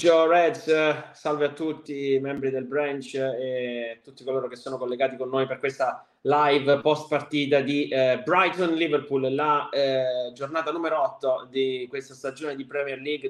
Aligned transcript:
Pomeriggio 0.00 0.26
Reds, 0.26 1.10
salve 1.12 1.44
a 1.44 1.52
tutti 1.52 2.14
i 2.14 2.20
membri 2.20 2.48
del 2.48 2.64
branch 2.64 3.16
e 3.16 4.00
tutti 4.02 4.24
coloro 4.24 4.48
che 4.48 4.56
sono 4.56 4.78
collegati 4.78 5.18
con 5.18 5.28
noi 5.28 5.46
per 5.46 5.58
questa 5.58 6.06
live 6.22 6.80
post 6.80 7.06
partita 7.06 7.60
di 7.60 7.86
eh, 7.88 8.22
Brighton 8.24 8.72
Liverpool, 8.72 9.34
la 9.34 9.68
eh, 9.68 10.32
giornata 10.32 10.72
numero 10.72 11.02
8 11.02 11.48
di 11.50 11.86
questa 11.90 12.14
stagione 12.14 12.56
di 12.56 12.64
Premier 12.64 12.98
League 12.98 13.28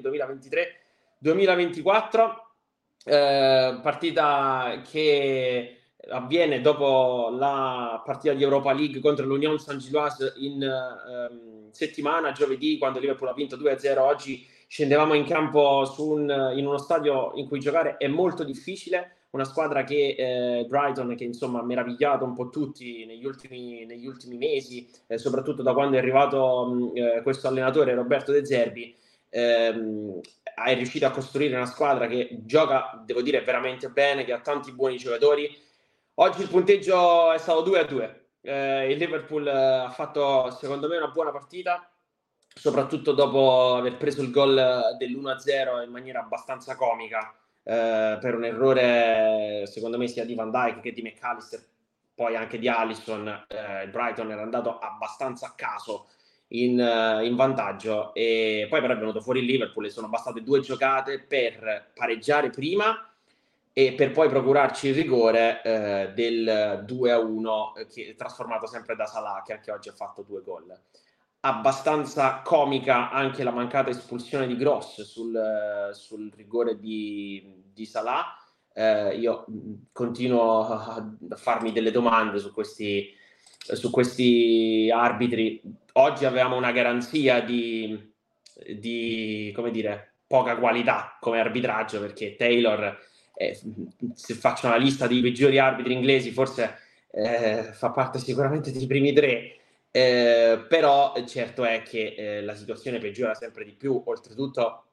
2023-2024. 1.21 2.35
Eh, 3.03 3.79
partita 3.81 4.81
che 4.89 5.80
avviene 6.09 6.61
dopo 6.61 7.29
la 7.37 8.01
partita 8.03 8.33
di 8.33 8.43
Europa 8.43 8.73
League 8.73 8.99
contro 8.99 9.25
l'Union 9.25 9.59
Saint-Gilloise 9.59 10.33
in 10.37 10.61
ehm, 10.63 11.71
settimana, 11.71 12.31
giovedì, 12.31 12.77
quando 12.77 12.99
Liverpool 12.99 13.29
ha 13.29 13.33
vinto 13.33 13.57
2-0. 13.57 13.99
Oggi 13.99 14.45
scendevamo 14.67 15.13
in 15.13 15.25
campo 15.25 15.83
un, 15.97 16.53
in 16.55 16.65
uno 16.65 16.77
stadio 16.77 17.33
in 17.35 17.47
cui 17.47 17.59
giocare 17.59 17.97
è 17.97 18.07
molto 18.07 18.43
difficile, 18.43 19.17
una 19.31 19.43
squadra 19.45 19.83
che 19.83 20.15
eh, 20.17 20.65
Brighton 20.67 21.15
che 21.15 21.23
insomma 21.23 21.59
ha 21.59 21.63
meravigliato 21.63 22.25
un 22.25 22.33
po' 22.33 22.49
tutti 22.49 23.05
negli 23.05 23.25
ultimi, 23.25 23.85
negli 23.85 24.05
ultimi 24.05 24.37
mesi, 24.37 24.89
eh, 25.07 25.17
soprattutto 25.17 25.61
da 25.61 25.73
quando 25.73 25.95
è 25.95 25.99
arrivato 25.99 26.65
mh, 26.65 26.91
eh, 26.97 27.21
questo 27.21 27.47
allenatore 27.47 27.93
Roberto 27.93 28.31
De 28.31 28.45
Zerbi, 28.45 28.95
ehm, 29.29 30.19
è 30.65 30.75
riuscito 30.75 31.05
a 31.05 31.11
costruire 31.11 31.55
una 31.55 31.65
squadra 31.65 32.07
che 32.07 32.41
gioca, 32.43 33.01
devo 33.05 33.21
dire, 33.21 33.41
veramente 33.41 33.89
bene, 33.89 34.25
che 34.25 34.33
ha 34.33 34.39
tanti 34.41 34.71
buoni 34.73 34.97
giocatori. 34.97 35.49
Oggi 36.21 36.43
il 36.43 36.49
punteggio 36.49 37.31
è 37.31 37.39
stato 37.39 37.61
2 37.61 37.79
a 37.79 37.83
2. 37.83 38.25
Eh, 38.41 38.91
il 38.91 38.97
Liverpool 38.99 39.47
eh, 39.47 39.51
ha 39.51 39.89
fatto 39.89 40.51
secondo 40.51 40.87
me 40.87 40.97
una 40.97 41.07
buona 41.07 41.31
partita, 41.31 41.91
soprattutto 42.53 43.13
dopo 43.13 43.73
aver 43.73 43.97
preso 43.97 44.21
il 44.21 44.29
gol 44.29 44.53
dell'1-0 44.99 45.83
in 45.83 45.89
maniera 45.89 46.19
abbastanza 46.19 46.75
comica 46.75 47.33
eh, 47.63 48.19
per 48.21 48.35
un 48.35 48.43
errore 48.43 49.63
secondo 49.65 49.97
me 49.97 50.07
sia 50.07 50.23
di 50.23 50.35
Van 50.35 50.51
Dyke 50.51 50.81
che 50.81 50.91
di 50.91 51.01
McAllister 51.01 51.59
poi 52.13 52.35
anche 52.35 52.59
di 52.59 52.67
Allison 52.67 53.27
eh, 53.47 53.83
il 53.85 53.89
Brighton 53.89 54.29
era 54.29 54.43
andato 54.43 54.77
abbastanza 54.77 55.47
a 55.47 55.53
caso 55.55 56.09
in, 56.49 56.77
uh, 56.79 57.23
in, 57.23 57.35
vantaggio 57.35 58.13
e 58.13 58.67
poi 58.69 58.81
però 58.81 58.93
è 58.93 58.97
venuto 58.97 59.21
fuori 59.21 59.39
il 59.39 59.45
Liverpool 59.45 59.85
e 59.85 59.89
sono 59.89 60.09
bastate 60.09 60.43
due 60.43 60.59
giocate 60.59 61.19
per 61.19 61.91
pareggiare 61.95 62.51
prima 62.51 63.10
e 63.73 63.93
per 63.93 64.11
poi 64.11 64.27
procurarci 64.29 64.89
il 64.89 64.95
rigore 64.95 65.61
eh, 65.63 66.11
del 66.13 66.83
2-1 66.85 67.79
eh, 67.79 67.87
che 67.87 68.09
è 68.09 68.15
trasformato 68.15 68.67
sempre 68.67 68.95
da 68.95 69.05
Salah 69.05 69.41
che 69.45 69.53
anche 69.53 69.71
oggi 69.71 69.89
ha 69.89 69.93
fatto 69.93 70.23
due 70.23 70.41
gol 70.41 70.77
abbastanza 71.41 72.41
comica 72.41 73.09
anche 73.09 73.43
la 73.43 73.51
mancata 73.51 73.89
espulsione 73.89 74.47
di 74.47 74.55
Gross 74.55 75.01
sul, 75.03 75.89
sul 75.93 76.31
rigore 76.35 76.79
di, 76.79 77.63
di 77.73 77.85
Salah. 77.85 78.35
Eh, 78.73 79.15
io 79.15 79.45
continuo 79.91 80.67
a 80.67 81.05
farmi 81.35 81.71
delle 81.71 81.91
domande 81.91 82.39
su 82.39 82.53
questi, 82.53 83.13
su 83.57 83.89
questi 83.89 84.89
arbitri. 84.93 85.61
Oggi 85.93 86.25
avevamo 86.25 86.57
una 86.57 86.71
garanzia 86.71 87.41
di, 87.41 88.13
di 88.77 89.51
come 89.55 89.71
dire, 89.71 90.17
poca 90.27 90.57
qualità 90.57 91.17
come 91.19 91.39
arbitraggio 91.39 91.99
perché 91.99 92.35
Taylor, 92.35 92.97
eh, 93.41 93.59
se 94.13 94.33
faccio 94.35 94.67
una 94.67 94.77
lista 94.77 95.07
dei 95.07 95.21
peggiori 95.21 95.57
arbitri 95.57 95.93
inglesi, 95.93 96.31
forse 96.31 96.77
eh, 97.11 97.71
fa 97.73 97.89
parte 97.89 98.19
sicuramente 98.19 98.71
dei 98.71 98.85
primi 98.85 99.13
tre. 99.13 99.55
Eh, 99.93 100.65
però 100.69 101.13
certo 101.25 101.65
è 101.65 101.81
che 101.81 102.15
eh, 102.17 102.41
la 102.43 102.55
situazione 102.55 102.99
peggiora 102.99 103.33
sempre 103.33 103.65
di 103.65 103.73
più, 103.73 104.01
oltretutto 104.05 104.83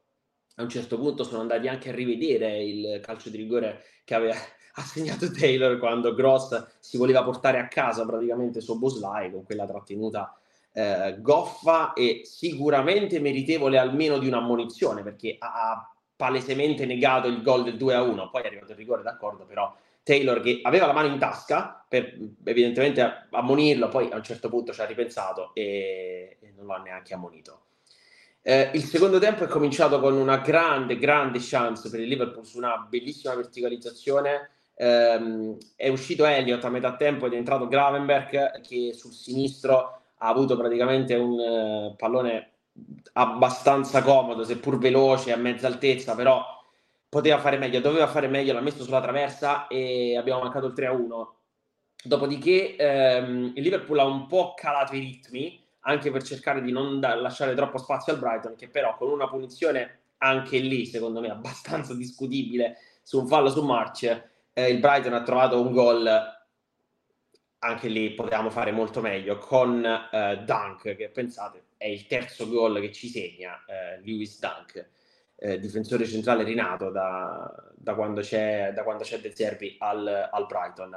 a 0.57 0.63
un 0.63 0.69
certo 0.69 0.99
punto 0.99 1.23
sono 1.23 1.41
andati 1.41 1.69
anche 1.69 1.91
a 1.91 1.95
rivedere 1.95 2.61
il 2.65 3.01
calcio 3.01 3.31
di 3.31 3.37
rigore 3.37 3.85
che 4.03 4.15
aveva 4.15 4.35
assegnato 4.75 5.31
Taylor 5.31 5.79
quando 5.79 6.15
Gross 6.15 6.79
si 6.81 6.97
voleva 6.97 7.23
portare 7.23 7.59
a 7.61 7.69
casa 7.69 8.05
praticamente 8.05 8.61
su 8.61 8.77
Boslai 8.77 9.31
con 9.31 9.45
quella 9.45 9.67
trattenuta 9.67 10.37
eh, 10.73 11.17
goffa 11.21 11.93
e 11.93 12.23
sicuramente 12.25 13.21
meritevole 13.21 13.79
almeno 13.79 14.19
di 14.19 14.27
un'ammonizione 14.27 15.03
perché 15.03 15.37
ha 15.39 15.93
palesemente 16.19 16.85
negato 16.85 17.29
il 17.29 17.41
gol 17.43 17.63
del 17.63 17.77
2 17.77 17.95
a 17.95 18.03
1 18.03 18.29
poi 18.29 18.43
è 18.43 18.47
arrivato 18.47 18.73
il 18.73 18.79
rigore 18.79 19.03
d'accordo 19.03 19.47
però 19.47 19.73
Taylor 20.09 20.41
che 20.41 20.61
aveva 20.63 20.87
la 20.87 20.95
mano 20.95 21.09
in 21.09 21.19
tasca 21.19 21.85
per 21.87 22.17
evidentemente 22.45 23.27
ammonirlo, 23.31 23.89
poi 23.89 24.11
a 24.11 24.17
un 24.17 24.23
certo 24.23 24.49
punto 24.49 24.73
ci 24.73 24.81
ha 24.81 24.87
ripensato 24.87 25.51
e, 25.53 26.39
non 26.57 26.67
l'ha 26.67 26.79
neanche 26.79 27.13
ammonito. 27.13 27.65
Eh, 28.41 28.71
il 28.73 28.85
secondo 28.85 29.19
tempo 29.19 29.45
è 29.45 29.49
cominciato 29.49 30.01
con 30.01 30.15
una 30.15 30.39
grande, 30.39 30.97
grande 30.97 31.41
chance 31.43 31.91
per 31.91 32.01
il 32.01 32.09
Liverpool 32.09 32.47
su 32.47 32.57
una 32.57 32.87
bellissima 32.89 33.35
verticalizzazione. 33.35 34.49
Eh, 34.75 35.57
è 35.77 35.89
uscito 35.89 36.25
Elliott 36.25 36.65
a 36.65 36.71
metà 36.71 36.97
tempo 36.97 37.27
ed 37.27 37.35
è 37.35 37.37
entrato 37.37 37.69
Gravenberg 37.69 38.63
che 38.63 38.95
sul 38.95 39.13
sinistro 39.13 40.01
ha 40.17 40.29
avuto 40.29 40.57
praticamente 40.57 41.17
un 41.17 41.39
uh, 41.39 41.97
pallone 41.97 42.53
abbastanza 43.13 44.03
comodo, 44.03 44.45
seppur 44.45 44.79
veloce, 44.79 45.33
a 45.33 45.37
mezza 45.37 45.67
altezza, 45.67 46.15
però 46.15 46.45
poteva 47.09 47.39
fare 47.39 47.57
meglio, 47.57 47.81
doveva 47.81 48.07
fare 48.07 48.29
meglio, 48.29 48.53
l'ha 48.53 48.61
messo 48.61 48.85
sulla 48.85 49.01
traversa 49.01 49.67
e 49.67 50.17
abbiamo 50.17 50.43
mancato 50.43 50.67
il 50.67 50.75
3-1. 50.75 51.27
Dopodiché 52.05 52.77
ehm, 52.77 53.53
il 53.55 53.63
Liverpool 53.63 53.99
ha 53.99 54.05
un 54.05 54.27
po' 54.27 54.55
calato 54.55 54.95
i 54.95 55.01
ritmi, 55.01 55.61
anche 55.81 56.11
per 56.11 56.23
cercare 56.23 56.61
di 56.63 56.71
non 56.71 57.01
da- 57.01 57.15
lasciare 57.15 57.55
troppo 57.55 57.79
spazio 57.79 58.13
al 58.13 58.19
Brighton, 58.19 58.55
che 58.57 58.69
però 58.69 58.97
con 58.97 59.11
una 59.11 59.29
punizione 59.29 60.01
anche 60.19 60.59
lì, 60.59 60.87
secondo 60.87 61.21
me, 61.21 61.31
abbastanza 61.31 61.95
discutibile 61.95 62.77
su 63.03 63.21
un 63.21 63.27
fallo 63.27 63.49
su 63.49 63.65
March, 63.65 64.05
eh, 64.53 64.69
il 64.69 64.79
Brighton 64.79 65.15
ha 65.15 65.23
trovato 65.23 65.61
un 65.61 65.73
gol 65.73 66.37
anche 67.61 67.89
lì 67.89 68.13
potevamo 68.15 68.51
fare 68.51 68.71
molto 68.71 69.01
meglio 69.01 69.39
con 69.39 69.85
eh, 69.85 70.43
Dunk 70.45 70.95
che 70.95 71.09
pensate 71.09 71.65
è 71.79 71.87
il 71.87 72.07
terzo 72.07 72.49
gol 72.49 72.81
che 72.81 72.93
ci 72.93 73.09
segna 73.09 73.65
eh, 73.67 74.01
Lewis 74.03 74.39
Dunk 74.39 74.87
eh, 75.41 75.59
difensore 75.59 76.05
centrale 76.07 76.43
rinato 76.43 76.91
da, 76.91 77.51
da, 77.75 77.95
quando 77.95 78.21
c'è, 78.21 78.73
da 78.75 78.83
quando 78.83 79.05
c'è 79.05 79.21
De 79.21 79.33
Zerbi 79.35 79.77
al, 79.79 80.29
al 80.31 80.47
Brighton. 80.47 80.97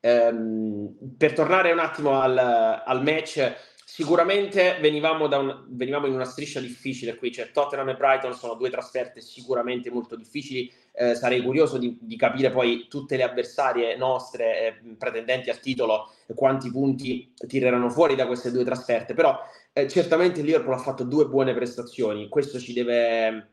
Ehm, 0.00 0.96
per 1.16 1.32
tornare 1.32 1.72
un 1.72 1.78
attimo 1.78 2.20
al, 2.20 2.36
al 2.36 3.02
match, 3.02 3.54
sicuramente 3.88 4.78
venivamo, 4.80 5.26
un, 5.26 5.64
venivamo, 5.68 6.08
in 6.08 6.12
una 6.12 6.24
striscia 6.24 6.58
difficile 6.58 7.14
qui, 7.14 7.30
cioè 7.30 7.52
Tottenham 7.52 7.90
e 7.90 7.94
Brighton 7.94 8.34
sono 8.34 8.54
due 8.54 8.68
trasferte 8.68 9.20
sicuramente 9.20 9.92
molto 9.92 10.16
difficili, 10.16 10.68
eh, 10.92 11.14
sarei 11.14 11.40
curioso 11.40 11.78
di, 11.78 11.96
di, 12.00 12.16
capire 12.16 12.50
poi 12.50 12.88
tutte 12.88 13.16
le 13.16 13.22
avversarie 13.22 13.96
nostre 13.96 14.66
eh, 14.66 14.96
pretendenti 14.98 15.50
al 15.50 15.60
titolo 15.60 16.10
quanti 16.34 16.68
punti 16.72 17.32
tireranno 17.46 17.88
fuori 17.88 18.16
da 18.16 18.26
queste 18.26 18.50
due 18.50 18.64
trasferte, 18.64 19.14
però 19.14 19.38
eh, 19.72 19.86
certamente 19.86 20.40
il 20.40 20.46
Liverpool 20.46 20.74
ha 20.74 20.78
fatto 20.78 21.04
due 21.04 21.26
buone 21.28 21.54
prestazioni, 21.54 22.28
questo 22.28 22.58
ci 22.58 22.72
deve 22.72 23.50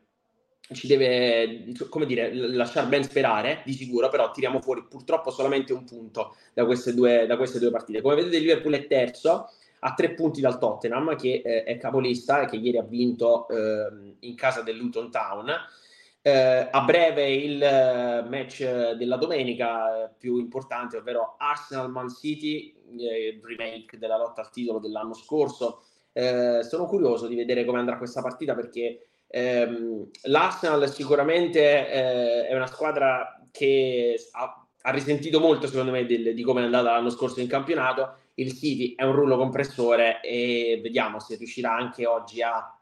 ci 0.72 0.86
deve, 0.86 1.74
come 1.90 2.06
dire, 2.06 2.32
lasciare 2.32 2.88
ben 2.88 3.04
sperare, 3.04 3.60
di 3.66 3.74
sicuro, 3.74 4.08
però 4.08 4.30
tiriamo 4.30 4.62
fuori 4.62 4.82
purtroppo 4.88 5.30
solamente 5.30 5.74
un 5.74 5.84
punto 5.84 6.36
da 6.54 6.64
queste 6.64 6.94
due, 6.94 7.26
da 7.26 7.36
queste 7.36 7.58
due 7.58 7.70
partite. 7.70 8.00
Come 8.00 8.14
vedete 8.14 8.36
il 8.36 8.42
Liverpool 8.44 8.72
è 8.72 8.86
terzo, 8.86 9.50
a 9.86 9.92
tre 9.94 10.14
punti 10.14 10.40
dal 10.40 10.58
Tottenham, 10.58 11.16
che 11.16 11.42
eh, 11.44 11.64
è 11.64 11.76
capolista 11.76 12.40
e 12.40 12.46
che 12.46 12.56
ieri 12.56 12.78
ha 12.78 12.82
vinto 12.82 13.46
eh, 13.48 14.16
in 14.20 14.34
casa 14.34 14.62
del 14.62 14.76
Luton 14.76 15.10
Town. 15.10 15.50
Eh, 16.22 16.68
a 16.70 16.80
breve 16.82 17.30
il 17.30 17.62
eh, 17.62 18.24
match 18.28 18.92
della 18.92 19.16
domenica 19.16 20.12
più 20.16 20.38
importante, 20.38 20.96
ovvero 20.96 21.34
Arsenal-Man 21.38 22.08
City, 22.08 22.74
il 22.90 23.40
remake 23.42 23.98
della 23.98 24.16
lotta 24.16 24.40
al 24.40 24.50
titolo 24.50 24.78
dell'anno 24.78 25.14
scorso. 25.14 25.82
Eh, 26.12 26.60
sono 26.62 26.86
curioso 26.86 27.26
di 27.26 27.34
vedere 27.34 27.64
come 27.64 27.78
andrà 27.78 27.98
questa 27.98 28.22
partita 28.22 28.54
perché 28.54 29.06
Ehm, 29.36 30.10
L'Arsenal 30.26 30.88
sicuramente 30.88 31.60
eh, 31.60 32.46
è 32.46 32.54
una 32.54 32.68
squadra 32.68 33.44
che 33.50 34.14
ha, 34.30 34.66
ha 34.82 34.90
risentito 34.92 35.40
molto, 35.40 35.66
secondo 35.66 35.90
me, 35.90 36.06
del, 36.06 36.34
di 36.34 36.42
come 36.44 36.60
è 36.60 36.64
andata 36.64 36.92
l'anno 36.92 37.10
scorso 37.10 37.40
in 37.40 37.48
campionato. 37.48 38.18
Il 38.34 38.52
City 38.52 38.94
è 38.94 39.04
un 39.04 39.12
rullo 39.12 39.36
compressore 39.36 40.20
e 40.20 40.80
vediamo 40.82 41.20
se 41.20 41.36
riuscirà 41.36 41.74
anche 41.74 42.06
oggi 42.06 42.42
a 42.42 42.76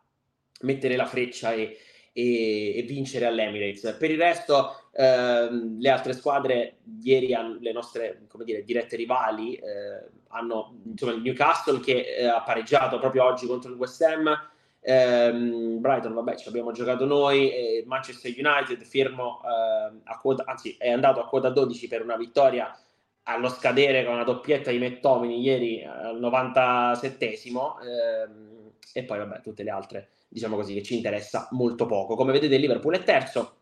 mettere 0.61 0.97
la 0.97 1.07
freccia 1.07 1.53
e, 1.53 1.79
e, 2.13 2.77
e 2.77 2.83
vincere 2.83 3.27
all'Emirates. 3.27 3.97
Per 3.99 4.11
il 4.11 4.19
resto, 4.19 4.89
ehm, 4.93 5.79
le 5.79 5.91
altre 5.91 6.15
squadre, 6.15 6.79
ieri 7.03 7.29
le 7.61 7.73
nostre 7.73 8.27
dire, 8.45 8.65
dirette 8.65 8.97
rivali, 8.97 9.55
eh, 9.55 10.09
hanno 10.29 10.79
insomma, 10.85 11.13
il 11.13 11.21
Newcastle 11.23 11.81
che 11.81 12.17
eh, 12.17 12.25
ha 12.27 12.43
pareggiato 12.43 12.99
proprio 12.99 13.25
oggi 13.25 13.47
contro 13.47 13.71
il 13.71 13.77
West 13.77 14.01
Ham 14.03 14.51
Ehm, 14.85 15.81
Brighton, 15.81 16.13
vabbè, 16.13 16.37
ci 16.37 16.49
abbiamo 16.49 16.73
giocato 16.73 17.05
noi. 17.05 17.51
Eh, 17.51 17.85
Manchester 17.87 18.33
United, 18.37 18.83
fermo 18.83 19.41
eh, 19.45 20.01
a 20.05 20.19
quota, 20.19 20.45
anzi, 20.47 20.77
è 20.79 20.91
andato 20.91 21.21
a 21.21 21.29
quota 21.29 21.51
12 21.51 21.87
per 21.89 22.03
una 22.03 22.17
vittoria 22.17 22.77
allo 23.25 23.49
scadere 23.49 24.05
con 24.05 24.15
una 24.15 24.25
doppietta 24.25 24.71
di 24.71 24.79
Mettomini 24.79 25.41
ieri 25.41 25.85
al 25.85 26.21
97esimo 26.21 27.75
ehm, 27.83 28.71
e 28.93 29.05
poi 29.05 29.19
vabbè 29.19 29.41
tutte 29.41 29.63
le 29.63 29.71
altre 29.71 30.09
diciamo 30.29 30.57
così 30.57 30.75
che 30.75 30.83
ci 30.83 30.97
interessa 30.97 31.49
molto 31.53 31.87
poco. 31.87 32.17
Come 32.17 32.33
vedete 32.33 32.55
il 32.55 32.61
Liverpool 32.61 32.95
è 32.95 33.03
terzo 33.03 33.57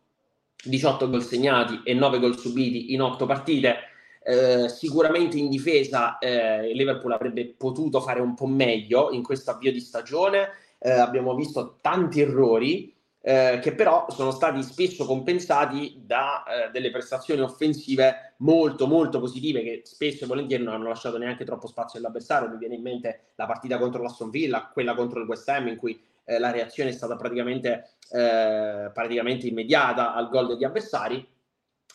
18 0.62 1.11
gol 1.11 1.23
segnati 1.23 1.81
e 1.85 1.95
9 1.95 2.19
gol 2.21 2.39
subiti 2.39 2.93
in 2.93 3.03
8 3.03 3.27
partite. 3.27 3.77
Eh, 4.23 4.69
sicuramente 4.69 5.39
in 5.39 5.49
difesa 5.49 6.19
eh, 6.19 6.69
il 6.69 6.77
Liverpool 6.77 7.13
avrebbe 7.13 7.55
potuto 7.56 8.01
fare 8.01 8.21
un 8.21 8.35
po' 8.35 8.47
meglio 8.47 9.11
in 9.11 9.23
questo 9.23 9.51
avvio 9.51 9.73
di 9.73 9.81
stagione. 9.81 10.51
Eh, 10.79 10.91
abbiamo 10.91 11.35
visto 11.35 11.79
tanti 11.81 12.21
errori 12.21 12.95
eh, 13.22 13.58
che 13.61 13.75
però 13.75 14.06
sono 14.08 14.31
stati 14.31 14.62
spesso 14.62 15.05
compensati 15.05 16.00
da 16.05 16.43
eh, 16.44 16.70
delle 16.70 16.90
prestazioni 16.90 17.43
offensive 17.43 18.34
molto 18.38 18.87
molto 18.87 19.20
positive 19.20 19.62
che 19.62 19.82
spesso 19.84 20.25
e 20.25 20.26
volentieri 20.26 20.62
non 20.64 20.75
hanno 20.75 20.88
lasciato 20.88 21.19
neanche 21.19 21.44
troppo 21.44 21.67
spazio 21.67 21.99
all'avversario. 21.99 22.49
Mi 22.49 22.56
viene 22.56 22.76
in 22.76 22.82
mente 22.82 23.32
la 23.34 23.46
partita 23.46 23.78
contro 23.78 24.02
l'Aston 24.02 24.31
Villa, 24.31 24.70
quella 24.72 24.94
contro 24.94 25.20
il 25.20 25.28
West 25.28 25.49
Ham 25.50 25.69
in 25.69 25.76
cui 25.76 26.02
eh, 26.25 26.38
la 26.38 26.50
reazione 26.50 26.90
è 26.90 26.93
stata 26.94 27.17
praticamente, 27.17 27.96
eh, 28.11 28.90
praticamente 28.93 29.46
immediata 29.46 30.14
al 30.14 30.31
gol 30.31 30.46
degli 30.46 30.64
avversari 30.64 31.26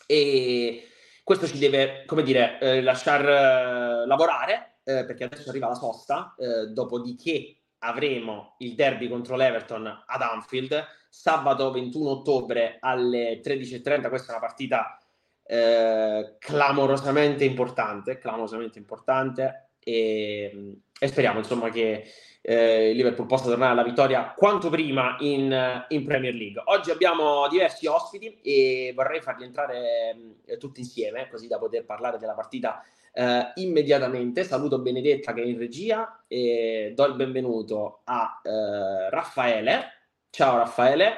e 0.06 0.88
questo 1.24 1.48
ci 1.48 1.58
deve, 1.58 2.04
come 2.06 2.22
dire, 2.22 2.60
eh, 2.60 2.82
lasciar 2.82 3.22
eh, 3.22 4.06
lavorare 4.06 4.70
perché 4.86 5.24
adesso 5.24 5.50
arriva 5.50 5.66
la 5.66 5.74
sosta, 5.74 6.32
dopodiché 6.68 7.56
avremo 7.78 8.54
il 8.58 8.76
derby 8.76 9.08
contro 9.08 9.34
l'Everton 9.34 9.84
ad 9.84 10.22
Anfield 10.22 10.86
sabato 11.16 11.72
21 11.72 12.10
ottobre 12.10 12.76
alle 12.78 13.40
13.30. 13.42 14.08
Questa 14.08 14.28
è 14.28 14.36
una 14.36 14.46
partita 14.46 14.98
eh, 15.44 16.36
clamorosamente 16.38 17.44
importante, 17.44 18.18
clamorosamente 18.18 18.78
importante 18.78 19.70
e, 19.78 20.76
e 20.98 21.06
speriamo 21.08 21.38
insomma 21.38 21.70
che 21.70 22.04
eh, 22.42 22.90
il 22.90 22.96
Liverpool 22.96 23.26
possa 23.26 23.48
tornare 23.48 23.72
alla 23.72 23.82
vittoria 23.82 24.34
quanto 24.36 24.68
prima 24.68 25.16
in, 25.20 25.86
in, 25.88 26.04
Premier 26.04 26.34
League. 26.34 26.62
Oggi 26.66 26.90
abbiamo 26.90 27.48
diversi 27.48 27.86
ospiti 27.86 28.38
e 28.42 28.92
vorrei 28.94 29.22
farli 29.22 29.44
entrare 29.44 30.16
eh, 30.44 30.58
tutti 30.58 30.80
insieme 30.80 31.28
così 31.30 31.48
da 31.48 31.58
poter 31.58 31.86
parlare 31.86 32.18
della 32.18 32.34
partita 32.34 32.84
eh, 33.12 33.52
immediatamente. 33.54 34.44
Saluto 34.44 34.80
Benedetta 34.80 35.32
che 35.32 35.42
è 35.42 35.46
in 35.46 35.58
regia 35.58 36.24
e 36.28 36.92
do 36.94 37.06
il 37.06 37.14
benvenuto 37.14 38.02
a 38.04 38.40
eh, 38.44 39.10
Raffaele. 39.10 39.95
Ciao 40.30 40.58
Raffaele. 40.58 41.14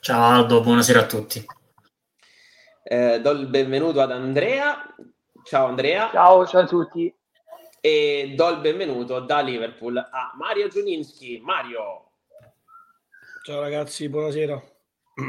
Ciao 0.00 0.22
Aldo, 0.22 0.62
buonasera 0.62 1.00
a 1.00 1.06
tutti. 1.06 1.44
Eh, 2.82 3.20
do 3.20 3.30
il 3.32 3.46
benvenuto 3.48 4.00
ad 4.00 4.12
Andrea. 4.12 4.94
Ciao 5.42 5.66
Andrea. 5.66 6.10
Ciao, 6.10 6.46
ciao 6.46 6.62
a 6.62 6.66
tutti. 6.66 7.14
E 7.80 8.32
do 8.36 8.48
il 8.48 8.60
benvenuto 8.60 9.20
da 9.20 9.40
Liverpool 9.40 9.96
a 9.96 10.32
Mario 10.36 10.68
Giuninski. 10.68 11.40
Mario. 11.42 12.10
Ciao 13.44 13.60
ragazzi, 13.60 14.08
buonasera. 14.08 14.62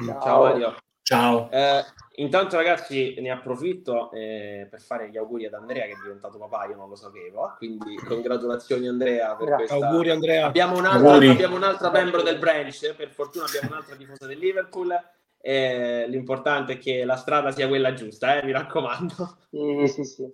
Ciao, 0.06 0.22
ciao 0.22 0.44
Mario. 0.44 0.76
Ciao. 1.08 1.50
Eh, 1.52 1.86
intanto 2.16 2.58
ragazzi 2.58 3.16
ne 3.20 3.32
approfitto 3.32 4.12
eh, 4.12 4.68
per 4.70 4.82
fare 4.82 5.10
gli 5.10 5.16
auguri 5.16 5.46
ad 5.46 5.54
Andrea 5.54 5.86
che 5.86 5.94
è 5.94 6.02
diventato 6.04 6.38
papà, 6.38 6.66
io 6.66 6.76
non 6.76 6.90
lo 6.90 6.98
sapevo, 6.98 7.56
quindi 7.56 7.96
congratulazioni 7.96 8.90
Andrea 8.90 9.34
per 9.38 9.54
questa... 9.54 9.76
Auguri 9.76 10.10
Andrea. 10.10 10.48
Abbiamo 10.48 10.78
un'altra, 10.78 11.14
abbiamo 11.14 11.56
un'altra 11.56 11.92
membro 11.92 12.22
del 12.24 12.38
branch, 12.40 12.94
per 12.94 13.08
fortuna 13.08 13.46
abbiamo 13.46 13.70
un'altra 13.70 13.96
tifosa 13.96 14.28
del 14.28 14.38
Liverpool. 14.38 14.94
Eh, 15.40 16.08
l'importante 16.10 16.74
è 16.74 16.78
che 16.78 17.06
la 17.06 17.16
strada 17.16 17.52
sia 17.52 17.70
quella 17.70 17.94
giusta, 17.94 18.38
eh, 18.38 18.44
mi 18.44 18.52
raccomando. 18.52 19.38
Sì, 19.50 19.88
sì, 19.88 20.04
sì. 20.04 20.32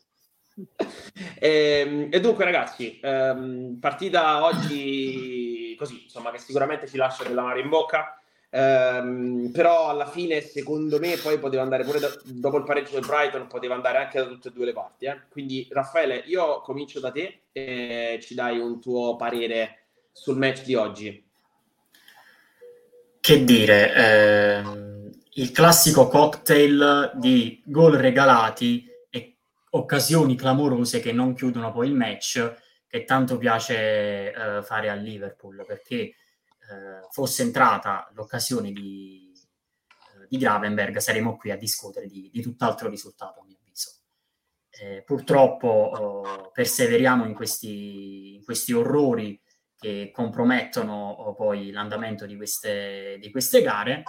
e, 1.37 1.83
ehm, 1.85 2.07
e, 2.09 2.19
dunque 2.19 2.45
ragazzi, 2.45 2.99
ehm, 2.99 3.77
partita 3.79 4.43
oggi 4.43 5.75
così, 5.77 6.01
insomma, 6.05 6.31
che 6.31 6.39
sicuramente 6.39 6.87
ci 6.87 6.97
lascia 6.97 7.23
dell'amare 7.23 7.59
in 7.59 7.69
bocca 7.69 8.17
Ehm, 8.55 9.50
però 9.51 9.89
alla 9.89 10.05
fine, 10.05 10.39
secondo 10.41 11.00
me, 11.00 11.17
poi 11.17 11.39
poteva 11.39 11.63
andare 11.63 11.83
pure 11.83 12.00
da, 12.00 12.15
dopo 12.23 12.57
il 12.57 12.63
pareggio 12.63 12.91
del 12.94 13.05
Brighton, 13.05 13.47
poteva 13.47 13.73
andare 13.73 13.97
anche 13.97 14.19
da 14.19 14.27
tutte 14.27 14.50
e 14.50 14.51
due 14.51 14.65
le 14.65 14.73
parti. 14.73 15.05
Eh? 15.05 15.21
Quindi, 15.29 15.67
Raffaele, 15.71 16.17
io 16.27 16.61
comincio 16.61 17.00
da 17.00 17.09
te 17.09 17.45
e 17.51 18.19
ci 18.21 18.35
dai 18.35 18.59
un 18.59 18.79
tuo 18.79 19.15
parere 19.15 19.85
sul 20.11 20.38
match 20.38 20.63
di 20.63 20.75
oggi. 20.75 21.25
Che 23.19 23.44
dire, 23.44 23.94
ehm, 23.95 25.09
il 25.33 25.51
classico 25.51 26.07
cocktail 26.07 27.13
di 27.15 27.60
gol 27.65 27.93
regalati 27.93 28.88
e 29.10 29.38
occasioni 29.72 30.36
clamorose 30.36 31.00
che 31.00 31.12
non 31.12 31.33
chiudono 31.33 31.72
poi 31.72 31.88
il 31.88 31.95
match, 31.95 32.53
che 32.88 33.03
tanto 33.05 33.39
piace 33.39 34.31
eh, 34.31 34.62
fare 34.62 34.89
a 34.89 34.93
Liverpool, 34.93 35.63
perché 35.65 36.13
eh, 36.74 37.08
fosse 37.12 37.44
entrata 37.44 38.10
l'occasione 38.13 38.72
di, 38.72 39.32
eh, 39.32 40.27
di, 40.27 40.38
Gravenberg, 40.38 40.98
saremmo 40.98 41.38
qui 41.38 41.51
a 41.51 41.58
discutere 41.58 42.08
di, 42.08 42.30
di 42.32 42.42
tutt'altro 42.42 42.89
risultato, 42.89 43.42
a 43.42 43.46
mio 43.46 43.58
avviso. 43.60 43.92
Eh, 44.70 45.03
purtroppo 45.03 45.68
oh, 45.68 46.51
perseveriamo 46.51 47.25
in 47.25 47.34
questi, 47.34 48.36
in 48.36 48.44
questi, 48.44 48.74
orrori 48.74 49.39
che 49.77 50.10
compromettono 50.12 51.10
oh, 51.10 51.36
poi 51.36 51.72
l'andamento 51.72 52.25
di 52.25 52.36
queste, 52.36 53.18
di 53.22 53.30
queste 53.30 53.62
gare. 53.62 54.03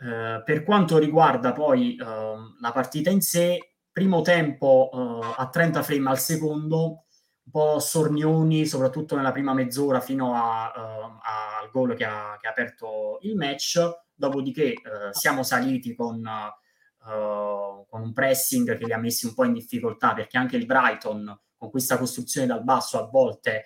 Eh, 0.00 0.42
per 0.44 0.62
quanto 0.62 0.98
riguarda 0.98 1.52
poi 1.52 1.96
ehm, 1.96 2.58
la 2.60 2.72
partita 2.72 3.10
in 3.10 3.20
sé, 3.20 3.74
primo 3.90 4.20
tempo 4.20 4.90
eh, 4.92 5.34
a 5.38 5.48
30 5.48 5.82
frame 5.82 6.10
al 6.10 6.18
secondo, 6.18 7.06
un 7.48 7.50
po' 7.50 7.78
sornioni, 7.78 8.66
soprattutto 8.66 9.16
nella 9.16 9.32
prima 9.32 9.54
mezz'ora 9.54 10.00
fino 10.00 10.34
a, 10.34 10.70
uh, 10.76 11.60
al 11.62 11.70
gol 11.70 11.96
che 11.96 12.04
ha, 12.04 12.36
che 12.38 12.46
ha, 12.46 12.50
aperto 12.50 13.18
il 13.22 13.36
match. 13.36 13.80
Dopodiché 14.14 14.74
uh, 14.74 15.12
siamo 15.12 15.42
saliti 15.42 15.94
con, 15.94 16.16
uh, 16.16 17.86
con, 17.88 18.02
un 18.02 18.12
pressing 18.12 18.76
che 18.76 18.84
li 18.84 18.92
ha 18.92 18.98
messi 18.98 19.26
un 19.26 19.34
po' 19.34 19.44
in 19.44 19.54
difficoltà 19.54 20.12
perché 20.12 20.36
anche 20.36 20.56
il 20.56 20.66
Brighton 20.66 21.38
con 21.56 21.70
questa 21.70 21.96
costruzione 21.96 22.46
dal 22.46 22.62
basso 22.62 23.02
a 23.02 23.08
volte 23.08 23.64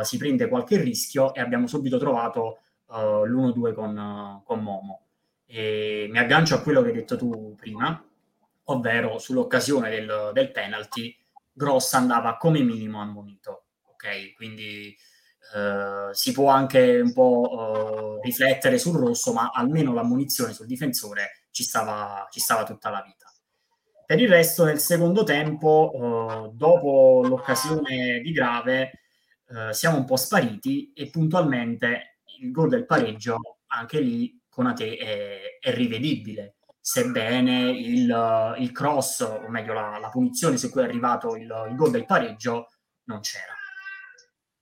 si 0.00 0.16
prende 0.16 0.48
qualche 0.48 0.80
rischio 0.80 1.34
e 1.34 1.42
abbiamo 1.42 1.66
subito 1.66 1.98
trovato 1.98 2.60
l'1-2 2.86 3.74
con, 3.74 4.40
con 4.42 4.62
Momo. 4.62 5.02
E 5.44 6.08
mi 6.10 6.16
aggancio 6.16 6.54
a 6.54 6.62
quello 6.62 6.80
che 6.80 6.88
hai 6.88 6.94
detto 6.94 7.18
tu 7.18 7.54
prima, 7.54 8.02
ovvero 8.64 9.18
sull'occasione 9.18 9.90
del, 9.90 10.30
del 10.32 10.52
penalty 10.52 11.14
Gross 11.54 11.92
andava 11.94 12.36
come 12.36 12.60
minimo 12.60 13.00
ammonito, 13.00 13.66
ok? 13.86 14.34
Quindi 14.34 14.94
eh, 15.54 16.08
si 16.12 16.32
può 16.32 16.48
anche 16.48 17.00
un 17.00 17.12
po' 17.12 18.18
eh, 18.18 18.26
riflettere 18.26 18.76
sul 18.78 18.96
rosso, 18.98 19.32
ma 19.32 19.50
almeno 19.54 19.92
l'ammonizione 19.92 20.52
sul 20.52 20.66
difensore 20.66 21.46
ci 21.50 21.62
stava, 21.62 22.26
ci 22.30 22.40
stava 22.40 22.64
tutta 22.64 22.90
la 22.90 23.02
vita. 23.02 23.32
Per 24.06 24.20
il 24.20 24.28
resto, 24.28 24.64
nel 24.64 24.80
secondo 24.80 25.22
tempo, 25.22 25.92
eh, 25.94 26.50
dopo 26.54 27.22
l'occasione 27.24 28.20
di 28.20 28.32
Grave, 28.32 29.00
eh, 29.48 29.72
siamo 29.72 29.98
un 29.98 30.04
po' 30.04 30.16
spariti 30.16 30.92
e 30.92 31.08
puntualmente 31.08 32.18
il 32.40 32.50
gol 32.50 32.68
del 32.68 32.84
pareggio, 32.84 33.38
anche 33.68 34.00
lì, 34.00 34.38
Conate 34.48 34.96
è, 34.96 35.38
è 35.60 35.72
rivedibile 35.72 36.56
sebbene 36.86 37.70
il, 37.70 38.54
il 38.58 38.70
cross, 38.70 39.20
o 39.20 39.48
meglio 39.48 39.72
la, 39.72 39.96
la, 39.98 40.10
punizione 40.10 40.58
su 40.58 40.68
cui 40.68 40.82
è 40.82 40.84
arrivato 40.84 41.34
il, 41.34 41.50
il 41.70 41.76
gol 41.76 41.90
del 41.90 42.04
pareggio, 42.04 42.68
non 43.04 43.20
c'era. 43.20 43.54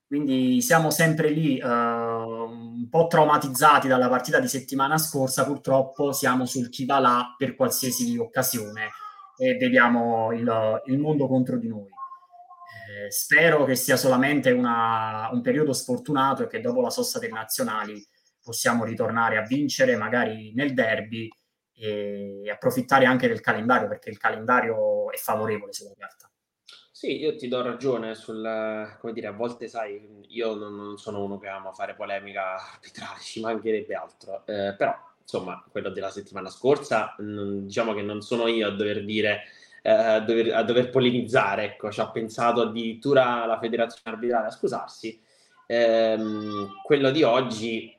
Quindi 0.07 0.63
siamo 0.63 0.91
sempre 0.91 1.31
lì 1.31 1.61
uh, 1.61 1.67
un 1.67 2.87
po' 2.89 3.09
traumatizzati 3.09 3.89
dalla 3.89 4.09
partita 4.09 4.39
di 4.39 4.47
settimana 4.47 4.99
scorsa, 4.99 5.45
purtroppo 5.45 6.13
siamo 6.13 6.47
sul 6.47 6.69
chi 6.69 6.87
va 6.87 7.01
là 7.01 7.35
per 7.37 7.57
qualsiasi 7.57 8.17
occasione 8.17 8.91
e 9.37 9.57
vediamo 9.57 10.31
il, 10.31 10.83
il 10.87 10.99
mondo 11.01 11.27
contro 11.27 11.59
di 11.59 11.67
noi. 11.67 11.89
Eh, 11.89 13.11
spero 13.11 13.65
che 13.65 13.75
sia 13.75 13.97
solamente 13.97 14.53
una, 14.53 15.29
un 15.33 15.41
periodo 15.41 15.73
sfortunato 15.73 16.45
e 16.45 16.47
che 16.47 16.61
dopo 16.61 16.83
la 16.83 16.91
sosta 16.91 17.19
dei 17.19 17.33
nazionali 17.33 18.01
possiamo 18.41 18.85
ritornare 18.85 19.39
a 19.39 19.43
vincere, 19.43 19.97
magari 19.97 20.53
nel 20.55 20.73
derby, 20.73 21.29
e 21.83 22.49
approfittare 22.49 23.07
anche 23.07 23.27
del 23.27 23.41
calendario 23.41 23.89
perché 23.89 24.09
il 24.09 24.19
calendario 24.19 25.11
è 25.11 25.17
favorevole 25.17 25.73
sulla 25.73 25.95
carta. 25.99 26.31
Sì, 26.93 27.19
io 27.19 27.35
ti 27.35 27.49
do 27.49 27.61
ragione 27.61 28.15
sul, 28.15 28.97
come 29.01 29.13
dire, 29.13 29.27
a 29.27 29.33
volte 29.33 29.67
sai, 29.67 30.25
io 30.29 30.55
non, 30.55 30.77
non 30.77 30.97
sono 30.99 31.25
uno 31.25 31.39
che 31.39 31.49
ama 31.49 31.73
fare 31.73 31.97
polemica 31.97 32.55
arbitrale, 32.55 33.19
ci 33.21 33.41
mancherebbe 33.41 33.95
altro, 33.95 34.47
eh, 34.47 34.77
però 34.79 34.95
insomma, 35.21 35.65
quello 35.69 35.91
della 35.91 36.11
settimana 36.11 36.49
scorsa, 36.49 37.17
mh, 37.19 37.65
diciamo 37.65 37.95
che 37.95 38.03
non 38.03 38.21
sono 38.21 38.47
io 38.47 38.69
a 38.69 38.71
dover 38.71 39.05
dire, 39.05 39.41
eh, 39.83 39.91
a, 39.91 40.21
dover, 40.21 40.55
a, 40.55 40.63
dover, 40.63 40.91
polemizzare, 40.91 41.65
ecco, 41.65 41.91
ci 41.91 42.01
ha 42.01 42.09
pensato 42.11 42.61
addirittura 42.61 43.45
la 43.45 43.59
federazione 43.59 44.15
arbitrale 44.15 44.47
a 44.47 44.51
scusarsi. 44.51 45.21
Eh, 45.67 46.17
quello 46.85 47.11
di 47.11 47.25
oggi 47.25 47.93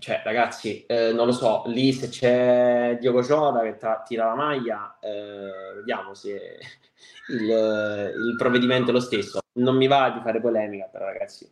cioè, 0.00 0.22
ragazzi, 0.24 0.84
eh, 0.86 1.12
non 1.12 1.26
lo 1.26 1.32
so, 1.32 1.62
lì 1.66 1.92
se 1.92 2.08
c'è 2.08 2.96
Diogo 2.98 3.22
Ciota 3.22 3.60
che 3.60 3.76
tra- 3.76 4.02
tira 4.02 4.24
la 4.24 4.34
maglia, 4.34 4.96
eh, 4.98 5.74
vediamo 5.76 6.14
se 6.14 6.58
il, 7.28 7.48
il, 7.48 8.34
provvedimento 8.38 8.90
è 8.90 8.92
lo 8.94 9.00
stesso. 9.00 9.40
Non 9.52 9.76
mi 9.76 9.86
va 9.86 10.10
di 10.10 10.20
fare 10.20 10.40
polemica, 10.40 10.86
però 10.86 11.04
ragazzi, 11.04 11.48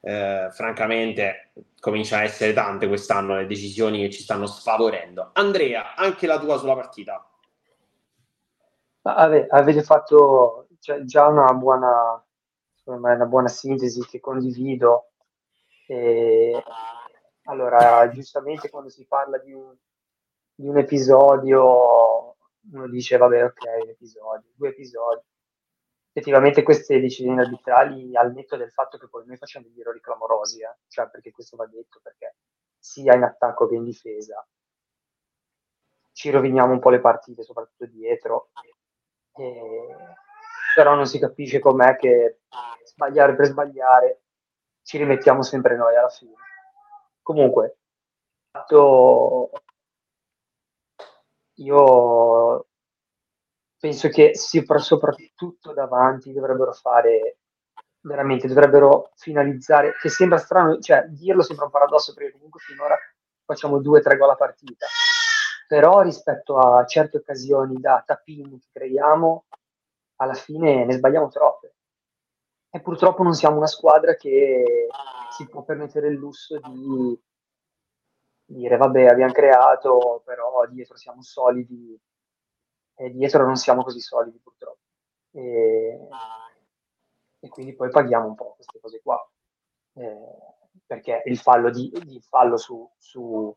eh, 0.00 0.48
francamente 0.52 1.50
comincia 1.80 2.18
a 2.18 2.22
essere 2.22 2.52
tante 2.52 2.86
quest'anno 2.86 3.34
le 3.34 3.46
decisioni 3.46 4.00
che 4.00 4.10
ci 4.10 4.22
stanno 4.22 4.46
sfavorendo. 4.46 5.30
Andrea, 5.32 5.96
anche 5.96 6.28
la 6.28 6.38
tua 6.38 6.56
sulla 6.56 6.74
partita. 6.74 7.28
Ave, 9.02 9.46
avete 9.50 9.82
fatto 9.82 10.68
cioè, 10.78 11.02
già 11.02 11.26
una 11.26 11.52
buona, 11.52 12.24
una 12.84 13.26
buona 13.26 13.48
sintesi 13.48 14.06
che 14.06 14.20
condivido. 14.20 15.10
E, 15.86 16.62
allora, 17.48 18.08
giustamente 18.10 18.68
quando 18.68 18.90
si 18.90 19.06
parla 19.06 19.38
di 19.38 19.52
un, 19.52 19.74
di 20.54 20.68
un 20.68 20.76
episodio, 20.78 22.36
uno 22.72 22.88
dice, 22.88 23.16
vabbè, 23.16 23.44
ok, 23.44 23.62
un 23.82 23.88
episodio, 23.88 24.48
due 24.54 24.68
episodi. 24.68 25.22
Effettivamente 26.12 26.62
queste 26.62 27.00
decisioni 27.00 27.38
arbitrali, 27.38 28.16
al 28.16 28.32
netto 28.32 28.56
del 28.56 28.70
fatto 28.70 28.98
che 28.98 29.08
poi 29.08 29.24
noi 29.26 29.36
facciamo 29.36 29.66
degli 29.66 29.80
errori 29.80 30.00
clamorosi, 30.00 30.60
eh? 30.60 30.76
cioè 30.88 31.08
perché 31.08 31.30
questo 31.30 31.56
va 31.56 31.66
detto, 31.66 32.00
perché 32.02 32.36
sia 32.78 33.14
in 33.14 33.22
attacco 33.22 33.66
che 33.66 33.76
in 33.76 33.84
difesa, 33.84 34.46
ci 36.12 36.30
roviniamo 36.30 36.72
un 36.72 36.80
po' 36.80 36.90
le 36.90 37.00
partite, 37.00 37.44
soprattutto 37.44 37.86
dietro, 37.86 38.50
e... 39.34 39.96
però 40.74 40.94
non 40.94 41.06
si 41.06 41.18
capisce 41.18 41.60
com'è 41.60 41.96
che 41.96 42.40
sbagliare 42.84 43.36
per 43.36 43.46
sbagliare 43.46 44.22
ci 44.82 44.98
rimettiamo 44.98 45.42
sempre 45.42 45.76
noi 45.76 45.96
alla 45.96 46.08
fine. 46.08 46.34
Comunque, 47.28 47.76
io 51.56 52.66
penso 53.78 54.08
che 54.08 54.34
soprattutto 54.34 55.74
davanti 55.74 56.32
dovrebbero 56.32 56.72
fare 56.72 57.40
veramente, 58.00 58.48
dovrebbero 58.48 59.10
finalizzare, 59.16 59.92
che 60.00 60.08
sembra 60.08 60.38
strano, 60.38 60.78
cioè 60.78 61.04
dirlo 61.08 61.42
sembra 61.42 61.66
un 61.66 61.70
paradosso 61.70 62.14
perché 62.14 62.32
comunque 62.32 62.60
finora 62.60 62.96
facciamo 63.44 63.78
due 63.78 64.00
tre 64.00 64.16
gol 64.16 64.30
a 64.30 64.34
partita, 64.34 64.86
però 65.66 66.00
rispetto 66.00 66.56
a 66.56 66.86
certe 66.86 67.18
occasioni 67.18 67.78
da 67.78 68.02
tapin 68.06 68.58
che 68.58 68.68
creiamo, 68.72 69.44
alla 70.16 70.32
fine 70.32 70.86
ne 70.86 70.94
sbagliamo 70.94 71.28
troppe. 71.28 71.74
E 72.70 72.80
purtroppo 72.80 73.22
non 73.22 73.34
siamo 73.34 73.56
una 73.56 73.66
squadra 73.66 74.14
che 74.14 74.88
si 75.30 75.48
può 75.48 75.62
permettere 75.62 76.08
il 76.08 76.16
lusso 76.16 76.58
di 76.58 77.18
dire 78.44 78.76
vabbè 78.76 79.06
abbiamo 79.06 79.32
creato, 79.32 80.22
però 80.24 80.66
dietro 80.66 80.96
siamo 80.96 81.22
solidi. 81.22 81.98
E 83.00 83.10
dietro 83.10 83.44
non 83.46 83.56
siamo 83.56 83.82
così 83.82 84.00
solidi 84.00 84.38
purtroppo. 84.38 84.80
E, 85.30 86.08
e 87.38 87.48
quindi 87.48 87.74
poi 87.74 87.90
paghiamo 87.90 88.26
un 88.26 88.34
po' 88.34 88.54
queste 88.54 88.80
cose 88.80 89.00
qua. 89.02 89.30
Eh, 89.94 90.56
perché 90.84 91.22
il 91.26 91.38
fallo, 91.38 91.70
di, 91.70 91.90
il 91.92 92.22
fallo 92.22 92.56
su, 92.56 92.90
su, 92.96 93.54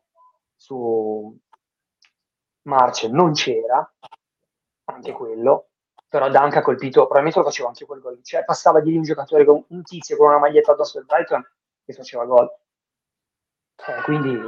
su 0.54 1.38
Marce 2.62 3.08
non 3.08 3.32
c'era, 3.32 3.92
anche 4.84 5.12
quello, 5.12 5.70
però 6.12 6.28
Dunk 6.28 6.56
ha 6.56 6.60
colpito, 6.60 7.06
probabilmente 7.06 7.38
lo 7.38 7.46
faceva 7.46 7.68
anche 7.68 7.86
quel 7.86 8.00
gol, 8.00 8.22
cioè 8.22 8.44
passava 8.44 8.80
di 8.80 8.90
lì 8.90 8.98
un 8.98 9.02
giocatore 9.02 9.46
con 9.46 9.64
un 9.66 9.82
tizio 9.82 10.18
con 10.18 10.28
una 10.28 10.38
maglietta 10.38 10.72
addosso 10.72 10.98
del 10.98 11.06
Brighton 11.06 11.42
che 11.86 11.92
faceva 11.94 12.26
gol. 12.26 12.54
Eh, 13.76 14.02
quindi 14.04 14.38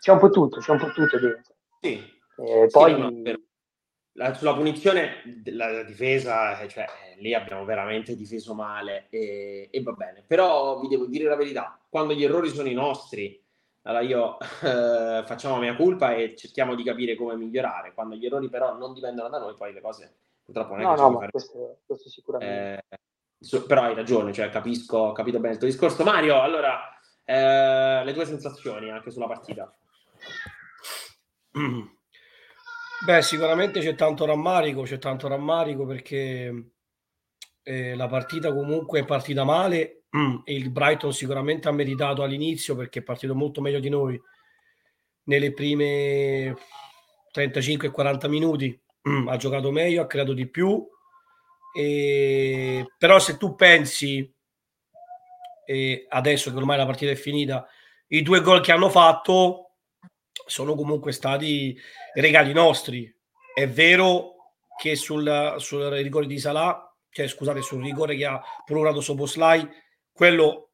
c'è 0.00 0.12
un 0.12 0.18
po' 0.18 0.30
tutto, 0.30 0.60
c'è 0.60 0.70
un 0.70 0.78
po' 0.78 0.92
tutto 0.92 1.18
dentro. 1.18 1.54
Sì. 1.78 2.10
Eh, 2.38 2.68
poi... 2.70 2.98
no, 2.98 3.12
la, 4.12 4.32
sulla 4.32 4.54
punizione 4.54 5.20
della 5.42 5.82
difesa, 5.82 6.58
eh, 6.58 6.66
cioè, 6.66 6.84
eh, 6.84 7.20
lì 7.20 7.34
abbiamo 7.34 7.66
veramente 7.66 8.16
difeso 8.16 8.54
male 8.54 9.08
e, 9.10 9.68
e, 9.70 9.82
va 9.82 9.92
bene. 9.92 10.24
Però 10.26 10.80
vi 10.80 10.88
devo 10.88 11.04
dire 11.04 11.28
la 11.28 11.36
verità, 11.36 11.78
quando 11.90 12.14
gli 12.14 12.24
errori 12.24 12.48
sono 12.48 12.68
i 12.68 12.74
nostri, 12.74 13.43
allora 13.86 14.02
io 14.02 14.38
eh, 14.40 15.22
facciamo 15.26 15.58
mia 15.58 15.76
colpa 15.76 16.14
e 16.14 16.34
cerchiamo 16.36 16.74
di 16.74 16.82
capire 16.82 17.14
come 17.16 17.36
migliorare. 17.36 17.92
Quando 17.92 18.14
gli 18.14 18.24
errori 18.24 18.48
però 18.48 18.76
non 18.76 18.94
dipendono 18.94 19.28
da 19.28 19.38
noi, 19.38 19.54
poi 19.54 19.72
le 19.72 19.80
cose 19.80 20.14
purtroppo 20.42 20.74
non 20.74 20.80
è 20.80 20.84
no, 20.84 20.94
che 20.94 21.00
no, 21.00 21.10
ma 21.10 21.18
fare... 21.18 21.30
questo, 21.30 21.78
questo 21.86 22.08
sicuramente. 22.08 22.84
Eh, 22.88 22.98
so, 23.38 23.66
però 23.66 23.82
hai 23.82 23.94
ragione, 23.94 24.32
cioè, 24.32 24.48
capisco, 24.48 24.98
ho 24.98 25.12
capito 25.12 25.38
bene 25.38 25.54
il 25.54 25.58
tuo 25.58 25.68
discorso. 25.68 26.02
Mario, 26.02 26.40
allora, 26.40 26.98
eh, 27.24 28.02
le 28.04 28.12
tue 28.14 28.24
sensazioni 28.24 28.90
anche 28.90 29.10
sulla 29.10 29.26
partita? 29.26 29.70
Beh, 33.04 33.20
sicuramente 33.20 33.80
c'è 33.80 33.94
tanto 33.94 34.24
rammarico, 34.24 34.82
c'è 34.82 34.98
tanto 34.98 35.28
rammarico 35.28 35.84
perché 35.84 36.70
eh, 37.62 37.94
la 37.94 38.06
partita 38.06 38.50
comunque 38.50 39.00
è 39.00 39.04
partita 39.04 39.44
male 39.44 40.03
il 40.44 40.70
Brighton 40.70 41.12
sicuramente 41.12 41.68
ha 41.68 41.72
meritato 41.72 42.22
all'inizio 42.22 42.76
perché 42.76 43.00
è 43.00 43.02
partito 43.02 43.34
molto 43.34 43.60
meglio 43.60 43.80
di 43.80 43.88
noi 43.88 44.20
nelle 45.24 45.52
prime 45.52 46.56
35-40 47.34 48.28
minuti. 48.28 48.80
Ha 49.26 49.36
giocato 49.36 49.70
meglio, 49.70 50.02
ha 50.02 50.06
creato 50.06 50.32
di 50.32 50.48
più. 50.48 50.86
E... 51.76 52.86
però 52.96 53.18
se 53.18 53.36
tu 53.36 53.54
pensi 53.54 54.32
adesso 56.08 56.50
che 56.50 56.56
ormai 56.56 56.76
la 56.76 56.86
partita 56.86 57.10
è 57.10 57.16
finita 57.16 57.66
i 58.08 58.22
due 58.22 58.42
gol 58.42 58.60
che 58.60 58.70
hanno 58.70 58.90
fatto 58.90 59.72
sono 60.46 60.74
comunque 60.74 61.12
stati 61.12 61.76
regali 62.14 62.52
nostri. 62.52 63.12
È 63.52 63.66
vero 63.68 64.34
che 64.80 64.94
sul, 64.94 65.54
sul 65.58 65.82
rigore 65.84 66.26
di 66.26 66.38
Salah 66.38 66.94
cioè 67.14 67.28
scusate 67.28 67.62
sul 67.62 67.80
rigore 67.80 68.16
che 68.16 68.24
ha 68.24 68.42
procurato 68.64 69.00
Soboslai 69.00 69.66
quello 70.14 70.70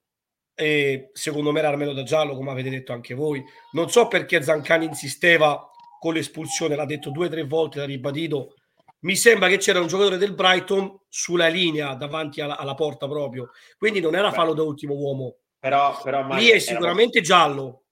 eh, 0.54 1.09
secondo 1.14 1.52
me 1.52 1.61
era 1.61 1.70
almeno 1.70 1.94
da 1.94 2.02
giallo, 2.02 2.37
come 2.37 2.50
avete 2.50 2.68
detto 2.68 2.92
anche 2.92 3.14
voi. 3.14 3.42
Non 3.73 3.90
so 3.90 4.06
perché 4.09 4.42
Zancani 4.42 4.85
insisteva 4.85 5.68
con 5.99 6.12
l'espulsione, 6.12 6.76
l'ha 6.76 6.85
detto 6.85 7.11
due 7.11 7.26
o 7.26 7.30
tre 7.30 7.44
volte, 7.44 7.78
l'ha 7.78 7.87
ribadito. 7.87 8.54
Mi 9.00 9.16
sembra 9.16 9.49
che 9.49 9.56
c'era 9.56 9.80
un 9.80 9.87
giocatore 9.87 10.18
del 10.18 10.35
Brighton 10.35 11.00
sulla 11.09 11.49
linea 11.49 11.94
davanti 11.94 12.42
alla, 12.42 12.59
alla 12.59 12.75
porta 12.75 13.09
proprio, 13.09 13.50
quindi 13.78 14.00
non 14.00 14.14
era 14.14 14.30
fallo 14.30 14.52
da 14.52 14.62
ultimo 14.62 14.94
uomo. 14.94 15.37
Però, 15.59 15.99
però 16.02 16.26
lì 16.35 16.49
è 16.49 16.59
sicuramente 16.59 17.20
proprio, 17.20 17.23
giallo. 17.23 17.82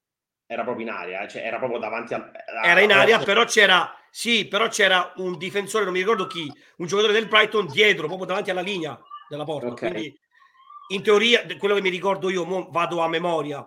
Era 0.47 0.65
proprio 0.65 0.87
in 0.87 0.93
aria, 0.93 1.27
cioè 1.27 1.43
era 1.43 1.57
proprio 1.57 1.79
davanti 1.79 2.13
a, 2.13 2.31
Era 2.63 2.81
in 2.81 2.93
aria, 2.93 3.19
però 3.19 3.45
c'era 3.45 3.95
sì, 4.11 4.47
però 4.49 4.69
c'era 4.69 5.13
un 5.17 5.39
difensore, 5.39 5.85
non 5.85 5.93
mi 5.93 6.01
ricordo 6.01 6.27
chi, 6.27 6.51
un 6.79 6.87
giocatore 6.87 7.13
del 7.13 7.29
Brighton 7.29 7.67
dietro, 7.67 8.07
proprio 8.07 8.27
davanti 8.27 8.51
alla 8.51 8.61
linea 8.61 8.99
della 9.29 9.45
porta. 9.45 9.69
Okay. 9.69 9.91
Quindi 9.91 10.19
in 10.89 11.03
teoria, 11.03 11.45
quello 11.59 11.75
che 11.75 11.81
mi 11.81 11.91
ricordo 11.91 12.31
io, 12.31 12.69
vado 12.71 13.01
a 13.01 13.09
memoria, 13.09 13.67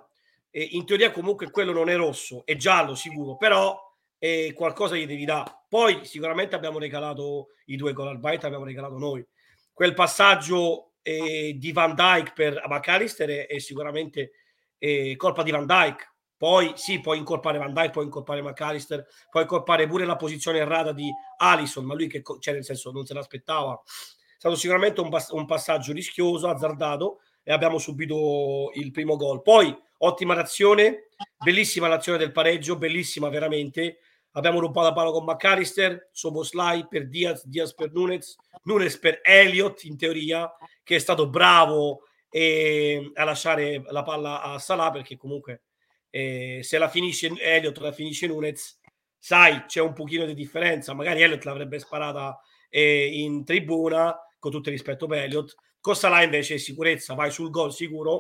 eh, 0.49 0.69
in 0.71 0.85
teoria 0.85 1.11
comunque 1.11 1.49
quello 1.49 1.71
non 1.71 1.89
è 1.89 1.95
rosso, 1.95 2.43
è 2.45 2.55
giallo 2.55 2.95
sicuro, 2.95 3.37
però 3.37 3.77
eh, 4.17 4.53
qualcosa 4.55 4.95
gli 4.95 5.05
devi 5.05 5.25
dare. 5.25 5.63
Poi 5.67 6.05
sicuramente 6.05 6.55
abbiamo 6.55 6.79
regalato 6.79 7.49
i 7.65 7.75
due 7.75 7.93
gol 7.93 8.07
al 8.07 8.19
Brighton, 8.19 8.47
abbiamo 8.47 8.65
regalato 8.65 8.97
noi. 8.97 9.25
Quel 9.73 9.93
passaggio 9.93 10.93
eh, 11.01 11.55
di 11.57 11.71
Van 11.71 11.95
Dyke 11.95 12.33
per 12.35 12.61
McAllister 12.67 13.29
è, 13.29 13.47
è 13.47 13.59
sicuramente 13.59 14.31
colpa 15.15 15.43
di 15.43 15.51
Van 15.51 15.67
Dyke. 15.67 16.09
Poi 16.35 16.71
sì, 16.75 16.99
puoi 16.99 17.19
incolpare 17.19 17.59
Van 17.59 17.71
Dyke, 17.71 17.91
puoi 17.91 18.05
incolpare 18.05 18.41
McAllister, 18.41 19.05
puoi 19.29 19.43
incolpare 19.43 19.85
pure 19.85 20.05
la 20.05 20.15
posizione 20.15 20.57
errata 20.57 20.91
di 20.91 21.07
Allison, 21.37 21.85
ma 21.85 21.93
lui 21.93 22.07
che, 22.07 22.23
cioè 22.39 22.55
nel 22.55 22.65
senso 22.65 22.91
non 22.91 23.05
se 23.05 23.13
l'aspettava 23.13 23.79
stato 24.41 24.55
sicuramente 24.55 25.01
un, 25.01 25.10
pass- 25.10 25.29
un 25.29 25.45
passaggio 25.45 25.93
rischioso, 25.93 26.50
azzardato 26.50 27.19
e 27.43 27.53
abbiamo 27.53 27.77
subito 27.77 28.71
il 28.74 28.89
primo 28.89 29.15
gol. 29.15 29.43
Poi 29.43 29.71
ottima 30.00 30.33
l'azione, 30.33 31.10
bellissima 31.38 31.88
l'azione 31.88 32.17
del 32.17 32.31
pareggio, 32.31 32.75
bellissima 32.75 33.29
veramente. 33.29 34.00
Abbiamo 34.31 34.60
rubato 34.60 34.88
la 34.88 34.93
palla 34.93 35.12
con 35.12 35.25
McAllister, 35.25 36.10
Soboslai 36.12 36.88
per 36.88 37.07
Diaz, 37.07 37.45
Diaz 37.45 37.75
per 37.75 37.91
Nunes, 37.91 38.36
Nunes 38.63 38.98
per 38.98 39.19
Elliott 39.21 39.83
in 39.83 39.95
teoria, 39.95 40.51
che 40.81 40.95
è 40.95 41.00
stato 41.00 41.29
bravo 41.29 42.07
eh, 42.31 43.12
a 43.13 43.24
lasciare 43.24 43.83
la 43.89 44.01
palla 44.01 44.41
a 44.41 44.57
Salah 44.57 44.89
perché 44.89 45.17
comunque 45.17 45.65
eh, 46.10 46.62
se 46.63 46.79
la 46.79 46.89
finisce 46.89 47.31
Elliott 47.39 47.77
la 47.77 47.91
finisce 47.91 48.25
Nunes, 48.25 48.79
sai 49.19 49.65
c'è 49.67 49.81
un 49.81 49.93
pochino 49.93 50.25
di 50.25 50.33
differenza, 50.33 50.95
magari 50.95 51.21
Elliott 51.21 51.43
l'avrebbe 51.43 51.77
sparata 51.77 52.39
eh, 52.69 53.05
in 53.05 53.45
tribuna 53.45 54.17
con 54.41 54.50
tutto 54.51 54.69
il 54.69 54.75
rispetto 54.75 55.05
per 55.05 55.19
Elliott. 55.19 55.55
Con 55.79 55.95
Salah 55.95 56.24
invece 56.24 56.57
sicurezza, 56.57 57.13
vai 57.13 57.29
sul 57.31 57.51
gol 57.51 57.71
sicuro, 57.71 58.17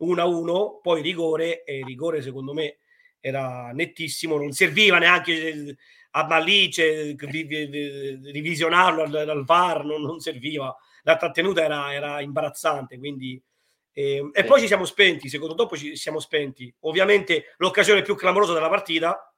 1-1, 0.00 0.80
poi 0.82 1.00
rigore, 1.00 1.62
e 1.62 1.82
rigore 1.84 2.22
secondo 2.22 2.52
me 2.52 2.78
era 3.20 3.70
nettissimo, 3.72 4.36
non 4.36 4.50
serviva 4.50 4.98
neanche 4.98 5.76
a 6.12 6.26
Malice 6.26 7.14
rivisionarlo 7.16 9.02
al, 9.02 9.14
al 9.14 9.44
VAR, 9.44 9.84
non, 9.84 10.02
non, 10.02 10.18
serviva. 10.18 10.74
La 11.02 11.16
trattenuta 11.16 11.62
era, 11.62 11.94
era 11.94 12.20
imbarazzante, 12.20 12.98
quindi 12.98 13.40
E, 13.92 14.16
ehm, 14.16 14.30
e 14.32 14.44
poi 14.44 14.60
ci 14.60 14.66
siamo 14.66 14.84
spenti, 14.84 15.28
secondo 15.28 15.54
dopo 15.54 15.76
ci 15.76 15.94
siamo 15.96 16.18
spenti. 16.18 16.72
Ovviamente 16.80 17.54
l'occasione 17.58 18.02
più 18.02 18.16
clamorosa 18.16 18.52
della 18.54 18.68
partita, 18.68 19.32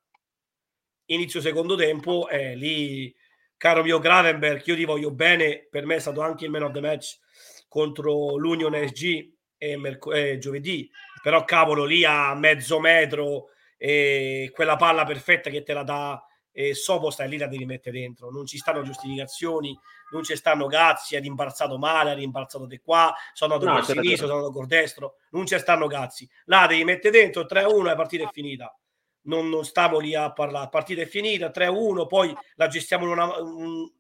inizio 1.06 1.40
secondo 1.40 1.74
tempo, 1.76 2.26
è 2.28 2.54
lì, 2.54 3.14
caro 3.62 3.84
mio 3.84 4.00
Gravenberg, 4.00 4.66
io 4.66 4.74
ti 4.74 4.84
voglio 4.84 5.12
bene, 5.12 5.68
per 5.70 5.86
me 5.86 5.94
è 5.94 6.00
stato 6.00 6.20
anche 6.20 6.46
il 6.46 6.50
man 6.50 6.64
of 6.64 6.72
the 6.72 6.80
match 6.80 7.20
contro 7.68 8.36
l'Union 8.36 8.74
SG 8.74 9.34
e, 9.56 9.76
merc- 9.76 10.12
e 10.12 10.38
giovedì, 10.38 10.90
però 11.22 11.44
cavolo 11.44 11.84
lì 11.84 12.04
a 12.04 12.34
mezzo 12.34 12.80
metro 12.80 13.50
e 13.76 14.50
quella 14.52 14.74
palla 14.74 15.04
perfetta 15.04 15.48
che 15.48 15.62
te 15.62 15.74
la 15.74 15.84
dà 15.84 16.26
e 16.50 16.74
Sopo 16.74 17.10
stai 17.10 17.28
lì 17.28 17.38
la 17.38 17.46
devi 17.46 17.64
mettere 17.64 18.00
dentro, 18.00 18.32
non 18.32 18.46
ci 18.46 18.58
stanno 18.58 18.82
giustificazioni, 18.82 19.78
non 20.10 20.24
ci 20.24 20.34
stanno 20.34 20.66
cazzi, 20.66 21.14
ha 21.14 21.20
rimbalzato 21.20 21.78
male, 21.78 22.10
ha 22.10 22.14
rimbalzato 22.14 22.66
di 22.66 22.78
qua, 22.78 23.14
sono 23.32 23.54
andato 23.54 23.72
no, 23.72 23.78
col 23.78 23.94
sinistro, 23.94 24.26
sono 24.26 24.38
andato 24.38 24.52
col 24.54 24.66
destro, 24.66 25.14
non 25.30 25.46
ci 25.46 25.56
stanno 25.56 25.86
cazzi, 25.86 26.28
là 26.46 26.66
devi 26.66 26.82
mettere 26.82 27.16
dentro 27.16 27.42
3-1 27.42 27.78
e 27.78 27.84
la 27.84 27.94
partita 27.94 28.24
è 28.24 28.32
finita. 28.32 28.76
Non, 29.24 29.48
non 29.48 29.64
stiamo 29.64 29.98
lì 29.98 30.14
a 30.14 30.32
parlare, 30.32 30.64
la 30.64 30.68
partita 30.70 31.02
è 31.02 31.06
finita, 31.06 31.50
3-1, 31.50 32.06
poi 32.06 32.34
la 32.56 32.66
gestiamo 32.66 33.10
una... 33.10 33.38
Un... 33.38 33.90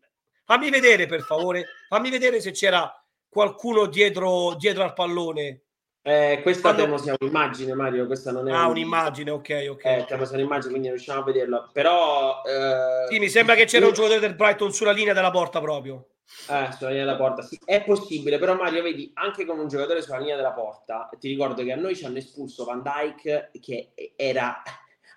Fammi 0.44 0.70
vedere 0.70 1.06
per 1.06 1.22
favore, 1.22 1.66
fammi 1.88 2.10
vedere 2.10 2.40
se 2.40 2.50
c'era 2.50 2.92
qualcuno 3.28 3.86
dietro, 3.86 4.54
dietro 4.56 4.82
al 4.82 4.92
pallone 4.92 5.62
eh, 6.04 6.40
questa 6.42 6.74
Quando... 6.74 6.82
temo 6.82 6.98
sia 6.98 7.14
un'immagine, 7.16 7.74
Mario. 7.74 8.06
Questa 8.06 8.32
non 8.32 8.48
è 8.48 8.52
ah, 8.52 8.64
un... 8.64 8.70
un'immagine, 8.70 9.30
ok, 9.30 9.66
ok. 9.70 9.84
Eh, 9.84 10.04
temo 10.08 10.24
sia 10.24 10.36
un'immagine, 10.36 10.70
quindi 10.70 10.88
non 10.88 10.96
riusciamo 10.96 11.20
a 11.20 11.24
vederla. 11.24 11.70
Però 11.72 12.42
eh... 12.44 13.06
sì, 13.08 13.20
mi 13.20 13.28
sembra 13.28 13.54
che 13.54 13.66
c'era 13.66 13.86
un 13.86 13.92
giocatore 13.92 14.18
del 14.18 14.34
Brighton 14.34 14.72
sulla 14.72 14.90
linea 14.90 15.14
della 15.14 15.30
porta 15.30 15.60
proprio. 15.60 16.08
Eh, 16.48 16.72
sulla 16.76 16.90
linea 16.90 17.04
della 17.04 17.16
porta, 17.16 17.42
sì, 17.42 17.58
è 17.64 17.84
possibile, 17.84 18.38
però 18.38 18.56
Mario, 18.56 18.82
vedi, 18.82 19.12
anche 19.14 19.44
con 19.44 19.58
un 19.60 19.68
giocatore 19.68 20.02
sulla 20.02 20.18
linea 20.18 20.34
della 20.34 20.52
porta, 20.52 21.08
ti 21.20 21.28
ricordo 21.28 21.62
che 21.62 21.72
a 21.72 21.76
noi 21.76 21.94
ci 21.94 22.04
hanno 22.04 22.18
espulso 22.18 22.64
Van 22.64 22.82
Dyke 22.82 23.50
che 23.60 23.92
era 24.16 24.60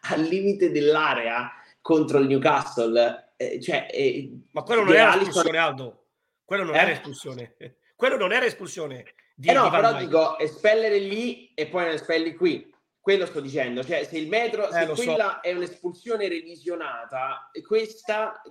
al 0.09 0.21
limite 0.21 0.71
dell'area 0.71 1.51
contro 1.81 2.19
il 2.19 2.27
Newcastle. 2.27 3.33
Eh, 3.37 3.61
cioè, 3.61 3.87
eh, 3.91 4.31
Ma 4.51 4.63
quello 4.63 4.83
non 4.83 4.93
era 4.95 5.15
espulsione, 5.15 5.57
Aldo. 5.57 6.05
Quello 6.43 6.63
non 6.63 6.75
era 6.75 6.89
eh? 6.89 6.93
espulsione. 6.93 7.55
Quello 7.95 8.17
non 8.17 8.33
era 8.33 8.45
espulsione. 8.45 9.05
Di, 9.33 9.49
eh 9.49 9.53
no, 9.53 9.69
però 9.69 9.91
Dyke. 9.91 10.05
dico, 10.05 10.37
espellere 10.37 10.97
lì 10.99 11.53
e 11.53 11.67
poi 11.67 11.85
non 11.85 11.93
espelli 11.93 12.35
qui. 12.35 12.73
Quello 12.99 13.25
sto 13.25 13.39
dicendo, 13.39 13.83
cioè 13.83 14.03
se 14.03 14.17
il 14.17 14.27
metro, 14.27 14.67
eh, 14.67 14.71
se 14.71 15.03
quella 15.03 15.39
so. 15.41 15.47
è 15.47 15.53
un'espulsione 15.53 16.27
revisionata, 16.27 17.51
questa, 17.65 18.41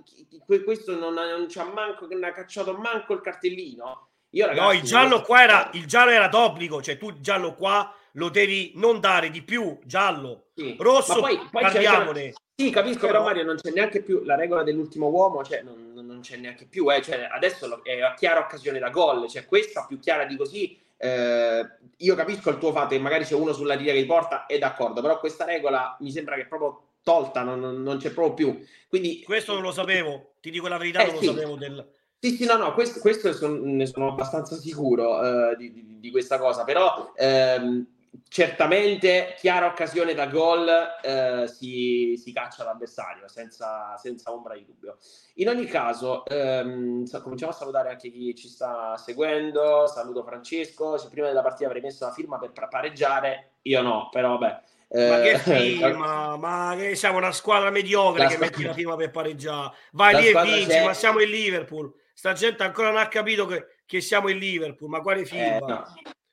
questo 0.45 0.97
non, 0.97 1.13
non 1.13 1.49
ci 1.49 1.59
ha 1.59 1.65
manco, 1.65 2.07
non 2.09 2.23
ha 2.23 2.31
cacciato 2.31 2.73
manco 2.73 3.13
il 3.13 3.21
cartellino. 3.21 4.11
Io, 4.29 4.45
ragazzi, 4.45 4.65
no, 4.65 4.71
il 4.71 4.81
giallo 4.81 5.21
qua 5.21 5.43
era, 5.43 5.69
il 5.73 5.85
giallo 5.85 6.11
era 6.11 6.29
d'obbligo, 6.29 6.81
cioè 6.81 6.97
tu 6.97 7.19
giallo 7.19 7.53
qua 7.53 7.93
lo 8.15 8.29
devi 8.29 8.71
non 8.75 8.99
dare 8.99 9.29
di 9.29 9.41
più, 9.41 9.77
giallo, 9.83 10.47
sì. 10.55 10.75
rosso, 10.79 11.19
poi, 11.19 11.37
poi 11.51 11.63
parliamone. 11.63 12.33
Sì, 12.55 12.69
capisco, 12.69 13.07
però 13.07 13.23
Mario 13.23 13.43
non 13.43 13.57
c'è 13.57 13.71
neanche 13.71 14.01
più 14.01 14.23
la 14.23 14.35
regola 14.35 14.63
dell'ultimo 14.63 15.07
uomo, 15.07 15.43
cioè 15.43 15.61
non, 15.61 15.91
non 15.93 16.21
c'è 16.21 16.37
neanche 16.37 16.65
più, 16.65 16.91
eh. 16.91 17.01
cioè, 17.01 17.27
adesso 17.29 17.83
è 17.83 18.01
a 18.01 18.13
chiara 18.13 18.39
occasione 18.39 18.79
da 18.79 18.89
gol, 18.89 19.27
cioè 19.29 19.45
questa 19.45 19.85
più 19.85 19.99
chiara 19.99 20.23
di 20.23 20.37
così, 20.37 20.79
eh, 20.97 21.67
io 21.97 22.15
capisco 22.15 22.49
il 22.49 22.57
tuo 22.57 22.71
fatto 22.71 22.95
che 22.95 22.99
magari 22.99 23.25
c'è 23.25 23.35
uno 23.35 23.51
sulla 23.51 23.75
riga 23.75 23.91
che 23.91 24.05
porta, 24.05 24.45
è 24.45 24.57
d'accordo, 24.57 25.01
però 25.01 25.19
questa 25.19 25.43
regola 25.43 25.97
mi 25.99 26.11
sembra 26.11 26.35
che 26.35 26.43
è 26.43 26.47
proprio 26.47 26.91
tolta, 27.03 27.43
non, 27.43 27.59
non 27.59 27.97
c'è 27.97 28.11
proprio 28.11 28.33
più. 28.33 28.65
Quindi, 28.87 29.21
questo 29.23 29.53
non 29.53 29.61
lo 29.61 29.73
sapevo, 29.73 30.35
ti 30.39 30.49
dico 30.49 30.69
la 30.69 30.77
verità, 30.77 31.01
eh, 31.01 31.11
non 31.11 31.17
sì. 31.17 31.25
lo 31.25 31.33
sapevo 31.33 31.55
del... 31.55 31.91
Sì, 32.19 32.37
sì, 32.37 32.45
no, 32.45 32.55
no, 32.55 32.73
questo, 32.73 33.01
questo 33.01 33.33
son, 33.33 33.75
ne 33.75 33.85
sono 33.85 34.07
abbastanza 34.07 34.55
sicuro 34.55 35.17
uh, 35.17 35.55
di, 35.57 35.71
di, 35.71 35.99
di, 35.99 36.09
questa 36.09 36.39
cosa, 36.39 36.63
però 36.63 37.11
ehm, 37.15 37.85
certamente 38.27 39.35
chiara 39.37 39.65
occasione 39.65 40.13
da 40.13 40.27
gol 40.27 40.69
eh, 41.01 41.47
si, 41.47 42.15
si, 42.17 42.31
caccia 42.31 42.63
l'avversario 42.63 43.27
senza, 43.27 43.95
senza, 43.97 44.31
ombra 44.31 44.55
di 44.55 44.65
dubbio. 44.65 44.97
In 45.35 45.49
ogni 45.49 45.65
caso, 45.65 46.25
ehm, 46.25 47.05
cominciamo 47.21 47.51
a 47.51 47.55
salutare 47.55 47.89
anche 47.89 48.11
chi 48.11 48.35
ci 48.35 48.47
sta 48.47 48.97
seguendo. 48.97 49.87
Saluto 49.87 50.23
Francesco. 50.23 50.97
Se 50.97 51.09
prima 51.09 51.27
della 51.27 51.41
partita 51.41 51.67
avrei 51.67 51.81
messo 51.81 52.05
la 52.05 52.13
firma 52.13 52.37
per 52.37 52.51
pareggiare, 52.67 53.55
io 53.63 53.81
no, 53.81 54.09
però 54.11 54.37
vabbè. 54.37 54.61
Eh, 54.87 55.09
ma 55.09 55.19
che 55.19 55.37
firma? 55.77 56.37
ma 56.37 56.75
che 56.77 56.95
siamo 56.95 57.17
una 57.17 57.31
squadra 57.31 57.71
mediocre 57.71 58.23
la 58.23 58.27
che 58.27 58.35
squadra... 58.35 58.55
metti 58.57 58.67
la 58.67 58.73
firma 58.73 58.95
per 58.95 59.11
pareggiare. 59.11 59.75
Vai 59.91 60.13
la 60.13 60.19
lì 60.19 60.27
e 60.27 60.41
vinci, 60.41 60.67
c'è... 60.67 60.85
ma 60.85 60.93
siamo 60.93 61.19
in 61.21 61.29
Liverpool. 61.29 61.93
Sta 62.13 62.33
gente 62.33 62.63
ancora 62.63 62.89
non 62.89 62.99
ha 62.99 63.07
capito 63.07 63.45
che, 63.45 63.79
che 63.85 63.99
siamo 63.99 64.29
in 64.29 64.37
Liverpool, 64.37 64.89
ma 64.89 65.01
quale 65.01 65.25
firma? 65.25 65.55
Eh, 65.55 65.59
no. 65.59 65.85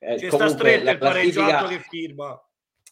Eh, 0.05 0.19
Ci 0.19 0.31
sta 0.31 0.49
stretto 0.49 0.91
il 0.91 0.99
pareggio 0.99 1.43
alto 1.43 1.69
che 1.69 1.79
firma. 1.79 2.41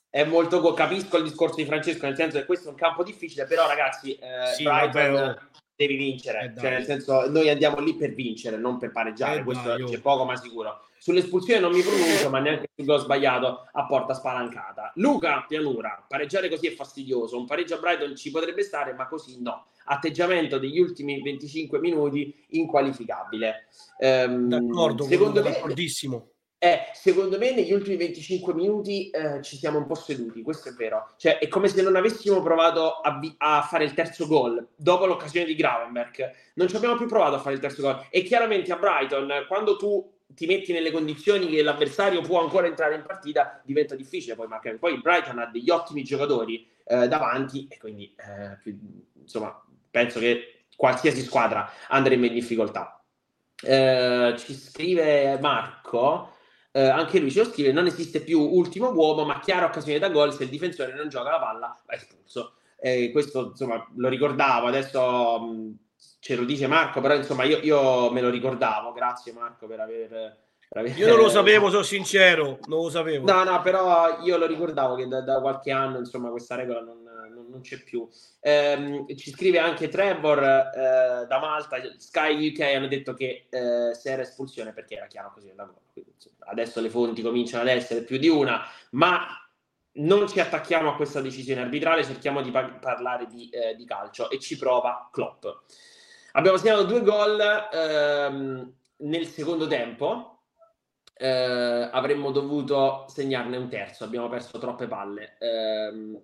È 0.09 0.23
molto 0.25 0.73
capisco 0.73 1.17
il 1.17 1.25
discorso 1.25 1.57
di 1.57 1.65
Francesco, 1.65 2.07
nel 2.07 2.15
senso 2.15 2.39
che 2.39 2.45
questo 2.45 2.69
è 2.69 2.71
un 2.71 2.77
campo 2.77 3.03
difficile, 3.03 3.47
però 3.47 3.67
ragazzi, 3.67 4.15
eh, 4.15 4.55
sì, 4.55 4.63
Brighton 4.63 5.13
vabbè, 5.13 5.29
oh. 5.29 5.39
devi 5.75 5.97
vincere, 5.97 6.53
eh, 6.57 6.61
cioè 6.61 6.71
nel 6.71 6.85
senso 6.85 7.29
noi 7.29 7.49
andiamo 7.49 7.81
lì 7.81 7.95
per 7.97 8.15
vincere, 8.15 8.57
non 8.57 8.79
per 8.79 8.93
pareggiare, 8.93 9.41
eh, 9.41 9.45
questo 9.45 9.69
dai, 9.69 9.85
c'è 9.85 9.97
oh. 9.97 10.01
poco 10.01 10.25
ma 10.25 10.37
sicuro. 10.37 10.85
Sull'espulsione 10.99 11.61
non 11.61 11.73
mi 11.73 11.81
pronuncio, 11.81 12.29
ma 12.29 12.41
neanche 12.41 12.69
sul 12.75 12.85
gol 12.85 13.01
sbagliato 13.01 13.69
a 13.73 13.87
porta 13.87 14.15
spalancata. 14.15 14.93
Luca 14.97 15.45
Pianura, 15.49 16.05
pareggiare 16.07 16.49
così 16.49 16.67
è 16.67 16.73
fastidioso, 16.73 17.39
un 17.39 17.47
pareggio 17.47 17.77
a 17.77 17.79
Brighton 17.79 18.15
ci 18.17 18.31
potrebbe 18.31 18.63
stare, 18.63 18.93
ma 18.93 19.09
così 19.09 19.41
no. 19.41 19.67
Atteggiamento 19.85 20.59
degli 20.59 20.79
ultimi 20.79 21.23
25 21.23 21.79
minuti 21.79 22.35
inqualificabile. 22.51 23.69
Ehm, 23.99 24.49
D'accordo, 24.49 25.05
secondo 25.05 25.43
me, 25.43 25.51
d'accordissimo 25.51 26.31
eh, 26.63 26.91
secondo 26.93 27.39
me 27.39 27.55
negli 27.55 27.73
ultimi 27.73 27.97
25 27.97 28.53
minuti 28.53 29.09
eh, 29.09 29.41
ci 29.41 29.57
siamo 29.57 29.79
un 29.79 29.87
po' 29.87 29.95
seduti, 29.95 30.43
questo 30.43 30.69
è 30.69 30.73
vero. 30.73 31.15
Cioè, 31.17 31.39
è 31.39 31.49
come 31.49 31.69
se 31.69 31.81
non 31.81 31.97
avessimo 31.97 32.43
provato 32.43 33.01
a, 33.01 33.19
vi- 33.19 33.35
a, 33.39 33.63
fare 33.63 33.85
il 33.85 33.95
terzo 33.95 34.27
gol 34.27 34.69
dopo 34.77 35.07
l'occasione 35.07 35.47
di 35.47 35.55
Gravenberg. 35.55 36.31
Non 36.57 36.69
ci 36.69 36.77
abbiamo 36.77 36.97
più 36.97 37.07
provato 37.07 37.37
a 37.37 37.39
fare 37.39 37.55
il 37.55 37.63
terzo 37.63 37.81
gol. 37.81 38.05
E 38.11 38.25
chiaramente 38.25 38.71
a 38.73 38.77
Brighton, 38.77 39.47
quando 39.49 39.79
tu 39.79 40.07
ti 40.27 40.45
metti 40.45 40.75
nelle 40.75 40.91
condizioni 40.91 41.49
che 41.49 41.63
l'avversario 41.63 42.21
può 42.21 42.43
ancora 42.43 42.67
entrare 42.67 42.95
in 42.95 43.05
partita, 43.07 43.63
diventa 43.65 43.95
difficile 43.95 44.35
poi 44.35 44.47
marcare. 44.47 44.77
Poi 44.77 44.93
il 44.93 45.01
Brighton 45.01 45.39
ha 45.39 45.47
degli 45.47 45.71
ottimi 45.71 46.03
giocatori 46.05 46.69
eh, 46.85 47.09
davanti 47.09 47.69
e 47.71 47.79
quindi, 47.79 48.15
eh, 48.17 48.59
più, 48.63 48.79
insomma, 49.19 49.59
penso 49.91 50.21
che 50.21 50.65
qualsiasi 50.77 51.23
squadra 51.23 51.73
andrebbe 51.89 52.27
in 52.27 52.35
difficoltà. 52.35 53.03
Eh, 53.63 54.35
ci 54.37 54.53
scrive 54.53 55.39
Marco 55.41 56.37
eh, 56.73 56.87
anche 56.87 57.19
lui 57.19 57.31
ce 57.31 57.41
lo 57.41 57.51
scrive, 57.51 57.73
non 57.73 57.87
esiste 57.87 58.21
più 58.21 58.41
ultimo 58.41 58.91
uomo, 58.93 59.25
ma 59.25 59.41
chiara 59.41 59.67
occasione 59.67 59.99
da 59.99 60.09
gol, 60.09 60.33
se 60.33 60.45
il 60.45 60.51
difensore 60.51 60.95
non 60.95 61.09
gioca 61.09 61.31
la 61.31 61.41
palla 61.41 61.81
va 61.85 61.95
espulso. 61.95 62.55
Eh, 62.79 63.11
questo 63.11 63.49
insomma 63.51 63.87
lo 63.97 64.09
ricordavo, 64.09 64.67
adesso 64.67 65.41
mh, 65.41 65.75
ce 66.21 66.37
lo 66.37 66.45
dice 66.45 66.67
Marco, 66.67 67.01
però 67.01 67.15
insomma 67.15 67.45
io, 67.45 67.59
io, 67.59 68.11
me 68.11 68.21
lo 68.21 68.31
ricordavo, 68.31 68.93
grazie 68.93 69.33
Marco 69.33 69.67
per 69.67 69.81
aver... 69.81 70.39
Io 70.95 71.09
non 71.09 71.17
lo 71.17 71.29
sapevo, 71.31 71.69
sono 71.69 71.83
sincero, 71.83 72.61
non 72.67 72.83
lo 72.83 72.91
sapevo. 72.91 73.31
No, 73.31 73.43
no, 73.43 73.61
però 73.61 74.21
io 74.23 74.37
lo 74.37 74.47
ricordavo 74.47 74.95
che 74.95 75.09
da, 75.09 75.21
da 75.21 75.41
qualche 75.41 75.73
anno, 75.73 75.99
insomma, 75.99 76.31
questa 76.31 76.55
regola 76.55 76.81
non, 76.81 77.03
non, 77.29 77.47
non 77.49 77.61
c'è 77.61 77.83
più. 77.83 78.09
Eh, 78.41 79.05
ci 79.17 79.31
scrive 79.31 79.59
anche 79.59 79.89
Trevor 79.89 80.39
eh, 80.43 81.27
da 81.27 81.39
Malta, 81.39 81.77
Sky 81.97 82.49
UK 82.49 82.61
hanno 82.61 82.89
detto 82.89 83.15
che 83.15 83.47
eh, 83.51 83.95
se 83.95 84.11
era 84.11 84.23
espulsione 84.23 84.73
perché 84.73 84.97
era 84.97 85.07
chiaro 85.07 85.33
così 85.33 85.53
Adesso 86.39 86.81
le 86.81 86.91
fonti 86.91 87.23
cominciano 87.23 87.63
ad 87.63 87.69
essere 87.69 88.03
più 88.03 88.19
di 88.19 88.29
una, 88.29 88.63
ma 88.91 89.27
non 89.93 90.29
ci 90.29 90.39
attacchiamo 90.41 90.91
a 90.91 90.97
questa 90.97 91.21
decisione 91.21 91.63
arbitrale, 91.63 92.05
cerchiamo 92.05 92.43
di 92.43 92.51
pa- 92.51 92.79
parlare 92.81 93.27
di, 93.27 93.49
eh, 93.51 93.75
di, 93.75 93.85
calcio 93.85 94.31
e 94.31 94.39
ci 94.39 94.57
prova 94.57 95.09
Klopp. 95.11 95.47
Abbiamo 96.33 96.57
segnato 96.57 96.85
due 96.85 97.03
gol 97.03 97.41
ehm, 97.73 98.73
nel 98.99 99.27
secondo 99.27 99.67
tempo, 99.67 100.43
eh, 101.15 101.89
avremmo 101.93 102.31
dovuto 102.31 103.07
segnarne 103.09 103.57
un 103.57 103.69
terzo, 103.69 104.05
abbiamo 104.05 104.29
perso 104.29 104.59
troppe 104.59 104.87
palle. 104.87 105.37
Eh, 105.39 106.23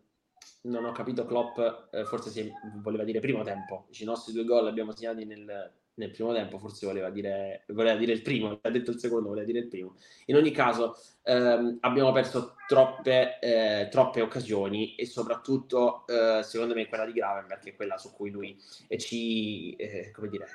non 0.67 0.85
ho 0.85 0.93
capito 0.93 1.25
Klopp, 1.27 1.59
eh, 1.93 2.05
forse 2.05 2.31
si 2.31 2.53
voleva 2.77 3.05
dire 3.05 3.21
primo 3.21 3.43
tempo, 3.43 3.87
i 3.91 4.05
nostri 4.05 4.33
due 4.33 4.45
gol 4.45 4.67
abbiamo 4.67 4.93
segnati 4.93 5.25
nel, 5.25 5.73
nel 5.95 6.11
primo 6.11 6.33
tempo, 6.33 6.59
forse 6.59 6.87
voleva 6.87 7.11
dire, 7.11 7.65
voleva 7.69 7.97
dire 7.97 8.13
il 8.13 8.23
primo, 8.23 8.59
ha 8.61 8.71
detto 8.71 8.91
il 8.91 8.99
secondo, 8.99 9.29
voleva 9.29 9.47
dire 9.47 9.61
il 9.61 9.69
primo. 9.69 9.97
In 10.27 10.37
ogni 10.37 10.51
caso 10.51 10.97
ehm, 11.23 11.79
abbiamo 11.81 12.13
perso 12.13 12.57
troppe, 12.67 13.39
eh, 13.41 13.89
troppe 13.91 14.21
occasioni 14.21 14.95
e 14.95 15.07
soprattutto 15.07 16.05
eh, 16.07 16.43
secondo 16.43 16.75
me 16.75 16.87
quella 16.87 17.07
di 17.07 17.13
Gravenberg 17.13 17.65
è 17.65 17.77
quella 17.77 17.97
su 17.99 18.13
cui 18.13 18.31
lui 18.31 18.61
ci, 18.99 19.75
eh, 19.77 20.11
come 20.11 20.29
dire, 20.29 20.47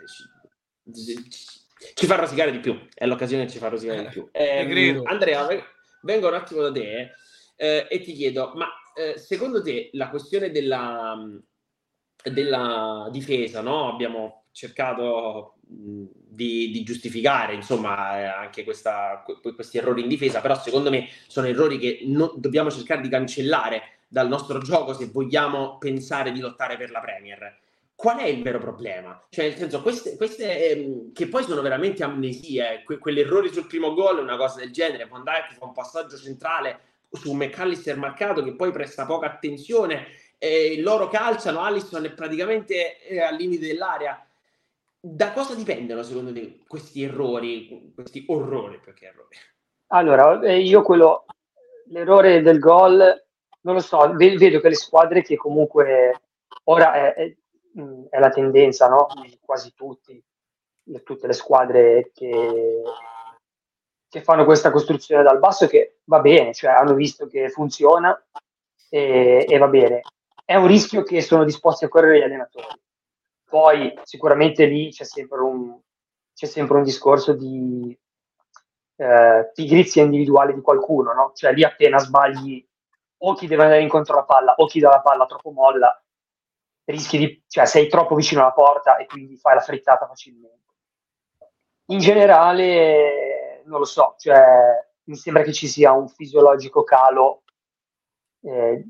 ci, 0.94 1.30
ci, 1.96 2.06
fa 2.06 2.16
rosicare 2.16 2.52
di 2.52 2.60
più, 2.60 2.78
è 2.94 3.06
l'occasione 3.06 3.46
che 3.46 3.52
ci 3.52 3.60
fa 3.60 3.70
rosicare 3.70 4.02
di 4.04 4.10
più. 4.10 4.28
Ehm, 4.32 5.02
Andrea, 5.06 5.48
vengo 6.02 6.28
un 6.28 6.34
attimo 6.34 6.62
da 6.62 6.72
te 6.72 7.12
eh, 7.56 7.88
e 7.90 8.02
ti 8.02 8.14
chiedo, 8.14 8.52
ma 8.56 8.68
eh, 8.94 9.18
secondo 9.18 9.62
te 9.62 9.90
la 9.94 10.10
questione 10.10 10.52
della, 10.52 11.18
della 12.24 13.08
difesa, 13.12 13.62
no? 13.62 13.92
Abbiamo 13.92 14.46
cercato 14.52 15.56
di, 15.62 16.70
di, 16.72 16.84
giustificare 16.84 17.54
insomma 17.54 18.20
eh, 18.20 18.24
anche 18.26 18.64
questa, 18.64 19.24
questi 19.56 19.78
errori 19.78 20.02
in 20.02 20.08
difesa, 20.08 20.42
però 20.42 20.56
secondo 20.60 20.90
me 20.90 21.08
sono 21.28 21.48
errori 21.48 21.78
che 21.78 22.02
non, 22.04 22.34
dobbiamo 22.36 22.70
cercare 22.70 23.02
di 23.02 23.10
cancellare 23.10 24.00
dal 24.08 24.28
nostro 24.28 24.60
gioco 24.60 24.94
se 24.94 25.10
vogliamo 25.12 25.78
pensare 25.78 26.32
di 26.32 26.42
lottare 26.42 26.76
per 26.78 26.92
la 26.92 27.00
Premier. 27.00 27.60
Qual 27.96 28.18
è 28.18 28.26
il 28.26 28.42
vero 28.42 28.60
problema? 28.60 29.26
Cioè, 29.30 29.50
nel 29.50 29.58
senso, 29.58 29.82
queste, 29.82 30.18
queste 30.18 30.72
ehm, 30.72 31.14
che 31.14 31.28
poi 31.28 31.44
sono 31.44 31.62
veramente 31.62 32.04
amnesie, 32.04 32.82
que- 32.84 32.98
quell'errore 32.98 33.54
sul 33.54 33.68
primo 33.68 33.94
gol, 33.94 34.18
una 34.18 34.38
cosa 34.38 34.60
del 34.60 34.72
genere, 34.72 35.08
Van 35.08 35.24
Dijk 35.24 35.54
fa 35.54 35.66
un 35.66 35.72
passaggio 35.72 36.18
centrale 36.18 36.91
su 37.12 37.34
McAllister 37.34 37.98
marcato 37.98 38.44
che 38.44 38.56
poi 38.56 38.72
presta 38.72 39.06
poca 39.06 39.28
attenzione, 39.28 40.08
e 40.38 40.82
loro 40.82 41.08
calciano, 41.08 41.62
Allison 41.62 42.04
è 42.06 42.12
praticamente 42.12 43.00
eh, 43.02 43.22
al 43.22 43.36
limite 43.36 43.68
dell'area 43.68 44.26
da 45.04 45.32
cosa 45.32 45.56
dipendono 45.56 46.04
secondo 46.04 46.32
te 46.32 46.60
questi 46.68 47.02
errori, 47.02 47.92
questi 47.96 48.24
orrori 48.28 48.80
più 48.80 48.94
che 48.94 49.08
errori? 49.08 49.36
Allora, 49.88 50.40
eh, 50.42 50.60
io 50.60 50.84
quello, 50.84 51.26
l'errore 51.88 52.44
del 52.44 52.60
gol, 52.60 52.98
non 53.62 53.74
lo 53.74 53.80
so, 53.80 54.14
vedo 54.14 54.60
che 54.60 54.70
le 54.70 54.76
squadre 54.76 55.24
che 55.24 55.36
comunque 55.36 56.22
ora 56.66 56.94
è, 56.94 57.14
è, 57.16 57.36
è 58.10 58.20
la 58.20 58.30
tendenza, 58.30 58.88
no? 58.88 59.08
Quasi 59.44 59.74
tutti, 59.74 60.24
tutte 61.04 61.28
le 61.28 61.34
squadre 61.34 62.12
che, 62.14 62.84
che 64.12 64.22
fanno 64.22 64.44
questa 64.44 64.72
costruzione 64.72 65.24
dal 65.24 65.40
basso 65.40 65.68
che 65.68 66.02
va 66.04 66.20
bene, 66.20 66.54
cioè 66.54 66.72
hanno 66.72 66.94
visto 66.94 67.28
che 67.28 67.50
funziona 67.50 68.22
e, 68.90 69.46
e 69.48 69.58
va 69.58 69.68
bene. 69.68 70.02
È 70.44 70.56
un 70.56 70.68
rischio 70.68 71.04
che 71.04 71.22
sono 71.22 71.46
disposti 71.46 71.86
a 71.86 71.88
correre 71.88 72.20
gli 72.20 72.24
allenatori 72.24 72.80
poi 73.52 73.94
sicuramente 74.04 74.64
lì 74.64 74.92
c'è 74.92 75.04
sempre 75.04 75.42
un, 75.42 75.78
c'è 76.34 76.46
sempre 76.46 76.78
un 76.78 76.84
discorso 76.84 77.34
di 77.34 77.96
eh, 78.96 79.52
pigrizia 79.54 80.04
individuale 80.04 80.54
di 80.54 80.62
qualcuno, 80.62 81.12
no? 81.12 81.34
Cioè 81.36 81.52
lì 81.52 81.66
appena 81.66 81.98
sbagli 81.98 82.66
o 83.24 83.34
chi 83.34 83.48
deve 83.48 83.64
andare 83.64 83.82
incontro 83.82 84.14
alla 84.14 84.24
palla 84.24 84.54
o 84.56 84.66
chi 84.68 84.80
dà 84.80 84.88
la 84.88 85.02
palla 85.02 85.26
troppo 85.26 85.52
molla, 85.52 86.02
rischi 86.86 87.18
di, 87.18 87.44
cioè 87.46 87.66
sei 87.66 87.90
troppo 87.90 88.16
vicino 88.16 88.40
alla 88.40 88.54
porta 88.54 88.96
e 88.96 89.06
quindi 89.06 89.36
fai 89.36 89.56
la 89.56 89.62
frittata 89.62 90.08
facilmente. 90.08 90.60
In 91.88 92.00
generale, 92.00 93.31
non 93.66 93.80
lo 93.80 93.86
so, 93.86 94.16
cioè, 94.18 94.88
mi 95.06 95.16
sembra 95.16 95.44
che 95.44 95.54
ci 95.54 95.68
sia 95.68 95.92
un 95.92 96.08
fisiologico 96.08 96.84
calo 96.84 97.44
eh, 98.42 98.86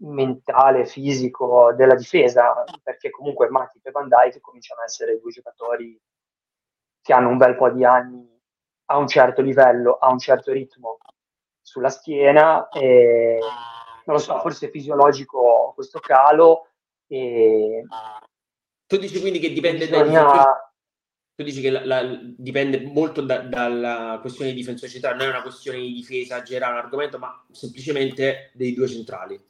mentale, 0.00 0.86
fisico 0.86 1.72
della 1.74 1.94
difesa, 1.94 2.64
perché 2.82 3.10
comunque 3.10 3.48
Matip 3.48 3.86
e 3.86 3.90
Van 3.90 4.08
Dijk 4.08 4.40
cominciano 4.40 4.80
a 4.80 4.84
essere 4.84 5.18
due 5.20 5.30
giocatori 5.30 5.98
che 7.00 7.12
hanno 7.12 7.28
un 7.28 7.36
bel 7.36 7.56
po' 7.56 7.70
di 7.70 7.84
anni 7.84 8.32
a 8.86 8.98
un 8.98 9.06
certo 9.06 9.42
livello, 9.42 9.96
a 9.98 10.10
un 10.10 10.18
certo 10.18 10.52
ritmo 10.52 10.98
sulla 11.60 11.88
schiena 11.88 12.68
e 12.68 13.38
non 14.04 14.16
lo 14.16 14.18
so, 14.18 14.38
forse 14.40 14.66
è 14.66 14.70
fisiologico 14.70 15.72
questo 15.74 15.98
calo 15.98 16.68
e 17.06 17.84
tu 18.86 18.96
dici 18.98 19.20
quindi 19.20 19.38
che 19.38 19.50
dipende 19.50 19.88
bisogna... 19.88 20.22
dai 20.22 20.44
tu 21.34 21.42
dici 21.42 21.60
che 21.60 21.70
la, 21.70 21.84
la, 21.84 22.18
dipende 22.22 22.80
molto 22.80 23.20
da, 23.20 23.38
dalla 23.38 24.18
questione 24.20 24.50
di 24.50 24.56
difensore 24.56 24.90
centrale, 24.90 25.16
non 25.16 25.26
è 25.26 25.30
una 25.30 25.42
questione 25.42 25.78
di 25.78 25.92
difesa 25.92 26.42
generale, 26.42 26.78
un 26.78 26.84
argomento, 26.84 27.18
ma 27.18 27.44
semplicemente 27.50 28.50
dei 28.54 28.72
due 28.72 28.86
centrali. 28.86 29.42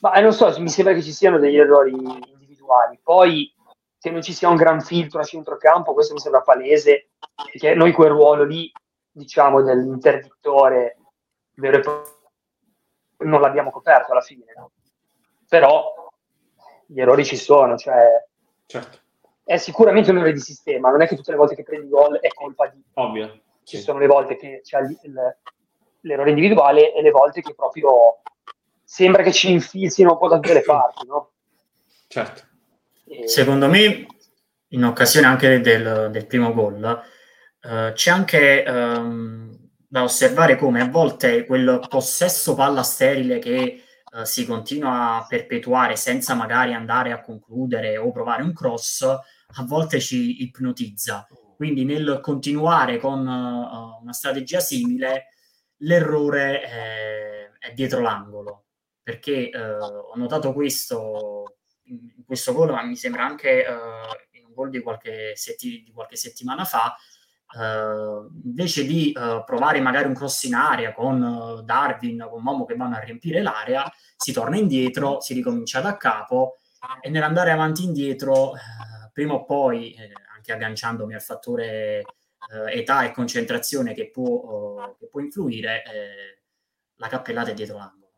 Ma 0.00 0.14
eh, 0.14 0.22
non 0.22 0.32
so, 0.32 0.54
mi 0.60 0.70
sembra 0.70 0.94
che 0.94 1.02
ci 1.02 1.12
siano 1.12 1.38
degli 1.38 1.58
errori 1.58 1.90
individuali. 1.90 2.98
Poi 3.02 3.54
che 3.98 4.10
non 4.10 4.22
ci 4.22 4.32
sia 4.32 4.48
un 4.48 4.56
gran 4.56 4.80
filtro 4.80 5.20
a 5.20 5.24
centrocampo, 5.24 5.92
questo 5.92 6.14
mi 6.14 6.20
sembra 6.20 6.40
palese, 6.40 7.10
perché 7.34 7.74
noi 7.74 7.92
quel 7.92 8.10
ruolo 8.10 8.44
lì, 8.44 8.70
diciamo, 9.10 9.62
dell'interdittore 9.62 10.98
vero 11.54 11.76
e 11.76 11.80
proprio, 11.80 12.14
non 13.18 13.40
l'abbiamo 13.40 13.70
coperto 13.70 14.12
alla 14.12 14.20
fine. 14.22 14.44
No? 14.56 14.70
Però 15.48 16.10
gli 16.86 17.00
errori 17.00 17.24
ci 17.26 17.36
sono, 17.36 17.76
cioè 17.76 18.24
certo. 18.66 19.04
È 19.46 19.58
sicuramente 19.58 20.10
un 20.10 20.16
errore 20.16 20.32
di 20.32 20.40
sistema, 20.40 20.90
non 20.90 21.02
è 21.02 21.06
che 21.06 21.14
tutte 21.14 21.30
le 21.30 21.36
volte 21.36 21.54
che 21.54 21.62
prendi 21.62 21.88
gol 21.88 22.18
è 22.18 22.26
colpa 22.34 22.66
di... 22.66 22.82
Ovvio. 22.94 23.42
Ci 23.62 23.76
sì. 23.76 23.82
sono 23.84 24.00
le 24.00 24.08
volte 24.08 24.36
che 24.36 24.60
c'è 24.64 24.80
l'errore 26.00 26.30
individuale 26.30 26.92
e 26.92 27.00
le 27.00 27.12
volte 27.12 27.42
che 27.42 27.54
proprio 27.54 28.22
sembra 28.82 29.22
che 29.22 29.32
ci 29.32 29.52
infilzino 29.52 30.12
un 30.12 30.18
po' 30.18 30.26
da 30.26 30.40
tutte 30.40 30.52
le 30.52 30.62
parti, 30.62 31.06
no? 31.06 31.30
Certo. 32.08 32.42
E... 33.04 33.28
Secondo 33.28 33.68
me, 33.68 34.06
in 34.70 34.84
occasione 34.84 35.28
anche 35.28 35.60
del, 35.60 36.08
del 36.10 36.26
primo 36.26 36.52
gol, 36.52 37.02
uh, 37.62 37.92
c'è 37.92 38.10
anche 38.10 38.64
um, 38.66 39.56
da 39.86 40.02
osservare 40.02 40.56
come 40.56 40.80
a 40.80 40.88
volte 40.88 41.46
quel 41.46 41.86
possesso 41.88 42.56
palla 42.56 42.82
sterile 42.82 43.38
che 43.38 43.80
uh, 44.12 44.24
si 44.24 44.44
continua 44.44 45.18
a 45.18 45.26
perpetuare 45.28 45.94
senza 45.94 46.34
magari 46.34 46.74
andare 46.74 47.12
a 47.12 47.20
concludere 47.20 47.96
o 47.96 48.10
provare 48.10 48.42
un 48.42 48.52
cross, 48.52 49.04
a 49.54 49.64
volte 49.64 50.00
ci 50.00 50.42
ipnotizza. 50.42 51.26
Quindi 51.56 51.84
nel 51.84 52.20
continuare 52.22 52.98
con 52.98 53.20
uh, 53.20 54.02
una 54.02 54.12
strategia 54.12 54.60
simile, 54.60 55.28
l'errore 55.78 56.60
è, 56.60 57.50
è 57.58 57.72
dietro 57.72 58.00
l'angolo 58.00 58.64
perché 59.06 59.50
eh, 59.50 59.60
ho 59.60 60.16
notato 60.16 60.52
questo 60.52 61.58
in 61.84 62.24
questo 62.26 62.52
gol, 62.52 62.70
ma 62.70 62.82
mi 62.82 62.96
sembra 62.96 63.24
anche 63.24 63.64
eh, 63.64 64.38
in 64.38 64.46
un 64.46 64.52
gol 64.52 64.70
di 64.70 64.80
qualche, 64.80 65.36
setti, 65.36 65.82
di 65.84 65.92
qualche 65.92 66.16
settimana 66.16 66.64
fa, 66.64 66.96
Uh, 67.48 68.28
invece 68.44 68.84
di 68.84 69.14
uh, 69.16 69.44
provare 69.44 69.80
magari 69.80 70.08
un 70.08 70.14
cross 70.14 70.42
in 70.42 70.54
area 70.54 70.92
con 70.92 71.22
uh, 71.22 71.62
Darwin, 71.62 72.26
con 72.28 72.42
Momo 72.42 72.64
che 72.64 72.74
vanno 72.74 72.96
a 72.96 72.98
riempire 72.98 73.40
l'area, 73.40 73.90
si 74.16 74.32
torna 74.32 74.58
indietro, 74.58 75.20
si 75.20 75.32
ricomincia 75.32 75.80
da 75.80 75.96
capo 75.96 76.58
e 77.00 77.08
nell'andare 77.08 77.52
avanti 77.52 77.82
e 77.82 77.84
indietro, 77.84 78.54
prima 79.16 79.32
o 79.32 79.46
poi, 79.46 79.94
eh, 79.94 80.12
anche 80.34 80.52
agganciandomi 80.52 81.14
al 81.14 81.22
fattore 81.22 82.04
età 82.70 83.02
e 83.04 83.12
concentrazione 83.12 83.94
che 83.94 84.10
può, 84.10 84.94
che 85.00 85.06
può 85.06 85.20
influire, 85.20 85.82
eh, 85.84 86.42
la 86.96 87.08
cappellata 87.08 87.50
è 87.50 87.54
dietro 87.54 87.78
l'angolo. 87.78 88.12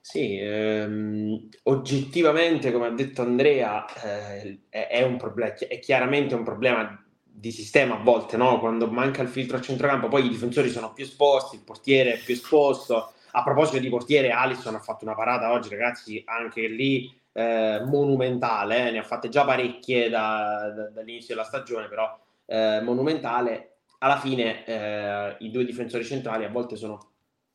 Sì, 0.00 0.38
ehm, 0.38 1.48
oggettivamente, 1.64 2.72
come 2.72 2.86
ha 2.86 2.90
detto 2.90 3.20
Andrea, 3.20 3.84
eh, 4.02 4.60
è, 4.70 4.88
è, 4.88 5.02
un 5.02 5.18
problema, 5.18 5.52
è 5.54 5.78
chiaramente 5.78 6.34
un 6.34 6.42
problema 6.42 7.04
di 7.22 7.52
sistema 7.52 7.96
a 7.96 8.02
volte, 8.02 8.38
no? 8.38 8.58
Quando 8.58 8.90
manca 8.90 9.20
il 9.20 9.28
filtro 9.28 9.58
a 9.58 9.60
centrocampo, 9.60 10.08
poi 10.08 10.24
i 10.24 10.30
difensori 10.30 10.70
sono 10.70 10.94
più 10.94 11.04
esposti, 11.04 11.56
il 11.56 11.64
portiere 11.64 12.14
è 12.14 12.18
più 12.18 12.32
esposto. 12.32 13.12
A 13.32 13.42
proposito 13.42 13.78
di 13.78 13.90
portiere, 13.90 14.30
Alisson 14.30 14.74
ha 14.74 14.80
fatto 14.80 15.04
una 15.04 15.14
parata 15.14 15.52
oggi, 15.52 15.68
ragazzi, 15.68 16.22
anche 16.24 16.66
lì 16.66 17.22
eh, 17.34 17.82
monumentale, 17.84 18.88
eh? 18.88 18.90
ne 18.92 18.98
ha 18.98 19.02
fatte 19.02 19.28
già 19.28 19.44
parecchie 19.44 20.08
da, 20.08 20.72
da, 20.74 20.88
dall'inizio 20.90 21.34
della 21.34 21.46
stagione, 21.46 21.88
però 21.88 22.16
eh, 22.46 22.80
monumentale. 22.82 23.70
Alla 23.98 24.18
fine 24.18 24.64
eh, 24.66 25.36
i 25.40 25.50
due 25.50 25.64
difensori 25.64 26.04
centrali 26.04 26.44
a 26.44 26.50
volte 26.50 26.76
sono 26.76 27.12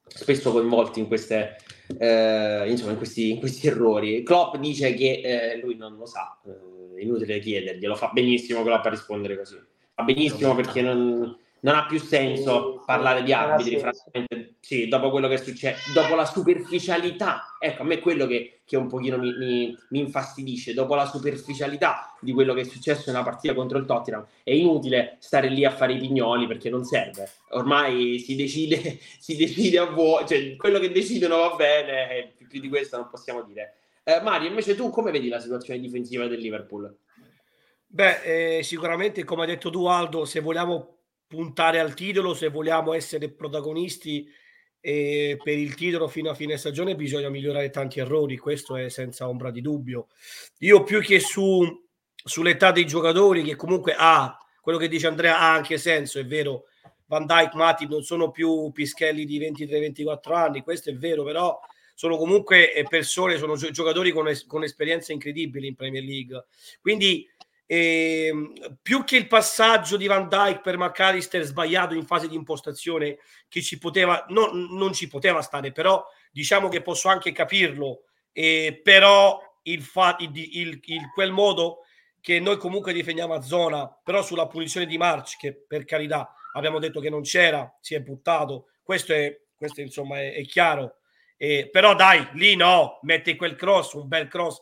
spesso 0.07 0.51
coinvolti 0.51 0.99
in, 0.99 1.07
queste, 1.07 1.57
eh, 1.97 2.63
insomma, 2.67 2.91
in, 2.91 2.97
questi, 2.97 3.31
in 3.31 3.39
questi, 3.39 3.67
errori. 3.67 4.23
Klopp 4.23 4.55
dice 4.57 4.93
che 4.95 5.21
eh, 5.23 5.59
lui 5.61 5.75
non 5.75 5.95
lo 5.95 6.05
sa, 6.05 6.39
è 6.95 7.01
inutile 7.01 7.39
chiederglielo, 7.39 7.95
fa 7.95 8.09
benissimo 8.11 8.63
Klopp 8.63 8.85
a 8.85 8.89
rispondere 8.89 9.37
così. 9.37 9.57
Fa 9.93 10.03
benissimo 10.03 10.55
perché 10.55 10.81
non, 10.81 11.37
non 11.61 11.75
ha 11.75 11.85
più 11.85 11.99
senso 11.99 12.83
parlare 12.85 13.23
di 13.23 13.33
arbitri, 13.33 13.79
francamente, 13.79 14.55
sì, 14.59 14.87
dopo 14.87 15.09
quello 15.09 15.27
che 15.27 15.35
è 15.35 15.37
successo, 15.37 15.91
dopo 15.93 16.15
la 16.15 16.25
superficialità, 16.25 17.55
ecco, 17.59 17.81
a 17.81 17.85
me 17.85 17.95
è 17.95 17.99
quello 17.99 18.25
che, 18.27 18.61
che 18.65 18.77
un 18.77 18.87
pochino 18.87 19.17
mi, 19.17 19.33
mi, 19.35 19.77
mi, 19.89 19.99
infastidisce, 19.99 20.73
dopo 20.73 20.95
la 20.95 21.05
superficialità 21.05 22.15
di 22.19 22.33
quello 22.33 22.53
che 22.53 22.61
è 22.61 22.65
successo 22.65 23.11
nella 23.11 23.23
partita 23.23 23.53
contro 23.53 23.77
il 23.77 23.85
Tottenham, 23.85 24.25
è 24.43 24.51
inutile 24.51 25.17
stare 25.19 25.49
lì 25.49 25.65
a 25.65 25.71
fare 25.71 25.93
i 25.93 25.97
pignoli 25.97 26.47
perché 26.47 26.69
non 26.69 26.83
serve, 26.83 27.29
ormai 27.49 28.19
si 28.19 28.35
decide, 28.35 28.99
si 29.19 29.35
decide 29.35 29.79
a 29.79 29.85
voi, 29.85 30.25
cioè 30.27 30.55
quello 30.55 30.79
che 30.79 30.91
decidono 30.91 31.37
va 31.37 31.55
bene, 31.55 32.17
e 32.17 32.33
più, 32.35 32.47
più 32.47 32.59
di 32.59 32.69
questo 32.69 32.97
non 32.97 33.09
possiamo 33.09 33.41
dire. 33.43 33.75
Eh, 34.03 34.21
Mario, 34.21 34.49
invece 34.49 34.75
tu 34.75 34.89
come 34.89 35.11
vedi 35.11 35.27
la 35.27 35.39
situazione 35.39 35.79
difensiva 35.79 36.25
del 36.27 36.39
Liverpool? 36.39 36.95
Beh, 37.91 38.57
eh, 38.57 38.63
sicuramente, 38.63 39.23
come 39.23 39.41
hai 39.41 39.47
detto 39.47 39.69
tu 39.69 39.85
Aldo, 39.85 40.25
se 40.25 40.39
vogliamo 40.39 40.98
puntare 41.29 41.79
al 41.79 41.93
titolo, 41.93 42.33
se 42.33 42.49
vogliamo 42.49 42.93
essere 42.93 43.29
protagonisti 43.29 44.27
eh, 44.81 45.37
per 45.41 45.57
il 45.59 45.75
titolo 45.75 46.07
fino 46.07 46.31
a 46.31 46.33
fine 46.33 46.57
stagione, 46.57 46.95
bisogna 46.95 47.29
migliorare 47.29 47.69
tanti 47.69 47.99
errori, 47.99 48.35
questo 48.35 48.75
è 48.75 48.89
senza 48.89 49.27
ombra 49.29 49.51
di 49.51 49.61
dubbio. 49.61 50.07
Io 50.59 50.83
più 50.83 51.01
che 51.01 51.19
su, 51.19 51.63
sull'età 52.15 52.71
dei 52.71 52.87
giocatori, 52.87 53.43
che 53.43 53.55
comunque 53.55 53.93
ha, 53.95 54.35
quello 54.59 54.79
che 54.79 54.87
dice 54.87 55.05
Andrea 55.05 55.37
ha 55.37 55.53
anche 55.53 55.77
senso, 55.77 56.17
è 56.17 56.25
vero, 56.25 56.63
Van 57.05 57.27
Dyke, 57.27 57.55
Mati 57.55 57.87
non 57.87 58.01
sono 58.01 58.31
più 58.31 58.71
pischelli 58.71 59.23
di 59.25 59.39
23-24 59.39 60.33
anni, 60.33 60.61
questo 60.61 60.89
è 60.89 60.95
vero, 60.95 61.23
però 61.23 61.59
sono 61.93 62.17
comunque 62.17 62.73
eh, 62.73 62.85
persone, 62.89 63.37
sono 63.37 63.55
giocatori 63.55 64.11
con, 64.11 64.27
es- 64.27 64.47
con 64.47 64.63
esperienze 64.63 65.13
incredibili 65.13 65.67
in 65.67 65.75
Premier 65.75 66.03
League. 66.03 66.45
Quindi 66.81 67.27
eh, 67.71 68.33
più 68.81 69.03
che 69.03 69.15
il 69.15 69.27
passaggio 69.27 69.95
di 69.95 70.07
Van 70.07 70.27
Dyke 70.27 70.61
per 70.61 70.75
McAllister 70.75 71.43
sbagliato 71.43 71.93
in 71.93 72.03
fase 72.03 72.27
di 72.27 72.33
impostazione 72.33 73.19
che 73.47 73.61
ci 73.61 73.77
poteva, 73.77 74.25
no, 74.29 74.49
non 74.51 74.91
ci 74.91 75.07
poteva 75.07 75.43
stare, 75.43 75.71
però 75.71 76.03
diciamo 76.31 76.67
che 76.67 76.81
posso 76.81 77.09
anche 77.09 77.31
capirlo, 77.31 78.05
eh, 78.31 78.81
però 78.83 79.39
il, 79.63 79.83
fa- 79.83 80.15
il, 80.17 80.31
il, 80.33 80.79
il, 80.81 81.11
quel 81.13 81.31
modo 81.31 81.81
che 82.19 82.39
noi 82.39 82.57
comunque 82.57 82.91
difendiamo 82.91 83.35
a 83.35 83.41
zona, 83.41 83.87
però 84.03 84.23
sulla 84.23 84.47
punizione 84.47 84.87
di 84.87 84.97
March, 84.97 85.37
che 85.37 85.53
per 85.53 85.85
carità 85.85 86.33
abbiamo 86.53 86.79
detto 86.79 86.99
che 86.99 87.11
non 87.11 87.21
c'era, 87.21 87.71
si 87.79 87.93
è 87.93 88.01
buttato, 88.01 88.69
questo 88.81 89.13
è, 89.13 89.41
questo 89.55 89.81
insomma 89.81 90.19
è, 90.19 90.33
è 90.33 90.43
chiaro. 90.45 90.95
Eh, 91.37 91.69
però 91.71 91.93
dai, 91.93 92.29
lì 92.33 92.55
no, 92.55 92.97
mette 93.03 93.35
quel 93.35 93.55
cross, 93.55 93.93
un 93.93 94.07
bel 94.07 94.27
cross. 94.27 94.59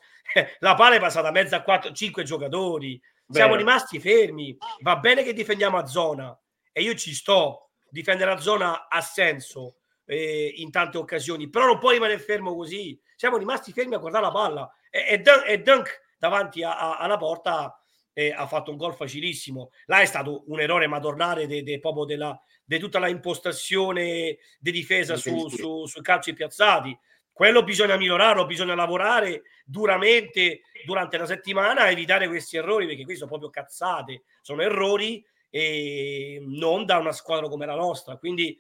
La 0.59 0.75
palla 0.75 0.95
è 0.95 0.99
passata 0.99 1.29
a 1.29 1.31
mezzo 1.31 1.55
a 1.55 1.61
4, 1.61 1.91
5 1.91 2.23
giocatori. 2.23 2.99
Siamo 3.29 3.53
Beh. 3.53 3.57
rimasti 3.57 3.99
fermi. 3.99 4.55
Va 4.81 4.97
bene 4.97 5.23
che 5.23 5.33
difendiamo 5.33 5.77
a 5.77 5.85
zona 5.85 6.37
e 6.71 6.81
io 6.81 6.95
ci 6.95 7.13
sto. 7.13 7.69
Difendere 7.89 8.31
a 8.31 8.37
zona 8.37 8.87
ha 8.89 9.01
senso 9.01 9.77
eh, 10.05 10.53
in 10.57 10.71
tante 10.71 10.97
occasioni, 10.97 11.49
però 11.49 11.65
non 11.65 11.79
puoi 11.79 11.93
rimanere 11.93 12.19
fermo 12.19 12.55
così. 12.55 12.99
Siamo 13.15 13.37
rimasti 13.37 13.71
fermi 13.71 13.95
a 13.95 13.99
guardare 13.99 14.25
la 14.25 14.31
palla 14.31 14.71
e, 14.89 15.21
e, 15.23 15.53
e 15.53 15.61
Dunk 15.61 16.01
davanti 16.17 16.63
a, 16.63 16.77
a, 16.77 16.97
alla 16.97 17.17
porta 17.17 17.81
eh, 18.13 18.31
ha 18.31 18.47
fatto 18.47 18.71
un 18.71 18.77
gol 18.77 18.95
facilissimo. 18.95 19.71
Là 19.85 20.01
è 20.01 20.05
stato 20.05 20.43
un 20.47 20.59
errore 20.59 20.87
madornale 20.87 21.45
de, 21.45 21.63
de, 21.63 21.79
proprio 21.79 22.03
della, 22.05 22.39
di 22.63 22.79
tutta 22.79 22.99
la 22.99 23.09
impostazione 23.09 24.37
di 24.59 24.71
difesa 24.71 25.15
su, 25.15 25.49
su, 25.49 25.85
sui 25.85 26.01
calci 26.01 26.33
piazzati. 26.33 26.97
Quello 27.37 27.61
bisogna 27.61 27.97
migliorarlo, 27.97 28.47
bisogna 28.47 28.73
lavorare 28.73 29.43
duramente 29.63 30.61
durante 30.83 31.17
la 31.17 31.27
settimana 31.27 31.87
evitare 31.87 32.27
questi 32.27 32.57
errori, 32.57 32.87
perché 32.87 33.03
questi 33.03 33.19
sono 33.19 33.29
proprio 33.29 33.51
cazzate, 33.51 34.23
sono 34.41 34.63
errori 34.63 35.23
e 35.47 36.41
non 36.43 36.83
da 36.83 36.97
una 36.97 37.11
squadra 37.11 37.47
come 37.47 37.67
la 37.67 37.75
nostra. 37.75 38.17
Quindi 38.17 38.59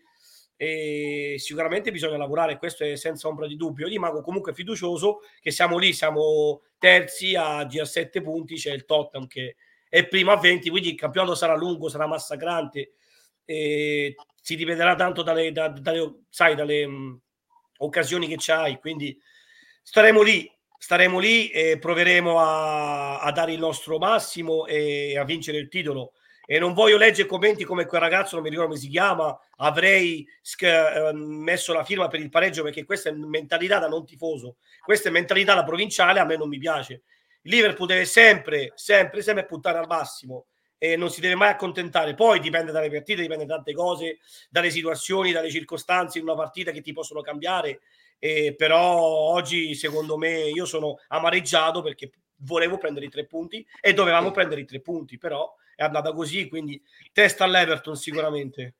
e 0.55 1.37
sicuramente 1.39 1.89
bisogna 1.89 2.17
lavorare, 2.17 2.59
questo 2.59 2.83
è 2.83 2.95
senza 2.95 3.27
ombra 3.27 3.47
di 3.47 3.55
dubbio. 3.55 3.85
Io 3.87 3.93
rimango 3.93 4.21
comunque 4.21 4.53
fiducioso 4.53 5.21
che 5.41 5.49
siamo 5.49 5.79
lì, 5.79 5.91
siamo 5.91 6.61
terzi 6.77 7.33
a 7.33 7.65
17 7.65 8.21
punti, 8.21 8.57
c'è 8.57 8.73
il 8.73 8.85
Tottenham 8.85 9.25
che 9.25 9.55
è 9.89 10.05
prima 10.05 10.33
a 10.33 10.37
20, 10.37 10.69
quindi 10.69 10.89
il 10.89 10.95
campionato 10.95 11.33
sarà 11.33 11.55
lungo, 11.55 11.89
sarà 11.89 12.05
massacrante, 12.05 12.91
si 13.43 14.55
dipenderà 14.55 14.93
tanto 14.93 15.23
dalle, 15.23 15.51
da, 15.51 15.67
dalle, 15.69 16.25
sai, 16.29 16.53
dalle 16.53 17.21
occasioni 17.77 18.27
che 18.27 18.35
c'hai, 18.37 18.79
quindi 18.79 19.19
staremo 19.81 20.21
lì, 20.21 20.49
staremo 20.77 21.19
lì 21.19 21.49
e 21.49 21.77
proveremo 21.79 22.39
a, 22.39 23.19
a 23.19 23.31
dare 23.31 23.53
il 23.53 23.59
nostro 23.59 23.97
massimo 23.97 24.65
e 24.65 25.17
a 25.17 25.23
vincere 25.23 25.57
il 25.57 25.69
titolo 25.69 26.13
e 26.49 26.59
non 26.59 26.73
voglio 26.73 26.95
leggere 26.95 27.27
commenti 27.27 27.65
come 27.65 27.85
quel 27.85 27.99
ragazzo, 27.99 28.35
non 28.35 28.43
mi 28.45 28.49
ricordo 28.49 28.71
come 28.71 28.81
si 28.81 28.87
chiama, 28.89 29.37
avrei 29.57 30.25
sc- 30.41 30.63
eh, 30.63 31.11
messo 31.13 31.73
la 31.73 31.83
firma 31.83 32.07
per 32.07 32.21
il 32.21 32.29
pareggio 32.29 32.63
perché 32.63 32.85
questa 32.85 33.09
è 33.09 33.11
mentalità 33.11 33.79
da 33.79 33.89
non 33.89 34.05
tifoso, 34.05 34.55
questa 34.81 35.09
è 35.09 35.11
mentalità 35.11 35.53
da 35.55 35.65
provinciale, 35.65 36.21
a 36.21 36.25
me 36.25 36.37
non 36.37 36.47
mi 36.47 36.57
piace. 36.57 37.03
Liverpool 37.41 37.89
deve 37.89 38.05
sempre, 38.05 38.71
sempre, 38.75 39.21
sempre 39.21 39.45
puntare 39.45 39.77
al 39.77 39.87
massimo 39.87 40.45
e 40.77 40.95
non 40.95 41.09
si 41.09 41.21
deve 41.21 41.35
mai 41.35 41.49
accontentare. 41.49 42.13
Poi 42.13 42.39
dipende 42.39 42.71
dalle 42.71 42.89
partite, 42.89 43.21
dipende 43.21 43.45
da 43.45 43.55
tante 43.55 43.73
cose, 43.73 44.19
dalle 44.49 44.69
situazioni, 44.69 45.31
dalle 45.31 45.49
circostanze 45.49 46.17
in 46.17 46.25
una 46.25 46.35
partita 46.35 46.71
che 46.71 46.81
ti 46.81 46.93
possono 46.93 47.21
cambiare. 47.21 47.81
Eh, 48.19 48.55
però 48.55 48.99
oggi, 48.99 49.75
secondo 49.75 50.17
me, 50.17 50.49
io 50.49 50.65
sono 50.65 50.99
amareggiato 51.09 51.81
perché 51.81 52.09
volevo 52.37 52.77
prendere 52.77 53.05
i 53.05 53.09
tre 53.09 53.25
punti 53.25 53.65
e 53.81 53.93
dovevamo 53.93 54.31
prendere 54.31 54.61
i 54.61 54.65
tre 54.65 54.81
punti, 54.81 55.17
però 55.17 55.53
è 55.75 55.83
andata 55.83 56.11
così, 56.11 56.47
quindi 56.47 56.81
testa 57.13 57.43
all'Everton 57.43 57.95
sicuramente. 57.95 58.75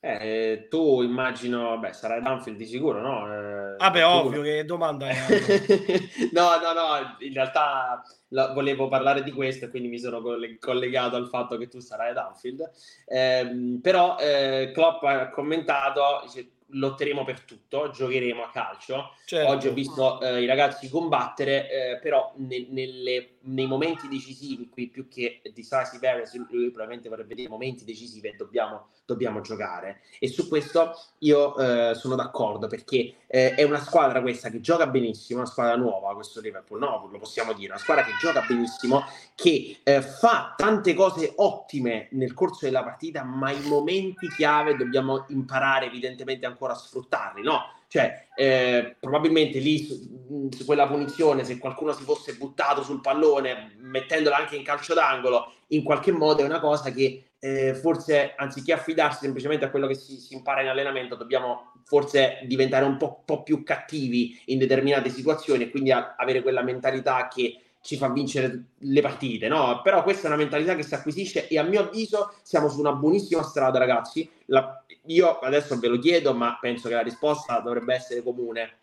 Eh, 0.00 0.68
tu 0.70 1.02
immagino, 1.02 1.76
beh, 1.78 1.92
sarai 1.92 2.22
Danfield 2.22 2.56
di 2.56 2.66
sicuro, 2.66 3.00
no? 3.00 3.26
Eh, 3.26 3.76
Vabbè, 3.76 4.06
ovvio, 4.06 4.42
che 4.42 4.64
domanda 4.64 5.08
è? 5.08 5.16
no, 6.32 6.50
no, 6.60 6.72
no, 6.72 7.16
in 7.18 7.32
realtà 7.32 8.00
la, 8.28 8.52
volevo 8.52 8.86
parlare 8.86 9.24
di 9.24 9.32
questo 9.32 9.64
e 9.64 9.70
quindi 9.70 9.88
mi 9.88 9.98
sono 9.98 10.22
collegato 10.60 11.16
al 11.16 11.28
fatto 11.28 11.56
che 11.56 11.66
tu 11.66 11.80
sarai 11.80 12.12
Danfield. 12.14 12.70
Eh, 13.06 13.78
però 13.82 14.16
eh, 14.18 14.70
Klopp 14.72 15.02
ha 15.02 15.30
commentato, 15.30 16.20
dice, 16.24 16.52
lotteremo 16.70 17.24
per 17.24 17.40
tutto, 17.40 17.90
giocheremo 17.90 18.42
a 18.42 18.50
calcio. 18.50 19.14
Certo. 19.24 19.50
Oggi 19.50 19.68
ho 19.68 19.72
visto 19.72 20.20
eh, 20.20 20.42
i 20.42 20.46
ragazzi 20.46 20.88
combattere, 20.88 21.70
eh, 21.70 21.98
però 21.98 22.32
ne, 22.36 22.66
nelle, 22.70 23.37
nei 23.48 23.66
momenti 23.66 24.08
decisivi, 24.08 24.68
qui 24.68 24.88
più 24.88 25.08
che 25.08 25.40
decisive 25.42 26.08
areas, 26.08 26.34
lui 26.50 26.70
probabilmente 26.70 27.08
vorrebbe 27.08 27.34
dire 27.34 27.48
momenti 27.48 27.84
decisivi 27.84 28.28
e 28.28 28.34
dobbiamo, 28.36 28.88
dobbiamo 29.04 29.40
giocare. 29.40 30.00
E 30.18 30.28
su 30.28 30.48
questo 30.48 30.98
io 31.18 31.56
eh, 31.56 31.94
sono 31.94 32.14
d'accordo 32.14 32.66
perché 32.66 33.14
eh, 33.26 33.54
è 33.54 33.62
una 33.62 33.80
squadra 33.80 34.20
questa 34.20 34.50
che 34.50 34.60
gioca 34.60 34.86
benissimo, 34.86 35.40
una 35.40 35.48
squadra 35.48 35.76
nuova, 35.76 36.14
questo 36.14 36.40
Liverpool, 36.40 36.80
no, 36.80 37.08
lo 37.10 37.18
possiamo 37.18 37.52
dire, 37.52 37.70
una 37.70 37.80
squadra 37.80 38.04
che 38.04 38.12
gioca 38.20 38.44
benissimo, 38.46 39.04
che 39.34 39.78
eh, 39.82 40.02
fa 40.02 40.54
tante 40.56 40.94
cose 40.94 41.32
ottime 41.36 42.08
nel 42.12 42.34
corso 42.34 42.66
della 42.66 42.82
partita, 42.84 43.22
ma 43.22 43.50
i 43.50 43.60
momenti 43.66 44.28
chiave 44.28 44.76
dobbiamo 44.76 45.24
imparare 45.28 45.86
evidentemente 45.86 46.46
ancora 46.46 46.72
a 46.72 46.76
sfruttarli, 46.76 47.42
no? 47.42 47.76
Cioè, 47.88 48.28
eh, 48.36 48.96
probabilmente 49.00 49.58
lì 49.58 49.82
su, 49.82 50.48
su, 50.54 50.64
quella 50.66 50.86
punizione, 50.86 51.42
se 51.44 51.56
qualcuno 51.56 51.92
si 51.92 52.04
fosse 52.04 52.34
buttato 52.34 52.82
sul 52.82 53.00
pallone, 53.00 53.74
mettendola 53.78 54.36
anche 54.36 54.56
in 54.56 54.62
calcio 54.62 54.92
d'angolo, 54.92 55.52
in 55.68 55.82
qualche 55.82 56.12
modo 56.12 56.42
è 56.42 56.44
una 56.44 56.60
cosa 56.60 56.90
che 56.90 57.30
eh, 57.40 57.74
forse 57.74 58.34
anziché 58.36 58.72
affidarsi 58.72 59.20
semplicemente 59.20 59.64
a 59.64 59.70
quello 59.70 59.86
che 59.86 59.94
si, 59.94 60.18
si, 60.18 60.34
impara 60.34 60.60
in 60.60 60.68
allenamento, 60.68 61.14
dobbiamo 61.14 61.72
forse 61.84 62.40
diventare 62.44 62.84
un 62.84 62.98
po', 62.98 63.22
po 63.24 63.42
più 63.42 63.62
cattivi 63.62 64.38
in 64.46 64.58
determinate 64.58 65.08
situazioni 65.08 65.64
e 65.64 65.70
quindi 65.70 65.90
a, 65.90 66.14
avere 66.16 66.42
quella 66.42 66.62
mentalità 66.62 67.28
che 67.28 67.67
ci 67.80 67.96
fa 67.96 68.10
vincere 68.10 68.64
le 68.78 69.00
partite, 69.00 69.48
no? 69.48 69.80
Però 69.82 70.02
questa 70.02 70.24
è 70.24 70.26
una 70.26 70.36
mentalità 70.36 70.74
che 70.74 70.82
si 70.82 70.94
acquisisce 70.94 71.48
e 71.48 71.58
a 71.58 71.62
mio 71.62 71.80
avviso 71.80 72.34
siamo 72.42 72.68
su 72.68 72.80
una 72.80 72.92
buonissima 72.92 73.42
strada, 73.42 73.78
ragazzi. 73.78 74.28
La, 74.46 74.84
io 75.06 75.38
adesso 75.38 75.78
ve 75.78 75.88
lo 75.88 75.98
chiedo, 75.98 76.34
ma 76.34 76.58
penso 76.60 76.88
che 76.88 76.94
la 76.94 77.02
risposta 77.02 77.60
dovrebbe 77.60 77.94
essere 77.94 78.22
comune. 78.22 78.78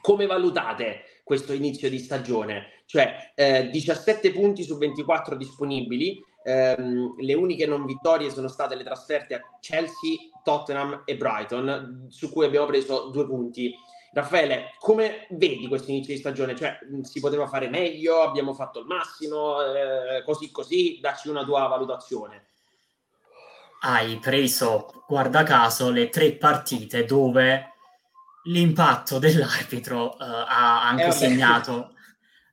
Come 0.00 0.26
valutate 0.26 1.02
questo 1.24 1.52
inizio 1.52 1.90
di 1.90 1.98
stagione? 1.98 2.82
Cioè, 2.86 3.32
eh, 3.34 3.68
17 3.70 4.30
punti 4.32 4.62
su 4.62 4.78
24 4.78 5.34
disponibili, 5.34 6.22
ehm, 6.44 7.16
le 7.18 7.34
uniche 7.34 7.66
non 7.66 7.84
vittorie 7.84 8.30
sono 8.30 8.46
state 8.46 8.76
le 8.76 8.84
trasferte 8.84 9.34
a 9.34 9.40
Chelsea, 9.60 10.30
Tottenham 10.44 11.02
e 11.04 11.16
Brighton, 11.16 12.06
su 12.08 12.30
cui 12.30 12.44
abbiamo 12.44 12.66
preso 12.66 13.08
due 13.08 13.26
punti. 13.26 13.74
Raffaele, 14.16 14.72
come 14.78 15.26
vedi 15.32 15.68
questo 15.68 15.90
inizio 15.90 16.14
di 16.14 16.20
stagione? 16.20 16.56
Cioè, 16.56 16.78
si 17.02 17.20
poteva 17.20 17.46
fare 17.46 17.68
meglio, 17.68 18.22
abbiamo 18.22 18.54
fatto 18.54 18.78
il 18.78 18.86
massimo, 18.86 19.60
eh, 19.60 20.22
così 20.24 20.50
così, 20.50 20.98
dacci 21.02 21.28
una 21.28 21.44
tua 21.44 21.66
valutazione. 21.66 22.46
Hai 23.80 24.18
preso, 24.18 25.04
guarda 25.06 25.42
caso, 25.42 25.90
le 25.90 26.08
tre 26.08 26.32
partite 26.32 27.04
dove 27.04 27.74
l'impatto 28.44 29.18
dell'arbitro 29.20 30.12
uh, 30.12 30.16
ha 30.18 30.88
anche 30.88 31.08
eh, 31.08 31.12
segnato 31.12 31.92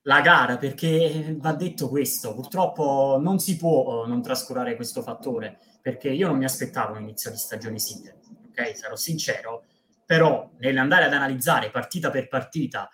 la 0.02 0.20
gara, 0.20 0.58
perché 0.58 1.34
va 1.40 1.54
detto 1.54 1.88
questo, 1.88 2.34
purtroppo 2.34 3.18
non 3.22 3.40
si 3.40 3.56
può 3.56 4.02
uh, 4.04 4.06
non 4.06 4.22
trascurare 4.22 4.76
questo 4.76 5.02
fattore, 5.02 5.60
perché 5.82 6.10
io 6.10 6.28
non 6.28 6.38
mi 6.38 6.44
aspettavo 6.44 6.98
un 6.98 7.04
inizio 7.04 7.32
di 7.32 7.38
stagione 7.38 7.80
simile, 7.80 8.18
ok? 8.50 8.76
Sarò 8.76 8.98
sincero, 8.98 9.64
però 10.06 10.52
nell'andare 10.60 11.06
ad 11.06 11.14
analizzare 11.14 11.72
partita 11.72 12.10
per 12.10 12.28
partita 12.28 12.90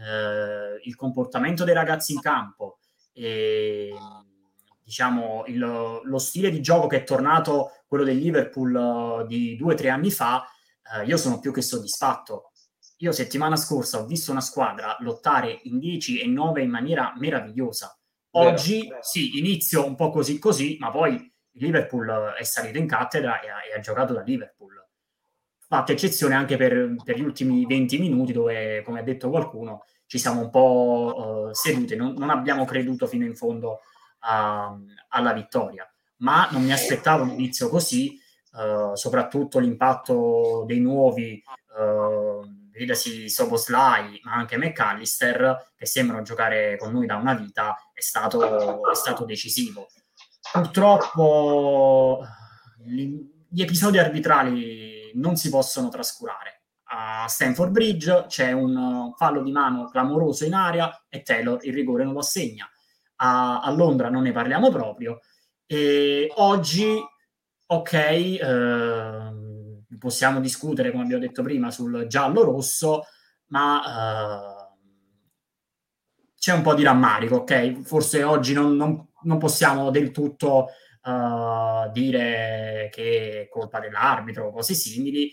eh, 0.00 0.80
il 0.82 0.96
comportamento 0.96 1.64
dei 1.64 1.74
ragazzi 1.74 2.12
in 2.12 2.20
campo 2.20 2.78
e 3.12 3.92
diciamo 4.82 5.44
il, 5.48 5.58
lo 5.58 6.18
stile 6.18 6.50
di 6.50 6.62
gioco 6.62 6.86
che 6.86 6.98
è 6.98 7.04
tornato 7.04 7.72
quello 7.86 8.04
del 8.04 8.16
Liverpool 8.16 8.74
uh, 8.74 9.26
di 9.26 9.56
due 9.56 9.74
o 9.74 9.76
tre 9.76 9.90
anni 9.90 10.10
fa, 10.10 10.46
uh, 10.94 11.06
io 11.06 11.16
sono 11.16 11.40
più 11.40 11.52
che 11.52 11.62
soddisfatto. 11.62 12.52
Io 12.98 13.12
settimana 13.12 13.56
scorsa 13.56 14.00
ho 14.00 14.06
visto 14.06 14.30
una 14.30 14.40
squadra 14.40 14.96
lottare 15.00 15.60
in 15.64 15.78
10 15.78 16.20
e 16.20 16.26
9 16.26 16.62
in 16.62 16.70
maniera 16.70 17.12
meravigliosa. 17.16 17.96
Oggi 18.32 18.78
vero, 18.78 18.88
vero. 18.88 19.02
sì, 19.02 19.38
inizio 19.38 19.84
un 19.84 19.94
po' 19.94 20.10
così 20.10 20.38
così, 20.38 20.76
ma 20.80 20.90
poi 20.90 21.14
il 21.14 21.62
Liverpool 21.64 22.34
è 22.38 22.42
salito 22.44 22.78
in 22.78 22.86
cattedra 22.86 23.40
e 23.40 23.48
ha, 23.48 23.56
e 23.64 23.76
ha 23.76 23.80
giocato 23.80 24.14
da 24.14 24.22
Liverpool 24.22 24.57
fatta 25.68 25.92
eccezione 25.92 26.34
anche 26.34 26.56
per, 26.56 26.96
per, 27.04 27.18
gli 27.18 27.22
ultimi 27.22 27.66
20 27.66 27.98
minuti 27.98 28.32
dove, 28.32 28.82
come 28.84 29.00
ha 29.00 29.02
detto 29.02 29.28
qualcuno, 29.28 29.84
ci 30.06 30.18
siamo 30.18 30.40
un 30.40 30.50
po' 30.50 31.48
uh, 31.50 31.54
seduti, 31.54 31.94
non, 31.94 32.14
non, 32.16 32.30
abbiamo 32.30 32.64
creduto 32.64 33.06
fino 33.06 33.26
in 33.26 33.36
fondo 33.36 33.80
a, 34.20 34.74
alla 35.08 35.32
vittoria, 35.34 35.86
ma 36.18 36.48
non 36.52 36.62
mi 36.62 36.72
aspettavo 36.72 37.22
un 37.22 37.30
inizio 37.30 37.68
così, 37.68 38.18
uh, 38.52 38.94
soprattutto 38.94 39.58
l'impatto 39.58 40.64
dei 40.66 40.80
nuovi, 40.80 41.42
uh, 41.78 42.48
vedasi 42.72 43.28
Soboslai, 43.28 44.18
ma 44.22 44.32
anche 44.32 44.56
McAllister, 44.56 45.72
che 45.76 45.84
sembrano 45.84 46.22
giocare 46.22 46.78
con 46.78 46.92
noi 46.92 47.04
da 47.04 47.16
una 47.16 47.34
vita, 47.34 47.76
è 47.92 48.00
stato, 48.00 48.90
è 48.90 48.94
stato 48.94 49.26
decisivo. 49.26 49.88
Purtroppo 50.50 52.24
gli 52.82 53.60
episodi 53.60 53.98
arbitrali 53.98 54.97
non 55.14 55.36
si 55.36 55.48
possono 55.50 55.88
trascurare. 55.88 56.62
A 56.90 57.26
Stanford 57.28 57.70
Bridge 57.70 58.24
c'è 58.28 58.52
un 58.52 59.12
fallo 59.16 59.42
di 59.42 59.52
mano 59.52 59.88
clamoroso 59.88 60.44
in 60.46 60.54
aria 60.54 61.04
e 61.08 61.22
Taylor 61.22 61.58
il 61.64 61.74
rigore 61.74 62.04
non 62.04 62.14
lo 62.14 62.20
assegna. 62.20 62.68
A, 63.16 63.60
a 63.60 63.70
Londra 63.70 64.08
non 64.08 64.22
ne 64.22 64.32
parliamo 64.32 64.70
proprio. 64.70 65.20
E 65.66 66.32
oggi, 66.36 66.98
ok, 67.66 67.92
eh, 67.92 69.32
possiamo 69.98 70.40
discutere, 70.40 70.90
come 70.90 71.02
abbiamo 71.02 71.22
detto 71.22 71.42
prima, 71.42 71.70
sul 71.70 72.06
giallo-rosso, 72.06 73.04
ma 73.48 73.82
eh, 73.84 74.74
c'è 76.38 76.54
un 76.54 76.62
po' 76.62 76.74
di 76.74 76.84
rammarico, 76.84 77.36
ok? 77.36 77.82
Forse 77.82 78.22
oggi 78.22 78.54
non, 78.54 78.76
non, 78.76 79.08
non 79.22 79.38
possiamo 79.38 79.90
del 79.90 80.10
tutto 80.10 80.68
uh, 81.08 81.90
dire 81.90 82.88
che 82.92 83.42
è 83.42 83.48
colpa 83.48 83.80
dell'arbitro 83.80 84.46
o 84.46 84.52
cose 84.52 84.74
simili. 84.74 85.32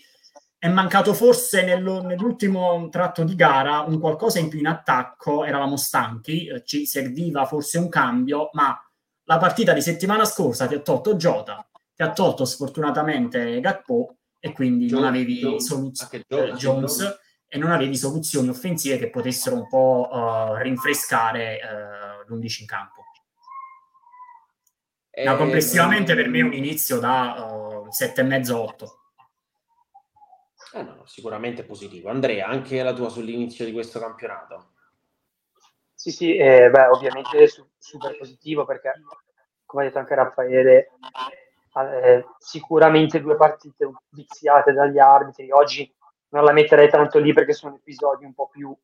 È 0.58 0.68
mancato 0.68 1.12
forse 1.12 1.62
nello, 1.62 2.02
nell'ultimo 2.02 2.88
tratto 2.88 3.24
di 3.24 3.34
gara 3.34 3.80
un 3.80 4.00
qualcosa 4.00 4.38
in 4.38 4.48
più 4.48 4.58
in 4.58 4.66
attacco, 4.66 5.44
eravamo 5.44 5.76
stanchi, 5.76 6.46
eh, 6.46 6.64
ci 6.64 6.86
serviva 6.86 7.44
forse 7.44 7.78
un 7.78 7.88
cambio, 7.88 8.48
ma 8.52 8.76
la 9.24 9.38
partita 9.38 9.72
di 9.72 9.82
settimana 9.82 10.24
scorsa 10.24 10.66
ti 10.66 10.74
ha 10.74 10.80
tolto 10.80 11.14
Jota, 11.16 11.68
ti 11.94 12.02
ha 12.02 12.10
tolto 12.12 12.44
sfortunatamente 12.44 13.60
Gakpo 13.60 14.16
e 14.40 14.52
quindi 14.52 14.86
Jones, 14.86 15.02
non 15.02 15.12
avevi 15.12 15.38
Jones, 15.40 15.64
soluz- 15.66 16.08
Jones, 16.26 16.50
eh, 16.50 16.52
Jones 16.54 17.18
e 17.48 17.58
non 17.58 17.70
avevi 17.70 17.96
soluzioni 17.96 18.48
offensive 18.48 18.98
che 18.98 19.10
potessero 19.10 19.56
un 19.56 19.68
po' 19.68 20.08
uh, 20.10 20.54
rinfrescare 20.56 21.58
uh, 22.28 22.32
l'11 22.32 22.60
in 22.60 22.66
campo. 22.66 23.05
No, 25.24 25.34
eh, 25.34 25.36
complessivamente 25.36 26.14
per 26.14 26.28
me 26.28 26.40
è 26.40 26.42
un 26.42 26.52
inizio 26.52 26.98
da 26.98 27.46
uh, 27.50 27.88
7,5-8. 27.88 28.86
Eh 30.74 30.82
no, 30.82 31.06
sicuramente 31.06 31.64
positivo. 31.64 32.10
Andrea, 32.10 32.46
anche 32.46 32.82
la 32.82 32.92
tua 32.92 33.08
sull'inizio 33.08 33.64
di 33.64 33.72
questo 33.72 33.98
campionato? 33.98 34.72
Sì, 35.94 36.10
sì, 36.10 36.36
eh, 36.36 36.68
beh, 36.68 36.88
ovviamente 36.88 37.48
su- 37.48 37.66
super 37.78 38.18
positivo 38.18 38.66
perché, 38.66 38.92
come 39.64 39.84
ha 39.84 39.86
detto 39.86 39.98
anche 39.98 40.14
Raffaele, 40.14 40.90
eh, 42.02 42.26
sicuramente 42.38 43.20
due 43.20 43.36
partite 43.36 43.90
viziate 44.10 44.72
dagli 44.72 44.98
arbitri. 44.98 45.50
Oggi 45.50 45.90
non 46.28 46.44
la 46.44 46.52
metterei 46.52 46.90
tanto 46.90 47.18
lì 47.18 47.32
perché 47.32 47.54
sono 47.54 47.76
episodi 47.76 48.26
un 48.26 48.34
po' 48.34 48.48
più, 48.48 48.76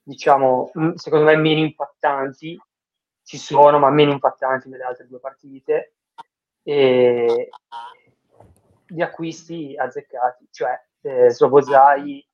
diciamo, 0.00 0.70
mm, 0.78 0.92
secondo 0.94 1.24
me 1.24 1.34
meno 1.34 1.58
impattanti 1.58 2.56
ci 3.30 3.38
sono, 3.38 3.78
ma 3.78 3.90
meno 3.90 4.10
impattanti 4.10 4.68
delle 4.68 4.82
altre 4.82 5.06
due 5.06 5.20
partite. 5.20 5.94
E 6.64 7.48
gli 8.88 9.00
acquisti 9.00 9.76
azzeccati, 9.76 10.48
cioè 10.50 10.76
eh, 11.02 11.30
Slobozai 11.30 12.28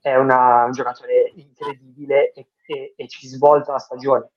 è 0.00 0.16
una, 0.16 0.64
un 0.64 0.72
giocatore 0.72 1.30
incredibile 1.36 2.32
e, 2.32 2.48
e, 2.66 2.94
e, 2.96 3.06
ci 3.06 3.28
svolta 3.28 3.70
la 3.70 3.78
stagione 3.78 4.32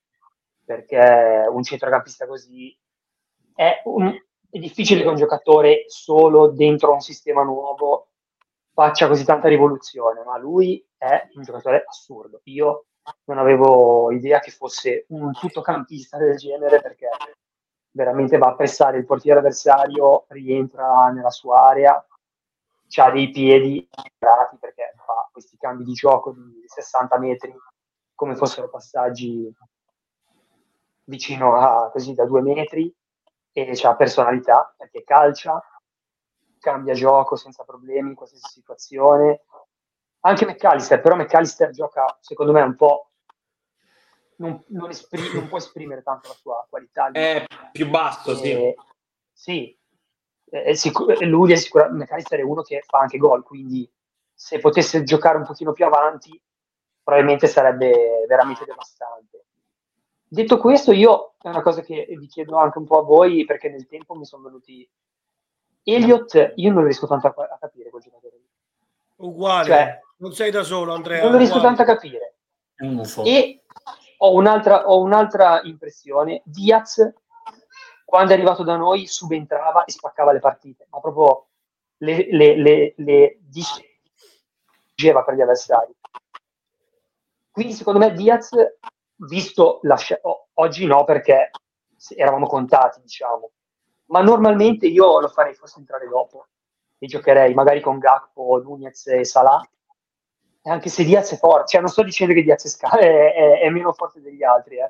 perché 0.63 1.47
un 1.49 1.63
centrocampista 1.63 2.27
così 2.27 2.77
è, 3.55 3.81
un, 3.85 4.15
è 4.47 4.59
difficile 4.59 5.01
che 5.01 5.07
un 5.07 5.15
giocatore 5.15 5.85
solo 5.87 6.49
dentro 6.49 6.93
un 6.93 7.01
sistema 7.01 7.41
nuovo 7.41 8.09
faccia 8.71 9.07
così 9.07 9.25
tanta 9.25 9.47
rivoluzione, 9.47 10.23
ma 10.23 10.37
lui 10.37 10.87
è 10.97 11.29
un 11.33 11.41
giocatore 11.41 11.83
assurdo. 11.83 12.41
Io 12.43 12.88
non 13.25 13.37
avevo 13.37 14.11
idea 14.11 14.39
che 14.39 14.51
fosse 14.51 15.05
un 15.09 15.31
tuttocampista 15.31 16.17
del 16.17 16.37
genere 16.37 16.81
perché 16.81 17.09
veramente 17.91 18.37
va 18.37 18.47
a 18.47 18.55
pressare 18.55 18.97
il 18.97 19.05
portiere 19.05 19.39
avversario, 19.39 20.25
rientra 20.29 21.09
nella 21.09 21.29
sua 21.29 21.67
area, 21.67 22.05
ha 22.95 23.11
dei 23.11 23.29
piedi 23.29 23.87
perché 24.59 24.93
fa 25.05 25.29
questi 25.31 25.57
cambi 25.57 25.83
di 25.83 25.93
gioco 25.93 26.31
di 26.31 26.63
60 26.65 27.17
metri 27.19 27.53
come 28.15 28.35
fossero 28.35 28.69
passaggi 28.69 29.53
vicino 31.05 31.55
a 31.55 31.89
così 31.91 32.13
da 32.13 32.25
due 32.25 32.41
metri 32.41 32.93
e 33.51 33.79
ha 33.83 33.95
personalità 33.95 34.73
perché 34.77 35.03
calcia, 35.03 35.61
cambia 36.59 36.93
gioco 36.93 37.35
senza 37.35 37.63
problemi 37.63 38.09
in 38.09 38.15
qualsiasi 38.15 38.47
situazione 38.47 39.43
anche 40.21 40.45
McAllister, 40.45 41.01
però 41.01 41.15
McAllister 41.15 41.71
gioca 41.71 42.17
secondo 42.19 42.51
me 42.51 42.61
un 42.61 42.75
po' 42.75 43.11
non, 44.37 44.63
non, 44.67 44.89
esprime, 44.89 45.33
non 45.33 45.47
può 45.47 45.57
esprimere 45.57 46.01
tanto 46.01 46.29
la 46.29 46.33
sua 46.33 46.65
qualità. 46.69 47.11
È 47.11 47.45
più 47.71 47.89
basso, 47.89 48.35
sì. 48.35 48.73
Sì, 49.31 49.77
è 50.49 50.73
sicur- 50.73 51.21
lui 51.21 51.53
è 51.53 51.55
sicuramente 51.55 52.03
McAllister 52.03 52.39
è 52.39 52.43
uno 52.43 52.61
che 52.61 52.83
fa 52.85 52.99
anche 52.99 53.17
gol, 53.17 53.43
quindi 53.43 53.89
se 54.33 54.59
potesse 54.59 55.03
giocare 55.03 55.37
un 55.37 55.45
pochino 55.45 55.73
più 55.73 55.85
avanti 55.85 56.41
probabilmente 57.03 57.47
sarebbe 57.47 58.25
veramente 58.27 58.65
devastante. 58.65 59.45
Detto 60.27 60.57
questo, 60.57 60.91
io 60.91 61.33
è 61.41 61.49
una 61.49 61.61
cosa 61.61 61.81
che 61.81 62.05
vi 62.17 62.27
chiedo 62.27 62.57
anche 62.57 62.77
un 62.77 62.85
po' 62.85 62.99
a 62.99 63.03
voi, 63.03 63.45
perché 63.45 63.69
nel 63.69 63.87
tempo 63.87 64.13
mi 64.13 64.25
sono 64.25 64.43
venuti 64.43 64.87
Elliot, 65.83 66.53
io 66.55 66.71
non 66.71 66.83
riesco 66.83 67.07
tanto 67.07 67.27
a, 67.27 67.33
a 67.33 67.57
capire 67.59 67.89
quel 67.89 68.03
giocatore 68.03 68.37
lì. 68.37 68.47
Uguale, 69.15 69.65
cioè, 69.65 70.01
non 70.19 70.33
sei 70.33 70.51
da 70.51 70.63
solo, 70.63 70.93
Andrea. 70.93 71.23
Non 71.23 71.31
lo 71.31 71.37
riesco 71.37 71.61
tanto 71.61 71.81
a 71.81 71.85
capire. 71.85 72.35
E 73.23 73.63
ho 74.17 74.33
un'altra, 74.33 74.87
ho 74.87 75.01
un'altra 75.01 75.61
impressione. 75.63 76.41
Diaz, 76.45 77.13
quando 78.05 78.31
è 78.31 78.35
arrivato 78.35 78.63
da 78.63 78.75
noi, 78.75 79.07
subentrava 79.07 79.85
e 79.85 79.91
spaccava 79.91 80.31
le 80.31 80.39
partite, 80.39 80.87
ma 80.89 80.99
proprio 80.99 81.47
le, 81.97 82.27
le, 82.31 82.55
le, 82.55 82.93
le 82.97 83.39
distruggeva 83.41 85.23
per 85.23 85.35
gli 85.35 85.41
avversari. 85.41 85.93
Quindi, 87.51 87.73
secondo 87.73 87.99
me, 87.99 88.13
Diaz, 88.13 88.51
visto 89.15 89.79
la 89.83 89.97
oh, 90.21 90.47
oggi 90.55 90.85
no, 90.85 91.03
perché 91.03 91.51
eravamo 92.15 92.47
contati, 92.47 93.01
diciamo, 93.01 93.51
ma 94.05 94.21
normalmente 94.21 94.87
io 94.87 95.19
lo 95.19 95.27
farei 95.27 95.53
forse 95.53 95.79
entrare 95.79 96.07
dopo 96.07 96.47
e 96.97 97.07
giocherei 97.07 97.53
magari 97.53 97.81
con 97.81 97.99
Gakpo, 97.99 98.61
Nunez 98.61 99.07
e 99.07 99.23
Salah 99.23 99.61
anche 100.63 100.89
se 100.89 101.03
Diaz 101.03 101.31
è 101.31 101.37
forte, 101.37 101.67
cioè 101.67 101.81
non 101.81 101.89
sto 101.89 102.03
dicendo 102.03 102.33
che 102.33 102.43
Diaz 102.43 102.79
è, 102.79 102.97
è, 102.97 103.59
è 103.61 103.69
meno 103.69 103.93
forte 103.93 104.21
degli 104.21 104.43
altri, 104.43 104.77
eh. 104.77 104.87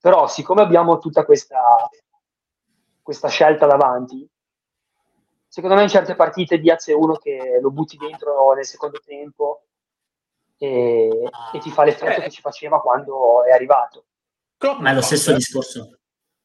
però 0.00 0.26
siccome 0.28 0.62
abbiamo 0.62 0.98
tutta 0.98 1.24
questa, 1.24 1.88
questa 3.02 3.28
scelta 3.28 3.66
davanti, 3.66 4.28
secondo 5.48 5.76
me 5.76 5.82
in 5.82 5.88
certe 5.88 6.14
partite 6.14 6.58
Diaz 6.58 6.88
è 6.88 6.94
uno 6.94 7.14
che 7.14 7.58
lo 7.60 7.70
butti 7.70 7.96
dentro 7.96 8.52
nel 8.52 8.66
secondo 8.66 9.00
tempo 9.04 9.62
e, 10.58 11.30
e 11.52 11.58
ti 11.58 11.70
fa 11.70 11.84
l'effetto 11.84 12.20
eh. 12.20 12.24
che 12.24 12.30
ci 12.30 12.40
faceva 12.40 12.80
quando 12.80 13.44
è 13.44 13.52
arrivato. 13.52 14.04
Ma 14.78 14.90
è 14.90 14.94
lo 14.94 15.02
stesso 15.02 15.34
discorso. 15.34 15.98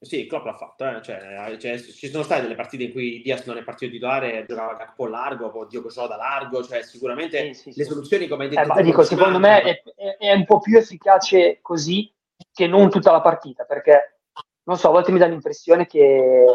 Sì, 0.04 0.26
Klopp 0.26 0.46
l'ha 0.46 0.58
fatto, 0.58 0.88
eh. 0.88 1.02
cioè, 1.04 1.58
cioè, 1.60 1.80
ci 1.80 2.10
sono 2.10 2.24
state 2.24 2.42
delle 2.42 2.56
partite 2.56 2.86
in 2.86 2.92
cui 2.92 3.22
Diaz 3.22 3.46
non 3.46 3.58
è 3.58 3.64
partito 3.64 3.92
titolare, 3.92 4.46
giocava 4.48 4.76
capo 4.76 5.06
largo, 5.06 5.52
poi 5.52 5.68
Diogo 5.68 5.90
Soda 5.90 6.16
largo, 6.16 6.64
cioè 6.64 6.82
sicuramente 6.82 7.54
sì, 7.54 7.72
sì, 7.72 7.78
le 7.78 7.86
soluzioni 7.86 8.28
come 8.28 8.46
hai 8.46 8.50
detto... 8.50 8.74
Eh, 8.74 8.82
dico, 8.82 9.04
secondo 9.04 9.38
me 9.38 9.62
è, 9.62 9.84
è, 10.18 10.34
un 10.34 10.44
po' 10.46 10.60
più 10.60 10.76
efficace 10.76 11.60
così 11.62 12.12
che 12.52 12.66
non 12.66 12.90
tutta 12.90 13.12
la 13.12 13.22
partita, 13.22 13.64
perché 13.64 14.18
non 14.64 14.76
so, 14.76 14.88
a 14.88 14.92
volte 14.92 15.12
mi 15.12 15.20
dà 15.20 15.28
l'impressione 15.28 15.86
che 15.86 16.46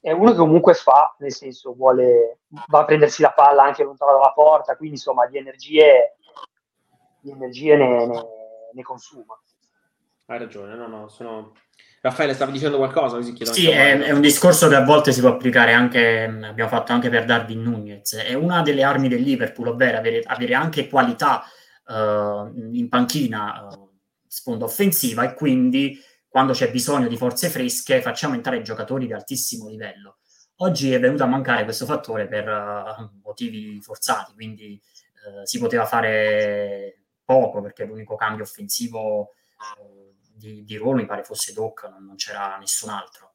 è 0.00 0.10
uno 0.10 0.32
che 0.32 0.36
comunque 0.36 0.74
fa, 0.74 1.14
nel 1.20 1.32
senso 1.32 1.72
vuole, 1.72 2.40
va 2.66 2.80
a 2.80 2.84
prendersi 2.84 3.22
la 3.22 3.30
palla 3.30 3.62
anche 3.62 3.84
lontano 3.84 4.10
dalla 4.10 4.32
porta, 4.32 4.76
quindi 4.76 4.96
insomma 4.96 5.26
di 5.26 5.38
energie, 5.38 6.16
di 7.20 7.30
energie 7.30 7.76
ne, 7.76 8.06
ne, 8.06 8.26
ne 8.72 8.82
consuma. 8.82 9.40
Hai 10.26 10.38
ragione, 10.38 10.74
no, 10.74 10.88
no, 10.88 11.06
sono 11.06 11.52
Raffaele, 12.04 12.34
stavi 12.34 12.52
dicendo 12.52 12.76
qualcosa? 12.76 13.16
Così 13.16 13.34
sì, 13.46 13.70
è, 13.70 13.98
è, 13.98 14.10
un 14.10 14.20
discorso 14.20 14.68
che 14.68 14.74
a 14.74 14.84
volte 14.84 15.10
si 15.10 15.20
può 15.20 15.30
applicare 15.30 15.72
anche, 15.72 16.24
abbiamo 16.24 16.68
fatto 16.68 16.92
anche 16.92 17.08
per 17.08 17.24
Darwin 17.24 17.62
Nunez. 17.62 18.16
È 18.16 18.34
una 18.34 18.60
delle 18.60 18.82
armi 18.82 19.08
del 19.08 19.22
Liverpool, 19.22 19.68
ovvero 19.68 19.96
avere, 19.96 20.20
avere 20.20 20.52
anche 20.52 20.86
qualità 20.86 21.44
uh, 21.86 22.52
in 22.72 22.88
panchina, 22.90 23.68
uh, 23.68 23.90
sponda 24.26 24.66
offensiva, 24.66 25.24
e 25.24 25.32
quindi 25.32 25.98
quando 26.28 26.52
c'è 26.52 26.70
bisogno 26.70 27.08
di 27.08 27.16
forze 27.16 27.48
fresche 27.48 28.02
facciamo 28.02 28.34
entrare 28.34 28.60
giocatori 28.60 29.06
di 29.06 29.14
altissimo 29.14 29.70
livello. 29.70 30.18
Oggi 30.56 30.92
è 30.92 31.00
venuto 31.00 31.22
a 31.22 31.26
mancare 31.26 31.64
questo 31.64 31.86
fattore 31.86 32.28
per 32.28 32.46
uh, 32.46 33.18
motivi 33.22 33.80
forzati, 33.80 34.34
quindi 34.34 34.78
si 35.44 35.58
poteva 35.58 35.86
fare 35.86 37.04
poco 37.24 37.62
perché 37.62 37.86
l'unico 37.86 38.14
cambio 38.14 38.44
offensivo 38.44 39.30
di, 40.44 40.64
di 40.64 40.76
ruolo 40.76 40.98
mi 40.98 41.06
pare 41.06 41.24
fosse 41.24 41.52
Doc, 41.52 41.88
non, 41.88 42.04
non 42.04 42.16
c'era 42.16 42.56
nessun 42.58 42.90
altro. 42.90 43.34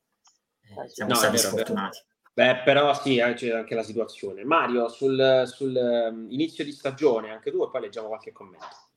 Eh, 0.61 0.87
siamo 0.89 1.11
no, 1.11 1.17
stati 1.17 1.35
vero, 1.35 1.47
sfortunati. 1.47 1.99
Beh, 2.33 2.61
però 2.63 2.93
sì, 2.93 3.17
eh, 3.17 3.33
c'è 3.33 3.51
anche 3.51 3.75
la 3.75 3.83
situazione. 3.83 4.43
Mario, 4.43 4.87
sul, 4.87 5.43
sul 5.45 5.75
um, 5.75 6.27
inizio 6.29 6.63
di 6.63 6.71
stagione, 6.71 7.31
anche 7.31 7.51
tu, 7.51 7.63
e 7.63 7.69
poi 7.69 7.81
leggiamo 7.81 8.07
qualche 8.07 8.31
commento. 8.31 8.87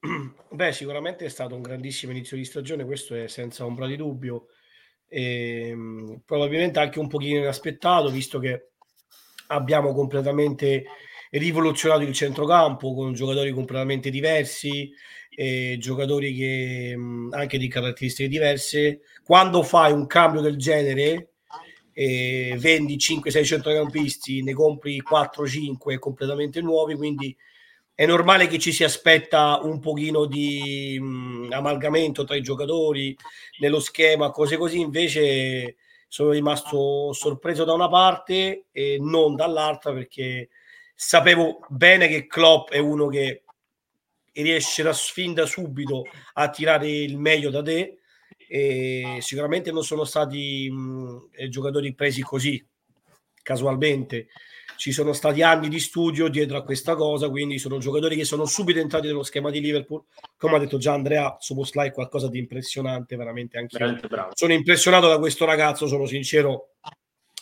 Beh, 0.48 0.72
sicuramente 0.72 1.24
è 1.24 1.28
stato 1.28 1.54
un 1.54 1.62
grandissimo 1.62 2.12
inizio 2.12 2.36
di 2.36 2.44
stagione, 2.44 2.84
questo 2.84 3.14
è 3.14 3.26
senza 3.26 3.64
ombra 3.64 3.86
di 3.86 3.96
dubbio. 3.96 4.46
E, 5.06 5.68
ehm, 5.68 6.22
probabilmente 6.24 6.78
anche 6.78 6.98
un 6.98 7.08
pochino 7.08 7.40
inaspettato, 7.40 8.08
visto 8.08 8.38
che 8.38 8.70
abbiamo 9.48 9.92
completamente 9.92 10.84
rivoluzionato 11.38 12.02
il 12.02 12.12
centrocampo 12.12 12.94
con 12.94 13.12
giocatori 13.14 13.52
completamente 13.52 14.10
diversi, 14.10 14.92
e 15.34 15.76
giocatori 15.78 16.34
che 16.34 16.94
anche 17.30 17.58
di 17.58 17.68
caratteristiche 17.68 18.28
diverse. 18.28 19.00
Quando 19.24 19.62
fai 19.62 19.92
un 19.92 20.06
cambio 20.06 20.40
del 20.40 20.56
genere, 20.56 21.28
e 21.94 22.56
vendi 22.58 22.96
5-6 22.96 23.44
centrocampisti, 23.44 24.42
ne 24.42 24.52
compri 24.52 25.02
4-5 25.02 25.98
completamente 25.98 26.60
nuovi, 26.60 26.94
quindi 26.96 27.36
è 27.94 28.06
normale 28.06 28.46
che 28.46 28.58
ci 28.58 28.72
si 28.72 28.84
aspetta 28.84 29.60
un 29.62 29.78
pochino 29.78 30.24
di 30.24 30.98
mh, 30.98 31.48
amalgamento 31.52 32.24
tra 32.24 32.34
i 32.36 32.42
giocatori 32.42 33.14
nello 33.60 33.80
schema, 33.80 34.30
cose 34.30 34.56
così, 34.56 34.80
invece 34.80 35.76
sono 36.08 36.30
rimasto 36.30 37.12
sorpreso 37.12 37.64
da 37.64 37.74
una 37.74 37.88
parte 37.88 38.66
e 38.72 38.96
non 38.98 39.34
dall'altra 39.34 39.92
perché 39.92 40.48
sapevo 40.94 41.60
bene 41.68 42.08
che 42.08 42.26
Klopp 42.26 42.70
è 42.70 42.78
uno 42.78 43.08
che 43.08 43.44
riesce 44.32 44.82
da 44.82 44.92
fin 44.92 45.34
da 45.34 45.46
subito 45.46 46.04
a 46.34 46.48
tirare 46.48 46.88
il 46.88 47.18
meglio 47.18 47.50
da 47.50 47.62
te 47.62 47.98
e 48.48 49.18
sicuramente 49.20 49.72
non 49.72 49.84
sono 49.84 50.04
stati 50.04 50.70
mh, 50.70 51.28
eh, 51.32 51.48
giocatori 51.48 51.94
presi 51.94 52.22
così 52.22 52.64
casualmente. 53.42 54.28
Ci 54.76 54.90
sono 54.90 55.12
stati 55.12 55.42
anni 55.42 55.68
di 55.68 55.78
studio 55.78 56.28
dietro 56.28 56.56
a 56.56 56.62
questa 56.62 56.94
cosa 56.94 57.28
quindi 57.28 57.58
sono 57.58 57.78
giocatori 57.78 58.16
che 58.16 58.24
sono 58.24 58.46
subito 58.46 58.78
entrati 58.78 59.06
nello 59.06 59.22
schema 59.22 59.50
di 59.50 59.60
Liverpool. 59.60 60.04
Come 60.36 60.56
ha 60.56 60.58
detto 60.58 60.78
già 60.78 60.92
Andrea 60.92 61.36
Soboslai 61.38 61.88
è 61.88 61.92
qualcosa 61.92 62.28
di 62.28 62.38
impressionante 62.38 63.16
veramente 63.16 63.58
anche 63.58 63.78
veramente 63.78 64.08
sono 64.32 64.52
impressionato 64.52 65.08
da 65.08 65.18
questo 65.18 65.44
ragazzo 65.44 65.86
sono 65.86 66.06
sincero 66.06 66.74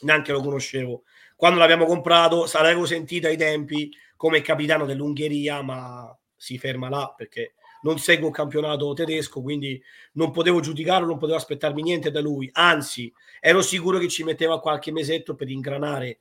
neanche 0.03 0.33
lo 0.33 0.43
conoscevo 0.43 1.05
quando 1.41 1.59
l'abbiamo 1.59 1.86
comprato 1.86 2.47
l'avevo 2.53 2.84
sentito 2.84 3.26
ai 3.26 3.38
tempi 3.38 3.91
come 4.14 4.43
capitano 4.43 4.84
dell'Ungheria 4.84 5.62
ma 5.62 6.14
si 6.36 6.59
ferma 6.59 6.91
là 6.91 7.14
perché 7.16 7.55
non 7.80 7.99
seguo 7.99 8.28
il 8.28 8.34
campionato 8.34 8.93
tedesco, 8.93 9.41
quindi 9.41 9.82
non 10.12 10.32
potevo 10.32 10.61
giudicarlo, 10.61 11.07
non 11.07 11.16
potevo 11.16 11.38
aspettarmi 11.38 11.80
niente 11.80 12.11
da 12.11 12.20
lui. 12.20 12.51
Anzi, 12.53 13.11
ero 13.41 13.62
sicuro 13.62 13.97
che 13.97 14.09
ci 14.09 14.22
metteva 14.22 14.61
qualche 14.61 14.93
mesetto 14.93 15.34
per 15.34 15.49
ingranare 15.49 16.18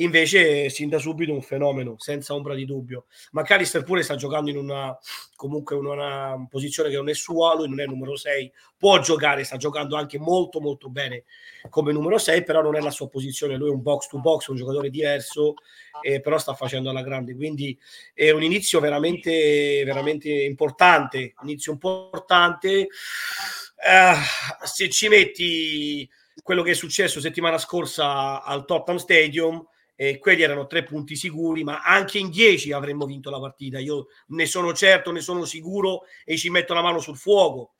Invece, 0.00 0.70
sin 0.70 0.88
da 0.88 0.98
subito, 0.98 1.32
un 1.32 1.42
fenomeno, 1.42 1.96
senza 1.98 2.34
ombra 2.34 2.54
di 2.54 2.64
dubbio. 2.64 3.06
Ma 3.32 3.42
Calister 3.42 3.82
pure 3.82 4.02
sta 4.02 4.14
giocando 4.14 4.50
in 4.50 4.56
una 4.56 4.96
comunque 5.38 5.76
in 5.76 5.84
una 5.84 6.46
posizione 6.50 6.90
che 6.90 6.96
non 6.96 7.08
è 7.08 7.14
sua, 7.14 7.54
lui 7.54 7.68
non 7.68 7.78
è 7.78 7.86
numero 7.86 8.16
6, 8.16 8.52
può 8.76 8.98
giocare, 8.98 9.44
sta 9.44 9.56
giocando 9.56 9.96
anche 9.96 10.18
molto 10.18 10.60
molto 10.60 10.88
bene 10.88 11.22
come 11.70 11.92
numero 11.92 12.18
6, 12.18 12.42
però 12.42 12.60
non 12.60 12.74
è 12.74 12.80
la 12.80 12.90
sua 12.90 13.08
posizione, 13.08 13.56
lui 13.56 13.68
è 13.68 13.72
un 13.72 13.80
box 13.80 14.08
to 14.08 14.18
box, 14.18 14.48
un 14.48 14.56
giocatore 14.56 14.90
diverso, 14.90 15.54
eh, 16.02 16.20
però 16.20 16.38
sta 16.38 16.54
facendo 16.54 16.90
alla 16.90 17.02
grande, 17.02 17.36
quindi 17.36 17.78
è 18.14 18.30
un 18.30 18.42
inizio 18.42 18.80
veramente 18.80 19.84
veramente 19.84 20.28
importante, 20.28 21.34
inizio 21.42 21.70
importante. 21.70 22.70
Eh, 22.80 24.14
se 24.64 24.88
ci 24.90 25.06
metti 25.06 26.08
quello 26.42 26.62
che 26.62 26.72
è 26.72 26.74
successo 26.74 27.20
settimana 27.20 27.58
scorsa 27.58 28.42
al 28.42 28.64
Tottenham 28.64 29.00
Stadium, 29.00 29.64
e 30.00 30.20
quelli 30.20 30.42
erano 30.42 30.68
tre 30.68 30.84
punti 30.84 31.16
sicuri, 31.16 31.64
ma 31.64 31.82
anche 31.82 32.18
in 32.18 32.30
dieci 32.30 32.70
avremmo 32.70 33.04
vinto 33.04 33.30
la 33.30 33.40
partita. 33.40 33.80
Io 33.80 34.06
ne 34.28 34.46
sono 34.46 34.72
certo, 34.72 35.10
ne 35.10 35.20
sono 35.20 35.44
sicuro 35.44 36.02
e 36.24 36.36
ci 36.36 36.50
metto 36.50 36.72
la 36.72 36.82
mano 36.82 37.00
sul 37.00 37.16
fuoco. 37.16 37.72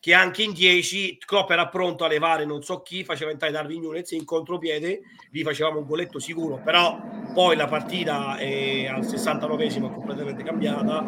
Che 0.00 0.12
anche 0.12 0.42
in 0.42 0.52
dieci 0.52 1.16
Klopp 1.16 1.50
era 1.50 1.68
pronto 1.68 2.04
a 2.04 2.08
levare 2.08 2.44
non 2.44 2.64
so 2.64 2.82
chi, 2.82 3.04
faceva 3.04 3.30
entrare 3.30 3.52
Darwin 3.52 3.82
Nunes 3.82 4.10
in 4.10 4.24
contropiede, 4.24 5.02
lì 5.30 5.44
facevamo 5.44 5.78
un 5.78 5.86
goletto 5.86 6.18
sicuro, 6.18 6.60
però 6.60 7.00
poi 7.32 7.54
la 7.54 7.68
partita 7.68 8.36
è 8.36 8.86
al 8.86 9.02
69esimo 9.02 9.94
completamente 9.94 10.42
cambiata 10.42 11.06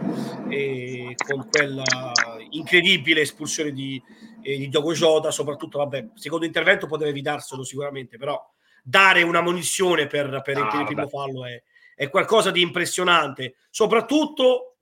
e 0.48 1.16
con 1.26 1.48
quella 1.50 1.82
incredibile 2.50 3.22
espulsione 3.22 3.72
di, 3.72 4.00
eh, 4.42 4.56
di 4.58 4.68
Diogo 4.68 4.92
Jota, 4.92 5.32
soprattutto, 5.32 5.78
vabbè, 5.78 6.10
secondo 6.14 6.46
intervento 6.46 6.86
poteva 6.86 7.10
evitarselo 7.10 7.64
sicuramente, 7.64 8.16
però 8.16 8.40
dare 8.88 9.22
una 9.22 9.40
munizione 9.40 10.06
per, 10.06 10.42
per 10.44 10.56
ah, 10.58 10.78
il 10.78 10.84
primo 10.84 11.08
fallo 11.08 11.44
è, 11.44 11.60
è, 11.96 12.08
qualcosa 12.08 12.52
di 12.52 12.60
impressionante. 12.60 13.56
Soprattutto 13.68 14.76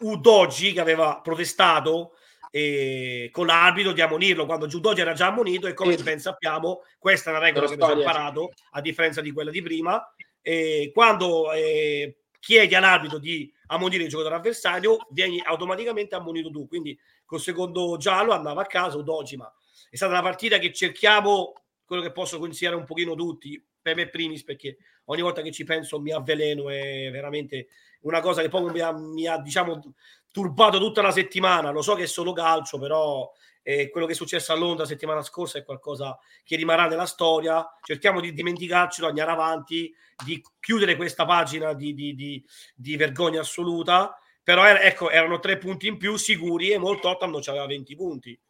Udogi 0.00 0.72
che 0.72 0.80
aveva 0.80 1.20
protestato 1.22 2.14
eh, 2.50 3.28
con 3.30 3.46
l'arbitro 3.46 3.92
di 3.92 4.00
ammonirlo 4.00 4.46
quando 4.46 4.66
Udogi 4.66 5.00
era 5.00 5.12
già 5.12 5.28
ammonito 5.28 5.68
e 5.68 5.74
come 5.74 5.96
sì. 5.96 6.02
ben 6.02 6.18
sappiamo 6.18 6.82
questa 6.98 7.30
è 7.30 7.32
una 7.32 7.42
regola 7.42 7.68
che 7.68 7.74
abbiamo 7.74 7.92
imparato 8.00 8.50
a 8.72 8.80
differenza 8.80 9.20
di 9.20 9.30
quella 9.30 9.52
di 9.52 9.62
prima. 9.62 10.12
E 10.42 10.90
quando 10.92 11.52
eh, 11.52 12.22
chiedi 12.40 12.74
all'arbitro 12.74 13.18
di 13.18 13.52
ammonire 13.66 14.02
il 14.02 14.08
giocatore 14.08 14.34
avversario, 14.34 15.06
vieni 15.10 15.40
automaticamente 15.40 16.16
ammonito 16.16 16.50
tu. 16.50 16.66
Quindi 16.66 16.98
col 17.24 17.40
secondo 17.40 17.96
giallo 17.96 18.32
andava 18.32 18.62
a 18.62 18.66
casa 18.66 18.96
Udogi, 18.96 19.36
ma 19.36 19.52
è 19.88 19.94
stata 19.94 20.10
una 20.10 20.22
partita 20.22 20.58
che 20.58 20.72
cerchiamo 20.72 21.52
quello 21.90 22.04
che 22.04 22.12
posso 22.12 22.38
consigliare 22.38 22.76
un 22.76 22.84
pochino 22.84 23.16
tutti, 23.16 23.60
per 23.82 23.96
me 23.96 24.08
primis, 24.08 24.44
perché 24.44 24.76
ogni 25.06 25.22
volta 25.22 25.42
che 25.42 25.50
ci 25.50 25.64
penso 25.64 25.98
mi 25.98 26.12
avveleno, 26.12 26.70
è 26.70 27.10
veramente 27.10 27.66
una 28.02 28.20
cosa 28.20 28.42
che 28.42 28.48
poi 28.48 28.70
mi 28.70 28.78
ha, 28.78 28.92
mi 28.92 29.26
ha 29.26 29.38
diciamo, 29.38 29.92
turbato 30.30 30.78
tutta 30.78 31.02
la 31.02 31.10
settimana. 31.10 31.72
Lo 31.72 31.82
so 31.82 31.96
che 31.96 32.04
è 32.04 32.06
solo 32.06 32.32
calcio, 32.32 32.78
però 32.78 33.28
eh, 33.60 33.90
quello 33.90 34.06
che 34.06 34.12
è 34.12 34.14
successo 34.14 34.52
a 34.52 34.54
Londra 34.54 34.84
settimana 34.84 35.20
scorsa 35.20 35.58
è 35.58 35.64
qualcosa 35.64 36.16
che 36.44 36.54
rimarrà 36.54 36.86
nella 36.86 37.06
storia. 37.06 37.68
Cerchiamo 37.82 38.20
di 38.20 38.32
dimenticarcelo, 38.32 39.08
andare 39.08 39.32
avanti, 39.32 39.92
di 40.24 40.40
chiudere 40.60 40.94
questa 40.94 41.24
pagina 41.24 41.72
di, 41.72 41.92
di, 41.92 42.14
di, 42.14 42.44
di 42.72 42.96
vergogna 42.96 43.40
assoluta. 43.40 44.16
Però 44.44 44.64
ecco, 44.64 45.10
erano 45.10 45.40
tre 45.40 45.58
punti 45.58 45.88
in 45.88 45.98
più 45.98 46.14
sicuri 46.14 46.70
e 46.70 46.78
molto 46.78 47.08
Tottenham 47.08 47.42
aveva 47.48 47.66
20 47.66 47.96
punti. 47.96 48.40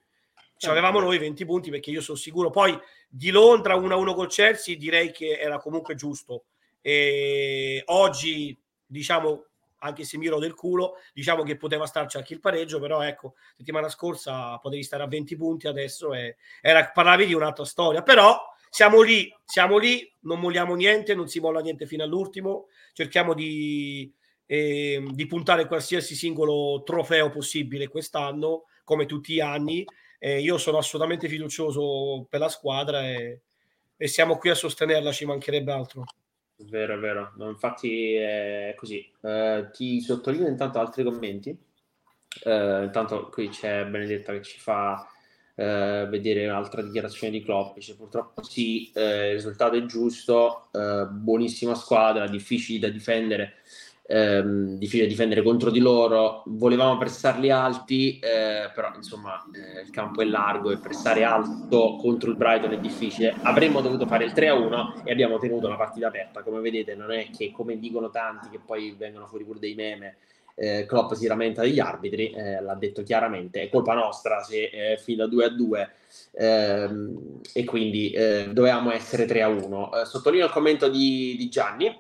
Ci 0.61 0.69
avevamo 0.69 1.01
noi 1.01 1.17
20 1.17 1.47
punti 1.47 1.71
perché 1.71 1.91
io 1.91 2.03
sono 2.03 2.19
sicuro. 2.19 2.51
Poi 2.51 2.79
di 3.09 3.31
Londra 3.31 3.77
1-1 3.77 4.15
col 4.15 4.29
Chelsea 4.29 4.77
direi 4.77 5.11
che 5.11 5.39
era 5.39 5.57
comunque 5.57 5.95
giusto. 5.95 6.45
E 6.83 7.83
oggi, 7.87 8.55
diciamo, 8.85 9.47
anche 9.79 10.05
se 10.05 10.19
miro 10.19 10.39
del 10.39 10.53
culo, 10.53 10.97
diciamo 11.15 11.45
che 11.45 11.57
poteva 11.57 11.87
starci 11.87 12.19
anche 12.19 12.35
il 12.35 12.41
pareggio, 12.41 12.79
però 12.79 13.01
ecco, 13.01 13.37
settimana 13.57 13.89
scorsa 13.89 14.59
potevi 14.59 14.83
stare 14.83 15.03
a 15.03 15.07
20 15.07 15.35
punti, 15.35 15.67
adesso 15.67 16.13
è, 16.13 16.37
era, 16.61 16.91
parlavi 16.91 17.25
di 17.25 17.33
un'altra 17.33 17.65
storia. 17.65 18.03
Però 18.03 18.39
siamo 18.69 19.01
lì, 19.01 19.35
siamo 19.47 19.79
lì, 19.79 20.13
non 20.25 20.41
molliamo 20.41 20.75
niente, 20.75 21.15
non 21.15 21.29
si 21.29 21.41
molla 21.41 21.61
niente 21.61 21.87
fino 21.87 22.05
all'ultimo, 22.05 22.67
cerchiamo 22.93 23.33
di, 23.33 24.13
eh, 24.45 25.03
di 25.11 25.27
puntare 25.27 25.67
qualsiasi 25.67 26.15
singolo 26.15 26.83
trofeo 26.83 27.31
possibile 27.31 27.89
quest'anno, 27.89 28.65
come 28.85 29.07
tutti 29.07 29.33
gli 29.33 29.41
anni 29.41 29.87
eh, 30.23 30.39
io 30.39 30.59
sono 30.59 30.77
assolutamente 30.77 31.29
fiducioso 31.29 32.27
per 32.29 32.41
la 32.41 32.51
squadra 32.51 33.01
e, 33.09 33.41
e, 33.97 34.07
siamo 34.07 34.37
qui 34.37 34.51
a 34.51 34.55
sostenerla, 34.55 35.13
ci 35.13 35.25
mancherebbe 35.25 35.73
altro. 35.73 36.05
Vero, 36.57 36.95
è 36.95 36.99
vero. 36.99 37.33
Infatti 37.39 38.15
è 38.15 38.75
così. 38.77 39.11
Uh, 39.21 39.71
ti 39.71 40.01
sottolineo 40.03 40.47
intanto 40.47 40.79
altri 40.79 41.05
commenti. 41.05 41.59
Uh, 42.45 42.83
intanto 42.83 43.31
qui 43.31 43.49
c'è 43.49 43.87
Benedetta 43.87 44.33
che 44.35 44.43
ci 44.43 44.59
fa 44.59 45.09
uh, 45.55 45.63
vedere 45.63 46.47
un'altra 46.47 46.83
dichiarazione 46.83 47.33
di 47.33 47.43
Klopp. 47.43 47.77
Dice 47.77 47.97
purtroppo 47.97 48.43
sì, 48.43 48.93
il 48.95 49.33
risultato 49.33 49.77
è 49.77 49.87
giusto, 49.87 50.69
buonissima 50.71 51.75
squadra, 51.75 52.29
difficili 52.29 52.79
da 52.79 52.91
difendere 52.91 53.55
ehm, 54.11 54.77
difficile 54.77 55.07
difendere 55.07 55.43
contro 55.43 55.71
di 55.71 55.79
loro, 55.79 56.43
volevamo 56.47 56.99
pressarli 56.99 57.51
alti, 57.51 58.19
eh, 58.19 58.71
però 58.75 58.91
insomma 58.97 59.41
eh, 59.55 59.83
il 59.83 59.91
campo 59.91 60.21
è 60.21 60.25
largo 60.25 60.73
e 60.73 60.79
pressare 60.79 61.23
alto 61.23 61.97
contro 61.97 62.31
il 62.31 62.37
Brighton 62.37 62.73
è 62.73 62.79
difficile. 62.79 63.35
Avremmo 63.43 63.81
dovuto 63.81 64.07
fare 64.07 64.25
il 64.25 64.33
3-1 64.33 65.03
e 65.05 65.13
abbiamo 65.13 65.39
tenuto 65.39 65.69
la 65.69 65.77
partita 65.77 66.09
aperta, 66.09 66.43
come 66.43 66.61
vedete 66.61 66.95
non 66.97 67.13
è 67.13 67.29
che 67.31 67.53
come 67.53 67.79
dicono 67.79 68.11
tanti 68.11 68.49
che 68.51 68.59
poi 68.65 68.95
vengono 68.99 69.27
fuori 69.27 69.45
pure 69.45 69.61
dei 69.61 69.75
meme. 69.75 70.17
Eh, 70.57 70.85
Klopp 70.87 71.13
si 71.13 71.27
lamenta 71.27 71.63
degli 71.63 71.79
arbitri, 71.79 72.33
eh, 72.33 72.61
l'ha 72.61 72.75
detto 72.75 73.03
chiaramente, 73.03 73.63
è 73.63 73.71
colpa 73.71 73.95
nostra 73.95 74.43
se 74.43 74.65
eh, 74.65 74.99
fila 74.99 75.27
2 75.27 75.45
a 75.45 75.49
2 75.49 75.91
ehm, 76.33 77.41
e 77.55 77.65
quindi 77.65 78.11
eh, 78.11 78.51
dovevamo 78.53 78.91
essere 78.91 79.25
3 79.25 79.43
a 79.43 79.49
1. 79.49 79.93
Eh, 79.95 80.05
sottolineo 80.05 80.47
il 80.47 80.53
commento 80.53 80.89
di, 80.89 81.35
di 81.39 81.49
Gianni 81.49 81.99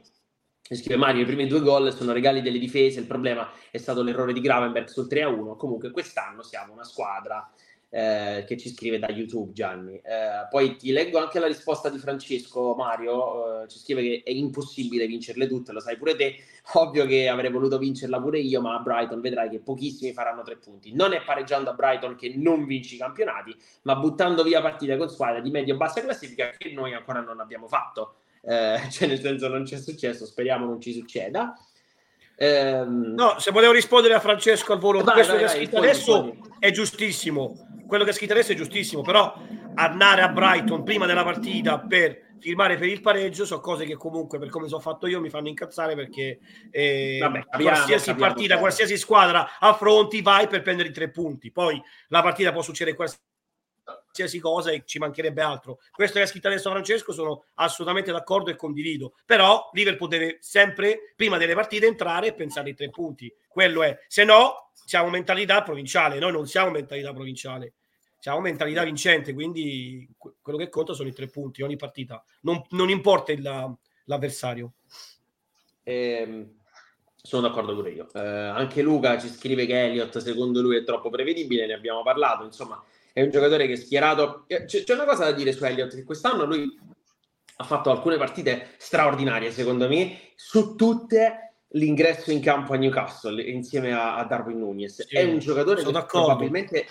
scrive 0.76 0.96
Mario, 0.96 1.22
i 1.22 1.26
primi 1.26 1.48
due 1.48 1.60
gol 1.60 1.92
sono 1.92 2.12
regali 2.12 2.42
delle 2.42 2.58
difese, 2.58 3.00
il 3.00 3.06
problema 3.06 3.50
è 3.70 3.78
stato 3.78 4.02
l'errore 4.02 4.32
di 4.32 4.40
Gravenberg 4.40 4.86
sul 4.86 5.08
3-1, 5.08 5.56
comunque 5.56 5.90
quest'anno 5.90 6.42
siamo 6.42 6.72
una 6.72 6.84
squadra 6.84 7.50
eh, 7.88 8.44
che 8.46 8.56
ci 8.56 8.68
scrive 8.68 9.00
da 9.00 9.08
YouTube 9.08 9.52
Gianni. 9.52 9.96
Eh, 9.96 10.46
poi 10.48 10.76
ti 10.76 10.92
leggo 10.92 11.18
anche 11.18 11.40
la 11.40 11.48
risposta 11.48 11.88
di 11.88 11.98
Francesco 11.98 12.74
Mario, 12.76 13.62
eh, 13.62 13.68
ci 13.68 13.78
scrive 13.78 14.02
che 14.02 14.22
è 14.24 14.30
impossibile 14.30 15.06
vincerle 15.06 15.48
tutte, 15.48 15.72
lo 15.72 15.80
sai 15.80 15.96
pure 15.96 16.14
te, 16.14 16.36
ovvio 16.74 17.04
che 17.04 17.28
avrei 17.28 17.50
voluto 17.50 17.76
vincerla 17.76 18.20
pure 18.20 18.38
io, 18.38 18.60
ma 18.60 18.76
a 18.76 18.78
Brighton 18.78 19.20
vedrai 19.20 19.48
che 19.48 19.58
pochissimi 19.58 20.12
faranno 20.12 20.42
tre 20.42 20.56
punti. 20.56 20.94
Non 20.94 21.12
è 21.12 21.22
pareggiando 21.22 21.70
a 21.70 21.74
Brighton 21.74 22.14
che 22.14 22.32
non 22.36 22.64
vinci 22.64 22.94
i 22.94 22.98
campionati, 22.98 23.54
ma 23.82 23.96
buttando 23.96 24.44
via 24.44 24.60
partite 24.60 24.96
con 24.96 25.08
squadre 25.08 25.42
di 25.42 25.50
medio-bassa 25.50 26.00
classifica 26.00 26.50
che 26.56 26.70
noi 26.70 26.94
ancora 26.94 27.20
non 27.20 27.40
abbiamo 27.40 27.66
fatto. 27.66 28.14
Eh, 28.42 28.80
cioè 28.90 29.08
nel 29.08 29.20
senso 29.20 29.48
non 29.48 29.64
c'è 29.64 29.78
successo, 29.78 30.26
speriamo 30.26 30.66
non 30.66 30.80
ci 30.80 30.92
succeda. 30.92 31.54
Ehm... 32.36 33.14
No, 33.14 33.38
se 33.38 33.50
volevo 33.50 33.72
rispondere 33.72 34.14
a 34.14 34.20
Francesco 34.20 34.72
al 34.72 34.78
volo, 34.78 35.02
vai, 35.02 35.14
questo 35.14 35.32
vai, 35.32 35.42
che 35.42 35.46
ha 35.46 35.54
scritto 35.54 35.76
adesso 35.76 36.36
è 36.58 36.70
giustissimo 36.70 37.70
quello 37.90 38.04
che 38.04 38.10
ha 38.10 38.14
scritto 38.14 38.32
adesso 38.32 38.52
è 38.52 38.54
giustissimo, 38.54 39.02
però 39.02 39.34
andare 39.74 40.22
a 40.22 40.28
Brighton 40.28 40.84
prima 40.84 41.06
della 41.06 41.24
partita 41.24 41.80
per 41.80 42.28
firmare 42.38 42.78
per 42.78 42.88
il 42.88 43.00
pareggio 43.00 43.44
sono 43.44 43.60
cose 43.60 43.84
che 43.84 43.96
comunque 43.96 44.38
per 44.38 44.48
come 44.48 44.68
sono 44.68 44.80
fatto 44.80 45.06
io 45.06 45.20
mi 45.20 45.28
fanno 45.28 45.48
incazzare 45.48 45.94
perché 45.94 46.38
eh, 46.70 47.18
Vabbè, 47.20 47.40
capiamo, 47.40 47.62
qualsiasi 47.62 48.06
capiamo, 48.06 48.18
partita, 48.20 48.40
capiamo. 48.40 48.60
qualsiasi 48.60 48.96
squadra 48.96 49.50
affronti 49.58 50.22
vai 50.22 50.46
per 50.46 50.62
prendere 50.62 50.88
i 50.88 50.92
tre 50.92 51.10
punti 51.10 51.50
poi 51.52 51.82
la 52.08 52.22
partita 52.22 52.50
può 52.50 52.62
succedere 52.62 52.96
qualsiasi 52.96 53.22
cosa 54.40 54.70
e 54.70 54.82
ci 54.84 54.98
mancherebbe 54.98 55.42
altro. 55.42 55.80
Questo 55.90 56.18
che 56.18 56.24
ha 56.24 56.26
scritto 56.26 56.48
adesso 56.48 56.70
Francesco 56.70 57.12
sono 57.12 57.44
assolutamente 57.54 58.12
d'accordo 58.12 58.50
e 58.50 58.56
condivido. 58.56 59.14
Però 59.24 59.70
Liverpool 59.72 60.08
deve 60.08 60.38
sempre 60.40 61.12
prima 61.16 61.38
delle 61.38 61.54
partite 61.54 61.86
entrare 61.86 62.28
e 62.28 62.34
pensare 62.34 62.68
ai 62.68 62.74
tre 62.74 62.90
punti. 62.90 63.32
Quello 63.48 63.82
è. 63.82 63.98
Se 64.06 64.24
no 64.24 64.70
siamo 64.72 65.08
mentalità 65.08 65.62
provinciale. 65.62 66.18
Noi 66.18 66.32
non 66.32 66.46
siamo 66.46 66.70
mentalità 66.70 67.12
provinciale. 67.12 67.74
Siamo 68.20 68.40
mentalità 68.40 68.84
vincente, 68.84 69.32
quindi 69.32 70.06
quello 70.42 70.58
che 70.58 70.68
conta 70.68 70.92
sono 70.92 71.08
i 71.08 71.14
tre 71.14 71.28
punti 71.28 71.62
ogni 71.62 71.76
partita, 71.76 72.22
non, 72.42 72.62
non 72.72 72.90
importa 72.90 73.32
il, 73.32 73.40
l'avversario. 74.04 74.74
Eh, 75.82 76.46
sono 77.16 77.48
d'accordo 77.48 77.74
pure 77.74 77.90
io. 77.92 78.08
Eh, 78.12 78.20
anche 78.20 78.82
Luca 78.82 79.18
ci 79.18 79.28
scrive 79.28 79.64
che 79.64 79.84
Elliott 79.84 80.18
secondo 80.18 80.60
lui 80.60 80.76
è 80.76 80.84
troppo 80.84 81.08
prevedibile, 81.08 81.64
ne 81.64 81.72
abbiamo 81.72 82.02
parlato, 82.02 82.44
insomma 82.44 82.84
è 83.12 83.22
un 83.22 83.30
giocatore 83.30 83.66
che 83.66 83.74
è 83.74 83.76
schierato. 83.76 84.44
Eh, 84.46 84.64
c'è, 84.64 84.84
c'è 84.84 84.94
una 84.94 85.04
cosa 85.04 85.24
da 85.24 85.32
dire 85.32 85.52
su 85.52 85.64
Elliott, 85.64 85.94
che 85.94 86.04
quest'anno 86.04 86.44
lui 86.44 86.78
ha 87.56 87.64
fatto 87.64 87.90
alcune 87.90 88.16
partite 88.16 88.70
straordinarie 88.78 89.52
secondo 89.52 89.86
me, 89.88 90.30
su 90.34 90.74
tutte 90.76 91.52
l'ingresso 91.72 92.32
in 92.32 92.40
campo 92.40 92.72
a 92.72 92.76
Newcastle 92.76 93.42
insieme 93.42 93.92
a, 93.92 94.16
a 94.16 94.24
Darwin 94.24 94.58
Nunes. 94.58 95.06
Sì, 95.06 95.16
è 95.16 95.24
un 95.24 95.38
giocatore 95.38 95.82
che 95.82 95.90
d'accordo. 95.92 96.26
probabilmente 96.26 96.86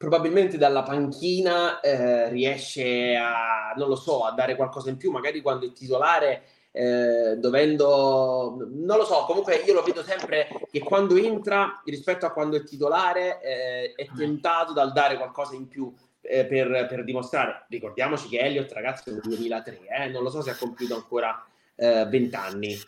probabilmente 0.00 0.56
dalla 0.56 0.82
panchina 0.82 1.80
eh, 1.80 2.30
riesce 2.30 3.14
a, 3.16 3.74
non 3.76 3.86
lo 3.86 3.96
so, 3.96 4.24
a 4.24 4.32
dare 4.32 4.56
qualcosa 4.56 4.88
in 4.88 4.96
più, 4.96 5.10
magari 5.10 5.42
quando 5.42 5.66
è 5.66 5.72
titolare, 5.72 6.44
eh, 6.72 7.36
dovendo, 7.38 8.56
non 8.70 8.96
lo 8.96 9.04
so, 9.04 9.24
comunque 9.26 9.56
io 9.56 9.74
lo 9.74 9.82
vedo 9.82 10.02
sempre 10.04 10.48
che 10.70 10.78
quando 10.80 11.16
entra 11.16 11.82
rispetto 11.84 12.26
a 12.26 12.32
quando 12.32 12.56
è 12.56 12.64
titolare 12.64 13.40
eh, 13.40 13.92
è 13.96 14.06
tentato 14.16 14.72
dal 14.72 14.92
dare 14.92 15.16
qualcosa 15.16 15.54
in 15.54 15.68
più. 15.68 15.92
Eh, 16.22 16.44
per, 16.44 16.86
per, 16.86 17.02
dimostrare, 17.02 17.64
ricordiamoci 17.70 18.28
che 18.28 18.40
Elliot, 18.40 18.70
ragazzi, 18.72 19.08
è 19.08 19.12
del 19.12 19.22
2003, 19.22 19.78
eh, 19.88 20.08
non 20.08 20.22
lo 20.22 20.28
so 20.28 20.42
se 20.42 20.50
ha 20.50 20.56
compiuto 20.56 20.94
ancora 20.94 21.42
eh, 21.74 22.04
20 22.04 22.36
anni. 22.36 22.78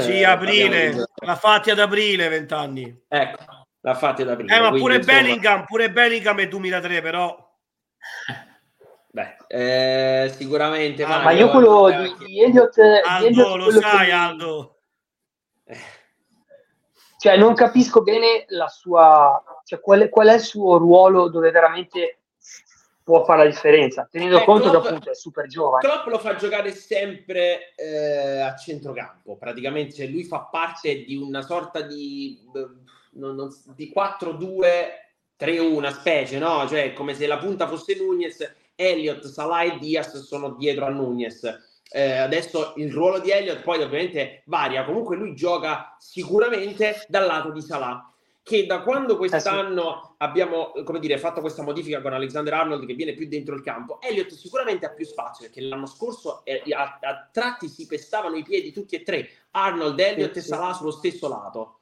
sì, 0.00 0.22
aprile, 0.22 1.08
l'ha 1.16 1.36
fatti 1.36 1.70
ad 1.70 1.80
aprile 1.80 2.28
20 2.28 2.54
anni. 2.54 3.02
Ecco, 3.08 3.44
l'ha 3.80 3.94
fatta 3.94 4.22
da 4.22 4.36
prima. 4.36 4.56
Eh, 4.56 4.60
ma 4.60 4.70
pure 4.70 4.96
insomma... 4.96 5.20
Bellingham, 5.20 5.64
pure 5.64 5.90
Bellingham 5.90 6.38
è 6.38 6.48
2003, 6.48 7.02
però. 7.02 7.46
Beh, 9.10 9.36
eh, 9.48 10.32
sicuramente. 10.36 11.02
Ah, 11.04 11.22
ma 11.22 11.30
io 11.32 11.48
quello 11.50 11.88
di, 11.90 12.26
di 12.26 12.42
Elliot, 12.42 12.76
Aldo, 12.78 13.28
di 13.28 13.40
Elliot, 13.40 13.56
lo 13.56 13.70
sai, 13.80 14.06
che... 14.06 14.12
Aldo. 14.12 14.76
Cioè, 17.18 17.36
non 17.36 17.54
capisco 17.54 18.02
bene 18.02 18.44
la 18.48 18.68
sua, 18.68 19.42
cioè, 19.64 19.80
qual, 19.80 20.08
qual 20.08 20.28
è 20.28 20.34
il 20.34 20.40
suo 20.40 20.76
ruolo 20.76 21.28
dove 21.28 21.50
veramente 21.50 22.18
può 23.08 23.24
fare 23.24 23.44
la 23.44 23.48
differenza, 23.48 24.06
tenendo 24.10 24.38
eh, 24.38 24.44
conto 24.44 24.68
Klopp, 24.68 24.82
che 24.82 24.88
appunto 24.88 25.10
è 25.10 25.14
super 25.14 25.46
giovane. 25.46 25.82
Klopp 25.82 26.06
lo 26.08 26.18
fa 26.18 26.36
giocare 26.36 26.72
sempre 26.72 27.72
eh, 27.74 28.40
a 28.40 28.54
centrocampo, 28.54 29.36
praticamente 29.38 29.94
cioè, 29.94 30.08
lui 30.08 30.24
fa 30.24 30.40
parte 30.40 31.04
di 31.04 31.16
una 31.16 31.40
sorta 31.40 31.80
di 31.80 32.38
non, 33.12 33.34
non, 33.34 33.48
di 33.74 33.90
4-2-3-1 33.96 35.90
specie, 35.90 36.38
no? 36.38 36.68
Cioè 36.68 36.92
come 36.92 37.14
se 37.14 37.26
la 37.26 37.38
punta 37.38 37.66
fosse 37.66 37.96
Nunez, 37.96 38.46
Elliott, 38.80 39.26
Salah 39.26 39.62
e 39.62 39.78
Diaz 39.78 40.22
sono 40.22 40.50
dietro 40.50 40.86
a 40.86 40.90
Nunez. 40.90 41.42
Eh, 41.90 42.12
adesso 42.12 42.74
il 42.76 42.92
ruolo 42.92 43.18
di 43.18 43.30
Elliott 43.30 43.62
poi 43.62 43.82
ovviamente 43.82 44.42
varia, 44.44 44.84
comunque 44.84 45.16
lui 45.16 45.34
gioca 45.34 45.96
sicuramente 45.98 47.04
dal 47.08 47.26
lato 47.26 47.50
di 47.50 47.60
Salah 47.60 48.12
che 48.48 48.64
da 48.64 48.80
quando 48.80 49.18
quest'anno 49.18 49.82
eh 49.82 50.06
sì. 50.06 50.12
abbiamo 50.18 50.72
come 50.82 51.00
dire, 51.00 51.18
fatto 51.18 51.42
questa 51.42 51.62
modifica 51.62 52.00
con 52.00 52.14
Alexander 52.14 52.54
Arnold 52.54 52.86
che 52.86 52.94
viene 52.94 53.12
più 53.12 53.28
dentro 53.28 53.54
il 53.54 53.62
campo, 53.62 54.00
Elliott 54.00 54.32
sicuramente 54.32 54.86
ha 54.86 54.90
più 54.90 55.04
spazio 55.04 55.44
perché 55.44 55.60
l'anno 55.60 55.84
scorso 55.84 56.42
eh, 56.44 56.62
a, 56.74 56.98
a, 56.98 57.28
tratti 57.30 57.68
si 57.68 57.86
pestavano 57.86 58.36
i 58.36 58.42
piedi 58.42 58.72
tutti 58.72 58.94
e 58.94 59.02
tre, 59.02 59.28
Arnold, 59.50 60.00
Elliott 60.00 60.32
sì, 60.32 60.38
e 60.38 60.42
Salah 60.42 60.72
sullo 60.72 60.92
stesso 60.92 61.28
lato 61.28 61.80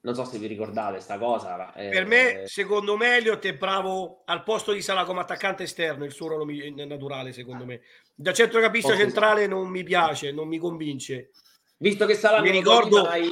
non 0.00 0.14
so 0.14 0.24
se 0.24 0.38
vi 0.38 0.46
ricordate 0.46 1.00
sta 1.00 1.18
cosa. 1.18 1.72
Eh, 1.74 1.88
per 1.88 2.06
me, 2.06 2.44
secondo 2.46 2.96
me, 2.96 3.16
Elliott 3.16 3.44
è 3.44 3.54
bravo 3.54 4.22
al 4.26 4.42
posto 4.42 4.72
di 4.72 4.80
Sala 4.80 5.04
come 5.04 5.20
attaccante 5.20 5.64
esterno, 5.64 6.04
il 6.04 6.12
suo 6.12 6.28
ruolo 6.28 6.46
naturale, 6.86 7.32
secondo 7.32 7.64
me. 7.64 7.80
Da 8.14 8.32
centrocampista 8.32 8.96
centrale 8.96 9.46
non 9.46 9.68
mi 9.68 9.82
piace, 9.82 10.32
non 10.32 10.48
mi 10.48 10.58
convince. 10.58 11.30
Visto 11.78 12.06
che 12.06 12.14
Sala 12.14 12.40
mi 12.40 12.50
ricordo... 12.50 13.02
Dai, 13.02 13.30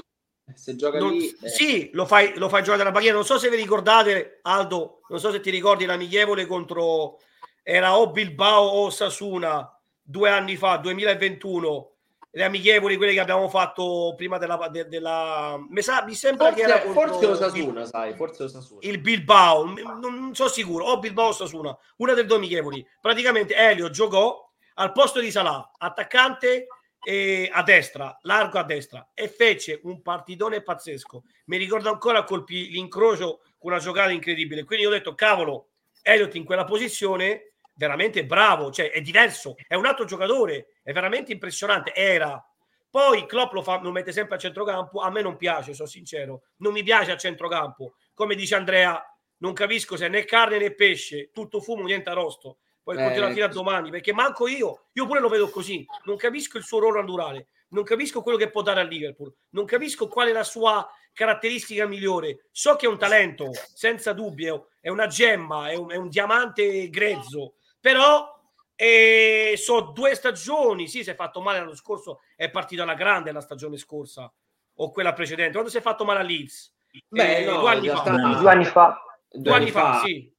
se 0.55 0.77
gioca 0.77 0.99
non, 0.99 1.12
lì... 1.12 1.29
Eh. 1.29 1.49
Sì, 1.49 1.91
lo 1.93 2.05
fai, 2.05 2.37
lo 2.37 2.49
fai 2.49 2.61
giocare 2.62 2.79
dalla 2.79 2.93
panchina. 2.93 3.14
Non 3.14 3.25
so 3.25 3.39
se 3.39 3.49
vi 3.49 3.57
ricordate, 3.57 4.41
Aldo, 4.43 5.01
non 5.09 5.19
so 5.19 5.31
se 5.31 5.41
ti 5.41 5.51
ricordi 5.51 5.85
l'amichevole 5.85 6.47
contro... 6.47 7.21
Era 7.69 7.99
o 7.99 8.11
Bilbao 8.12 8.62
o 8.62 8.91
Sasuna 8.91 9.69
due 10.01 10.31
anni 10.31 10.55
fa, 10.55 10.77
2021 10.77 11.95
le 12.37 12.45
amichevoli, 12.45 12.99
quelle 12.99 13.14
che 13.14 13.20
abbiamo 13.20 13.49
fatto 13.49 14.12
prima 14.14 14.37
della... 14.37 14.68
De, 14.70 14.87
della 14.89 15.57
mi, 15.70 15.80
sa, 15.80 16.05
mi 16.05 16.14
sembra 16.14 16.53
forse, 16.53 16.62
che 16.62 16.70
era... 16.70 16.80
Forse 16.93 17.26
lo 17.26 17.34
Sasuna, 17.34 17.80
il, 17.80 17.87
sai, 17.87 18.12
forse 18.12 18.43
lo 18.43 18.49
Sasuna. 18.51 18.80
Il 18.82 18.99
Bilbao, 18.99 19.64
non, 19.64 19.99
non 20.01 20.34
sono 20.34 20.51
sicuro, 20.51 20.84
o 20.84 20.99
Bilbao 20.99 21.28
o 21.28 21.32
Sasuna, 21.32 21.74
una 21.97 22.12
delle 22.12 22.26
due 22.26 22.37
amichevoli. 22.37 22.87
Praticamente 23.01 23.55
Elio 23.55 23.89
giocò 23.89 24.53
al 24.74 24.93
posto 24.93 25.20
di 25.20 25.30
Salah, 25.30 25.72
attaccante 25.78 26.66
e 27.03 27.49
a 27.51 27.62
destra, 27.62 28.18
largo 28.22 28.59
a 28.59 28.64
destra, 28.64 29.12
e 29.14 29.28
fece 29.28 29.80
un 29.84 30.03
partitone 30.03 30.61
pazzesco. 30.61 31.22
Mi 31.47 31.57
ricordo 31.57 31.89
ancora 31.89 32.22
colpì 32.24 32.68
l'incrocio 32.68 33.41
con 33.57 33.70
una 33.72 33.80
giocata 33.80 34.11
incredibile. 34.11 34.64
Quindi 34.64 34.84
ho 34.84 34.91
detto, 34.91 35.14
cavolo, 35.14 35.68
Elliot 36.03 36.34
in 36.34 36.45
quella 36.45 36.64
posizione 36.64 37.53
veramente 37.72 38.26
bravo, 38.26 38.70
cioè 38.70 38.91
è 38.91 39.01
diverso, 39.01 39.55
è 39.66 39.74
un 39.74 39.87
altro 39.87 40.05
giocatore, 40.05 40.66
è 40.87 40.93
veramente 40.93 41.32
impressionante. 41.32 41.93
Era. 41.93 42.41
Poi 42.89 43.26
Klopp 43.26 43.53
lo, 43.55 43.62
fa, 43.62 43.80
lo 43.82 43.91
mette 43.91 44.12
sempre 44.12 44.37
a 44.37 44.39
centrocampo, 44.39 45.01
a 45.01 45.11
me 45.11 45.20
non 45.20 45.37
piace, 45.37 45.74
sono 45.74 45.89
sincero, 45.89 46.45
non 46.59 46.72
mi 46.72 46.84
piace 46.84 47.11
a 47.11 47.16
centrocampo. 47.16 47.97
Come 48.14 48.37
dice 48.37 48.55
Andrea, 48.55 49.05
non 49.39 49.53
capisco 49.53 49.97
se 49.97 50.07
né 50.07 50.24
carne 50.24 50.59
né 50.59 50.72
pesce, 50.72 51.30
tutto 51.32 51.61
fumo, 51.61 51.84
niente 51.84 52.09
arrosto. 52.09 52.59
Poi 52.84 52.97
eh, 52.97 53.32
fino 53.32 53.45
a 53.45 53.49
domani, 53.49 53.91
perché 53.91 54.12
manco 54.12 54.47
io, 54.47 54.87
io 54.93 55.07
pure 55.07 55.18
lo 55.18 55.28
vedo 55.28 55.51
così, 55.51 55.84
non 56.05 56.16
capisco 56.16 56.57
il 56.57 56.62
suo 56.62 56.78
ruolo 56.78 57.01
naturale, 57.01 57.49
non 57.70 57.82
capisco 57.82 58.22
quello 58.22 58.39
che 58.39 58.49
può 58.49 58.62
dare 58.62 58.78
al 58.78 58.87
Liverpool, 58.87 59.34
non 59.51 59.64
capisco 59.64 60.07
qual 60.07 60.28
è 60.28 60.32
la 60.32 60.45
sua 60.45 60.89
caratteristica 61.12 61.84
migliore. 61.84 62.47
So 62.53 62.76
che 62.76 62.87
è 62.87 62.89
un 62.89 62.97
talento, 62.97 63.51
senza 63.74 64.12
dubbio, 64.12 64.68
è 64.80 64.89
una 64.89 65.09
gemma, 65.09 65.68
è 65.68 65.74
un, 65.74 65.91
è 65.91 65.97
un 65.97 66.09
diamante 66.09 66.89
grezzo, 66.89 67.57
però 67.80 68.36
eh, 68.77 69.55
so 69.57 69.81
due 69.81 70.14
stagioni, 70.14 70.87
sì, 70.87 71.03
si 71.03 71.11
è 71.11 71.14
fatto 71.14 71.41
male 71.41 71.59
l'anno 71.59 71.74
scorso, 71.74 72.20
è 72.37 72.51
partita 72.51 72.83
alla 72.83 72.95
grande 72.95 73.33
la 73.33 73.41
stagione 73.41 73.79
scorsa 73.79 74.31
o 74.79 74.91
quella 74.91 75.14
precedente, 75.14 75.53
quando 75.53 75.70
si 75.70 75.79
è 75.79 75.81
fatto 75.81 76.05
male 76.05 76.20
a 76.20 76.22
Leeds. 76.22 76.74
Beh, 77.09 77.39
eh, 77.39 77.45
no, 77.47 77.61
due, 77.61 77.70
anni 77.70 77.89
fa. 77.89 78.37
due 78.39 78.51
anni 78.51 78.64
fa. 78.64 79.03
Due 79.29 79.53
anni 79.53 79.70
fa, 79.70 80.03
sì. 80.05 80.33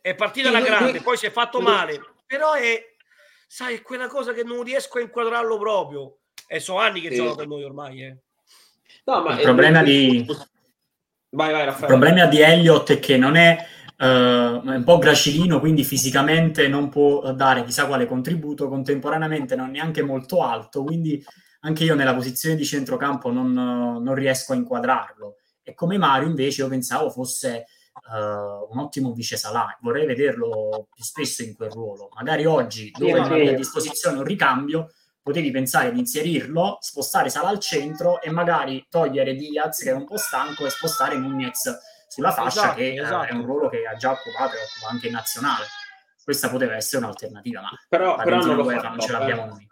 È 0.00 0.14
partita 0.14 0.48
alla 0.48 0.60
grande, 0.60 1.00
poi 1.00 1.16
si 1.16 1.26
è 1.26 1.30
fatto 1.30 1.60
male, 1.60 2.00
però 2.26 2.52
è, 2.52 2.94
sai, 3.46 3.76
è 3.76 3.82
quella 3.82 4.06
cosa 4.06 4.32
che 4.32 4.44
non 4.44 4.62
riesco 4.62 4.98
a 4.98 5.00
inquadrarlo 5.00 5.58
proprio. 5.58 6.18
E 6.46 6.60
sono 6.60 6.78
anni 6.78 7.00
che 7.00 7.10
sì. 7.10 7.16
gioca 7.16 7.34
con 7.36 7.48
noi 7.48 7.64
ormai, 7.64 8.04
eh. 8.04 8.18
No, 9.04 9.22
ma 9.22 9.36
il 9.36 9.42
problema 9.42 9.82
di... 9.82 10.24
Vai, 11.30 11.50
vai, 11.50 11.64
Raffaele. 11.64 11.94
Il 11.94 11.98
problema 11.98 12.26
di 12.26 12.40
Elliott 12.40 12.92
è 12.92 12.98
che 13.00 13.16
non 13.16 13.36
è 13.36 13.66
Uh, 14.02 14.60
è 14.64 14.74
un 14.74 14.82
po' 14.84 14.98
gracilino, 14.98 15.60
quindi 15.60 15.84
fisicamente 15.84 16.66
non 16.66 16.88
può 16.88 17.32
dare 17.34 17.62
chissà 17.62 17.86
quale 17.86 18.04
contributo, 18.04 18.68
contemporaneamente 18.68 19.54
non 19.54 19.68
è 19.68 19.70
neanche 19.70 20.02
molto 20.02 20.42
alto, 20.42 20.82
quindi 20.82 21.24
anche 21.60 21.84
io 21.84 21.94
nella 21.94 22.12
posizione 22.12 22.56
di 22.56 22.64
centrocampo 22.64 23.30
non, 23.30 23.52
non 23.52 24.14
riesco 24.14 24.54
a 24.54 24.56
inquadrarlo. 24.56 25.36
E 25.62 25.74
come 25.74 25.98
Mario 25.98 26.26
invece 26.26 26.62
io 26.62 26.68
pensavo 26.68 27.10
fosse 27.10 27.66
uh, 28.10 28.72
un 28.72 28.78
ottimo 28.80 29.12
vice 29.12 29.36
Salah. 29.36 29.78
Vorrei 29.80 30.04
vederlo 30.04 30.88
più 30.92 31.04
spesso 31.04 31.44
in 31.44 31.54
quel 31.54 31.70
ruolo. 31.70 32.08
Magari 32.16 32.44
oggi, 32.44 32.90
dove 32.90 33.12
non 33.12 33.26
avevi 33.26 33.50
a 33.50 33.54
disposizione 33.54 34.18
un 34.18 34.24
ricambio, 34.24 34.90
potevi 35.22 35.52
pensare 35.52 35.92
di 35.92 36.00
inserirlo, 36.00 36.78
spostare 36.80 37.28
Salah 37.28 37.50
al 37.50 37.60
centro 37.60 38.20
e 38.20 38.32
magari 38.32 38.84
togliere 38.90 39.36
Diaz, 39.36 39.78
che 39.78 39.90
è 39.90 39.94
un 39.94 40.06
po' 40.06 40.16
stanco, 40.16 40.66
e 40.66 40.70
spostare 40.70 41.16
Nunez 41.16 41.70
sulla 42.12 42.30
fascia, 42.30 42.60
esatto, 42.60 42.74
che 42.74 42.92
esatto. 42.92 43.32
è 43.32 43.32
un 43.32 43.46
ruolo 43.46 43.70
che 43.70 43.86
ha 43.86 43.96
già 43.96 44.10
occupato 44.10 44.54
e 44.54 44.60
occupa 44.60 44.90
anche 44.90 45.06
in 45.06 45.14
nazionale. 45.14 45.64
Questa 46.22 46.50
poteva 46.50 46.76
essere 46.76 47.02
un'alternativa, 47.02 47.62
ma 47.62 47.70
però, 47.88 48.16
però 48.16 48.44
non, 48.44 48.56
lo 48.56 48.64
fa, 48.64 48.88
non 48.90 49.00
ce 49.00 49.12
l'abbiamo 49.12 49.46
noi. 49.46 49.66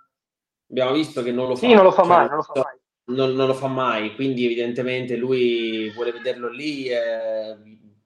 Abbiamo 0.71 0.93
visto 0.93 1.23
che 1.23 1.33
non 1.33 1.49
lo 1.49 1.55
fa. 1.55 1.67
Sì, 1.67 1.75
non 1.75 1.85
lo 1.85 1.91
fa 1.91 2.03
cioè, 2.03 2.11
mai, 2.11 2.27
non 2.29 2.37
lo 2.37 2.43
fa 2.43 2.53
mai. 2.55 2.79
Non, 3.05 3.35
non, 3.35 3.47
lo 3.47 3.55
fa 3.55 3.67
mai, 3.67 4.15
quindi 4.15 4.47
evidentemente 4.47 5.17
lui 5.17 5.91
vuole 5.91 6.13
vederlo 6.13 6.49
lì, 6.49 6.87
eh, 6.87 7.57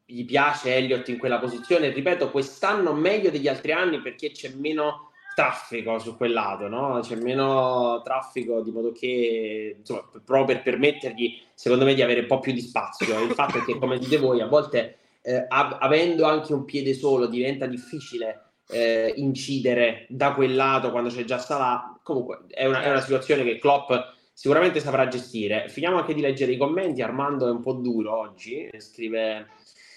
gli 0.05 0.25
piace 0.25 0.75
Elliott 0.75 1.07
in 1.09 1.19
quella 1.19 1.39
posizione. 1.39 1.91
Ripeto, 1.91 2.33
quest'anno 2.33 2.93
meglio 2.93 3.31
degli 3.31 3.47
altri 3.47 3.71
anni 3.71 4.01
perché 4.01 4.33
c'è 4.33 4.49
meno 4.57 5.13
traffico 5.35 5.99
su 5.99 6.17
quel 6.17 6.33
lato, 6.33 6.69
no? 6.69 7.01
C'è 7.03 7.17
meno 7.17 8.01
traffico 8.05 8.61
di 8.63 8.71
modo 8.71 8.93
che, 8.93 9.77
insomma, 9.79 10.09
proprio 10.25 10.45
per 10.45 10.63
permettergli, 10.63 11.41
secondo 11.55 11.85
me, 11.85 11.95
di 11.95 12.03
avere 12.03 12.21
un 12.21 12.27
po' 12.27 12.41
più 12.41 12.53
di 12.53 12.61
spazio. 12.61 13.21
Il 13.23 13.33
fatto 13.33 13.59
è 13.59 13.65
che, 13.65 13.79
come 13.79 13.99
dite 13.99 14.19
voi, 14.19 14.41
a 14.41 14.47
volte 14.47 14.99
eh, 15.23 15.45
av- 15.49 15.79
avendo 15.81 16.27
anche 16.27 16.53
un 16.53 16.65
piede 16.65 16.93
solo 16.95 17.27
diventa 17.27 17.67
difficile 17.67 18.51
eh, 18.69 19.13
incidere 19.17 20.07
da 20.09 20.35
quel 20.35 20.55
lato 20.55 20.91
quando 20.91 21.09
c'è 21.09 21.25
già 21.25 21.39
Salah. 21.39 21.99
Comunque 22.03 22.45
è 22.49 22.67
una, 22.67 22.83
è 22.83 22.91
una 22.91 23.01
situazione 23.01 23.43
che 23.43 23.59
Klopp 23.59 23.91
sicuramente 24.33 24.81
saprà 24.81 25.09
gestire. 25.09 25.69
Finiamo 25.69 25.99
anche 25.99 26.15
di 26.15 26.21
leggere 26.21 26.53
i 26.53 26.57
commenti. 26.57 27.03
Armando 27.03 27.47
è 27.49 27.51
un 27.51 27.61
po' 27.61 27.73
duro 27.73 28.19
oggi, 28.19 28.69
scrive 28.79 29.49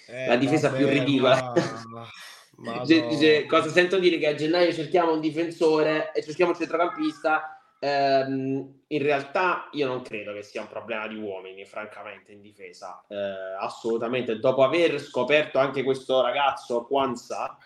eh, 0.08 0.28
la 0.28 0.38
difesa 0.38 0.70
vabbè, 0.70 0.82
più 0.82 0.88
ridicola. 0.88 1.54
Ma... 1.92 2.08
Dice, 2.58 3.06
dice, 3.08 3.46
cosa 3.46 3.70
sento 3.70 4.00
dire 4.00 4.18
che 4.18 4.28
a 4.28 4.34
gennaio 4.34 4.74
cerchiamo 4.74 5.14
un 5.14 5.20
difensore 5.20 6.12
e 6.12 6.24
cerchiamo 6.24 6.52
un 6.52 6.58
centrocampista. 6.58 7.60
Ehm, 7.80 8.82
in 8.88 9.02
realtà 9.04 9.70
io 9.74 9.86
non 9.86 10.02
credo 10.02 10.34
che 10.34 10.42
sia 10.42 10.62
un 10.62 10.68
problema 10.68 11.08
di 11.08 11.16
uomini, 11.16 11.66
francamente, 11.66 12.32
in 12.32 12.42
difesa. 12.42 13.06
Eh, 13.08 13.16
assolutamente. 13.60 14.40
Dopo 14.40 14.64
aver 14.64 15.00
scoperto 15.00 15.60
anche 15.60 15.84
questo 15.84 16.20
ragazzo 16.22 16.86
Kwanza, 16.86 17.58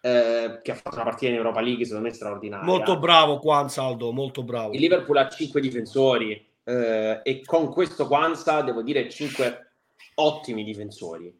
eh, 0.00 0.60
che 0.62 0.70
ha 0.70 0.74
fatto 0.76 0.94
una 0.94 1.04
partita 1.04 1.32
in 1.32 1.38
Europa 1.38 1.60
League, 1.60 1.84
secondo 1.84 2.06
me 2.06 2.14
straordinaria. 2.14 2.64
Molto 2.64 2.98
bravo 3.00 3.40
Kwanza, 3.40 3.82
Aldo, 3.82 4.12
molto 4.12 4.44
bravo. 4.44 4.72
Il 4.74 4.80
Liverpool 4.80 5.16
ha 5.16 5.28
5 5.28 5.60
difensori 5.60 6.54
eh, 6.62 7.20
e 7.24 7.42
con 7.44 7.72
questo 7.72 8.06
Kwanza, 8.06 8.60
devo 8.62 8.82
dire, 8.82 9.08
5 9.10 9.65
ottimi 10.18 10.64
difensori 10.64 11.34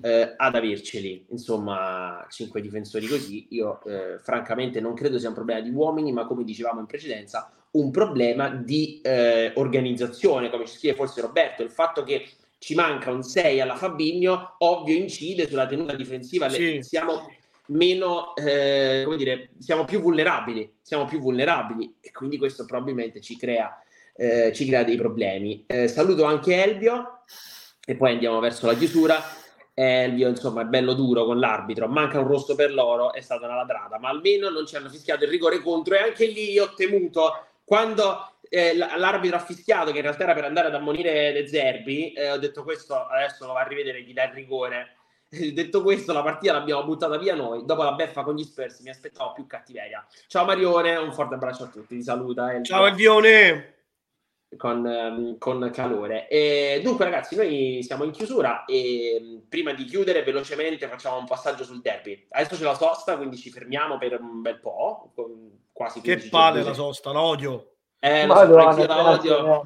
eh, 0.00 0.34
ad 0.36 0.54
averceli, 0.54 1.26
insomma, 1.30 2.26
cinque 2.30 2.60
difensori 2.60 3.06
così. 3.06 3.46
Io 3.50 3.82
eh, 3.84 4.18
francamente 4.20 4.80
non 4.80 4.94
credo 4.94 5.18
sia 5.18 5.28
un 5.28 5.34
problema 5.34 5.60
di 5.60 5.70
uomini, 5.70 6.12
ma 6.12 6.26
come 6.26 6.44
dicevamo 6.44 6.80
in 6.80 6.86
precedenza, 6.86 7.50
un 7.72 7.90
problema 7.90 8.48
di 8.48 9.00
eh, 9.02 9.52
organizzazione, 9.56 10.50
come 10.50 10.66
ci 10.66 10.76
scrive 10.76 10.94
forse 10.94 11.20
Roberto, 11.20 11.62
il 11.62 11.70
fatto 11.70 12.02
che 12.02 12.26
ci 12.58 12.74
manca 12.74 13.10
un 13.10 13.22
6 13.22 13.60
alla 13.60 13.76
Fabigno, 13.76 14.54
ovvio 14.58 14.96
incide 14.96 15.48
sulla 15.48 15.66
tenuta 15.66 15.94
difensiva, 15.94 16.48
sì. 16.48 16.78
siamo 16.80 17.26
meno, 17.66 18.34
eh, 18.36 19.02
come 19.04 19.16
dire, 19.16 19.50
siamo 19.58 19.84
più 19.84 20.00
vulnerabili, 20.00 20.76
siamo 20.80 21.04
più 21.04 21.18
vulnerabili 21.18 21.96
e 22.00 22.12
quindi 22.12 22.38
questo 22.38 22.64
probabilmente 22.64 23.20
ci 23.20 23.36
crea, 23.36 23.82
eh, 24.14 24.52
ci 24.54 24.64
crea 24.66 24.84
dei 24.84 24.96
problemi. 24.96 25.64
Eh, 25.66 25.88
saluto 25.88 26.24
anche 26.24 26.62
Elvio 26.62 27.24
e 27.84 27.96
poi 27.96 28.12
andiamo 28.12 28.40
verso 28.40 28.66
la 28.66 28.74
chiusura. 28.74 29.20
Elvio, 29.74 30.28
insomma, 30.28 30.62
è 30.62 30.64
bello 30.66 30.92
duro 30.92 31.24
con 31.24 31.38
l'arbitro. 31.38 31.88
Manca 31.88 32.20
un 32.20 32.26
rosso 32.26 32.54
per 32.54 32.72
loro, 32.72 33.12
è 33.12 33.20
stata 33.20 33.46
una 33.46 33.56
ladrata, 33.56 33.98
ma 33.98 34.10
almeno 34.10 34.50
non 34.50 34.66
ci 34.66 34.76
hanno 34.76 34.90
fischiato 34.90 35.24
il 35.24 35.30
rigore 35.30 35.60
contro. 35.60 35.94
E 35.94 35.98
anche 35.98 36.26
lì 36.26 36.58
ho 36.58 36.74
temuto 36.74 37.46
quando 37.64 38.34
eh, 38.48 38.76
l'arbitro 38.76 39.36
ha 39.36 39.40
fischiato, 39.40 39.90
che 39.90 39.96
in 39.96 40.02
realtà 40.02 40.24
era 40.24 40.34
per 40.34 40.44
andare 40.44 40.68
ad 40.68 40.74
ammonire 40.74 41.32
De 41.32 41.48
Zerbi. 41.48 42.12
Eh, 42.12 42.30
ho 42.30 42.38
detto 42.38 42.62
questo 42.62 43.06
adesso 43.06 43.46
lo 43.46 43.54
va 43.54 43.60
a 43.60 43.66
rivedere 43.66 44.04
chi 44.04 44.12
dà 44.12 44.24
il 44.24 44.32
rigore. 44.32 44.96
detto 45.54 45.82
questo, 45.82 46.12
la 46.12 46.22
partita 46.22 46.52
l'abbiamo 46.52 46.84
buttata 46.84 47.16
via 47.16 47.34
noi. 47.34 47.64
Dopo 47.64 47.82
la 47.82 47.94
beffa 47.94 48.22
con 48.22 48.34
gli 48.36 48.44
Spurs 48.44 48.80
mi 48.80 48.90
aspettavo 48.90 49.32
più 49.32 49.46
cattiveria. 49.46 50.06
Ciao 50.26 50.44
Marione, 50.44 50.96
un 50.96 51.12
forte 51.12 51.34
abbraccio 51.34 51.64
a 51.64 51.68
tutti. 51.68 51.96
Ti 51.96 52.02
saluta. 52.02 52.50
Elvio. 52.50 52.64
Ciao 52.64 52.86
Elvione 52.86 53.74
con, 54.56 54.86
ehm, 54.86 55.38
con, 55.38 55.70
calore. 55.72 56.28
E 56.28 56.80
dunque, 56.82 57.04
ragazzi, 57.04 57.36
noi 57.36 57.82
siamo 57.82 58.04
in 58.04 58.10
chiusura 58.10 58.64
e 58.64 59.18
mm, 59.20 59.38
prima 59.48 59.72
di 59.72 59.84
chiudere, 59.84 60.22
velocemente 60.22 60.88
facciamo 60.88 61.18
un 61.18 61.26
passaggio 61.26 61.64
sul 61.64 61.80
derby. 61.80 62.26
Adesso 62.30 62.56
c'è 62.56 62.64
la 62.64 62.74
sosta, 62.74 63.16
quindi 63.16 63.36
ci 63.36 63.50
fermiamo 63.50 63.98
per 63.98 64.20
un 64.20 64.40
bel 64.40 64.60
po'. 64.60 65.12
Quasi 65.72 66.00
che 66.00 66.16
palle 66.28 66.62
la 66.62 66.74
sosta, 66.74 67.12
l'odio. 67.12 67.72
Eh, 67.98 68.26
lo 68.26 68.34
so, 68.34 68.56
anch'io 68.56 68.86
la 68.86 69.10
odio. 69.10 69.62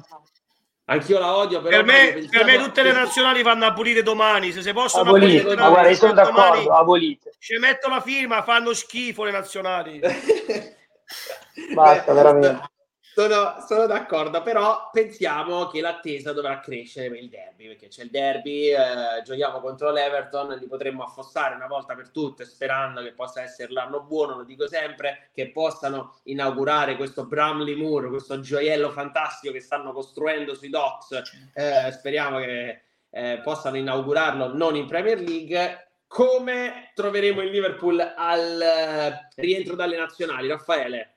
Anch'io 0.89 1.19
la 1.19 1.35
odio, 1.35 1.61
però 1.61 1.83
per 1.83 1.85
me, 1.85 2.27
per 2.29 2.45
me 2.45 2.57
tutte 2.57 2.81
le 2.81 2.93
nazionali 2.93 3.43
vanno 3.43 3.65
abolite 3.65 4.03
domani. 4.03 4.53
Se 4.53 4.61
si 4.61 4.71
possono 4.71 5.09
abolire, 5.09 5.41
abolite, 5.41 5.61
ma 5.61 5.69
guarda, 5.69 5.89
io 5.89 5.95
sono 5.95 6.13
d'accordo. 6.13 6.71
Abolite. 6.71 7.31
Ci 7.39 7.57
metto 7.57 7.89
la 7.89 7.99
firma, 7.99 8.41
fanno 8.43 8.73
schifo 8.73 9.25
le 9.25 9.31
nazionali. 9.31 9.99
Basta, 11.73 12.13
veramente. 12.13 12.75
Sono, 13.17 13.65
sono, 13.67 13.87
d'accordo, 13.87 14.43
però 14.43 14.91
pensiamo 14.91 15.65
che 15.69 15.81
l'attesa 15.81 16.33
dovrà 16.33 16.59
crescere 16.59 17.09
per 17.09 17.17
il 17.17 17.29
derby, 17.29 17.65
perché 17.65 17.87
c'è 17.87 18.03
il 18.03 18.11
derby, 18.11 18.67
eh, 18.67 19.23
giochiamo 19.23 19.59
contro 19.59 19.89
l'Everton, 19.91 20.55
li 20.55 20.67
potremmo 20.67 21.03
affossare 21.03 21.55
una 21.55 21.65
volta 21.65 21.95
per 21.95 22.11
tutte, 22.11 22.45
sperando 22.45 23.01
che 23.01 23.13
possa 23.13 23.41
essere 23.41 23.73
l'anno 23.73 24.03
buono, 24.03 24.35
lo 24.35 24.43
dico 24.43 24.67
sempre, 24.67 25.29
che 25.33 25.49
possano 25.49 26.19
inaugurare 26.25 26.95
questo 26.95 27.25
Bramley 27.25 27.73
Moore, 27.73 28.09
questo 28.09 28.39
gioiello 28.39 28.91
fantastico 28.91 29.51
che 29.51 29.61
stanno 29.61 29.93
costruendo 29.93 30.53
sui 30.53 30.69
docks, 30.69 31.19
eh, 31.55 31.91
speriamo 31.91 32.37
che 32.37 32.81
eh, 33.09 33.41
possano 33.43 33.77
inaugurarlo 33.77 34.53
non 34.53 34.75
in 34.75 34.85
Premier 34.85 35.19
League. 35.19 35.87
Come 36.05 36.91
troveremo 36.93 37.41
il 37.41 37.49
Liverpool 37.49 37.99
al 38.15 38.61
eh, 38.61 39.27
rientro 39.37 39.73
dalle 39.73 39.97
nazionali, 39.97 40.47
Raffaele? 40.49 41.16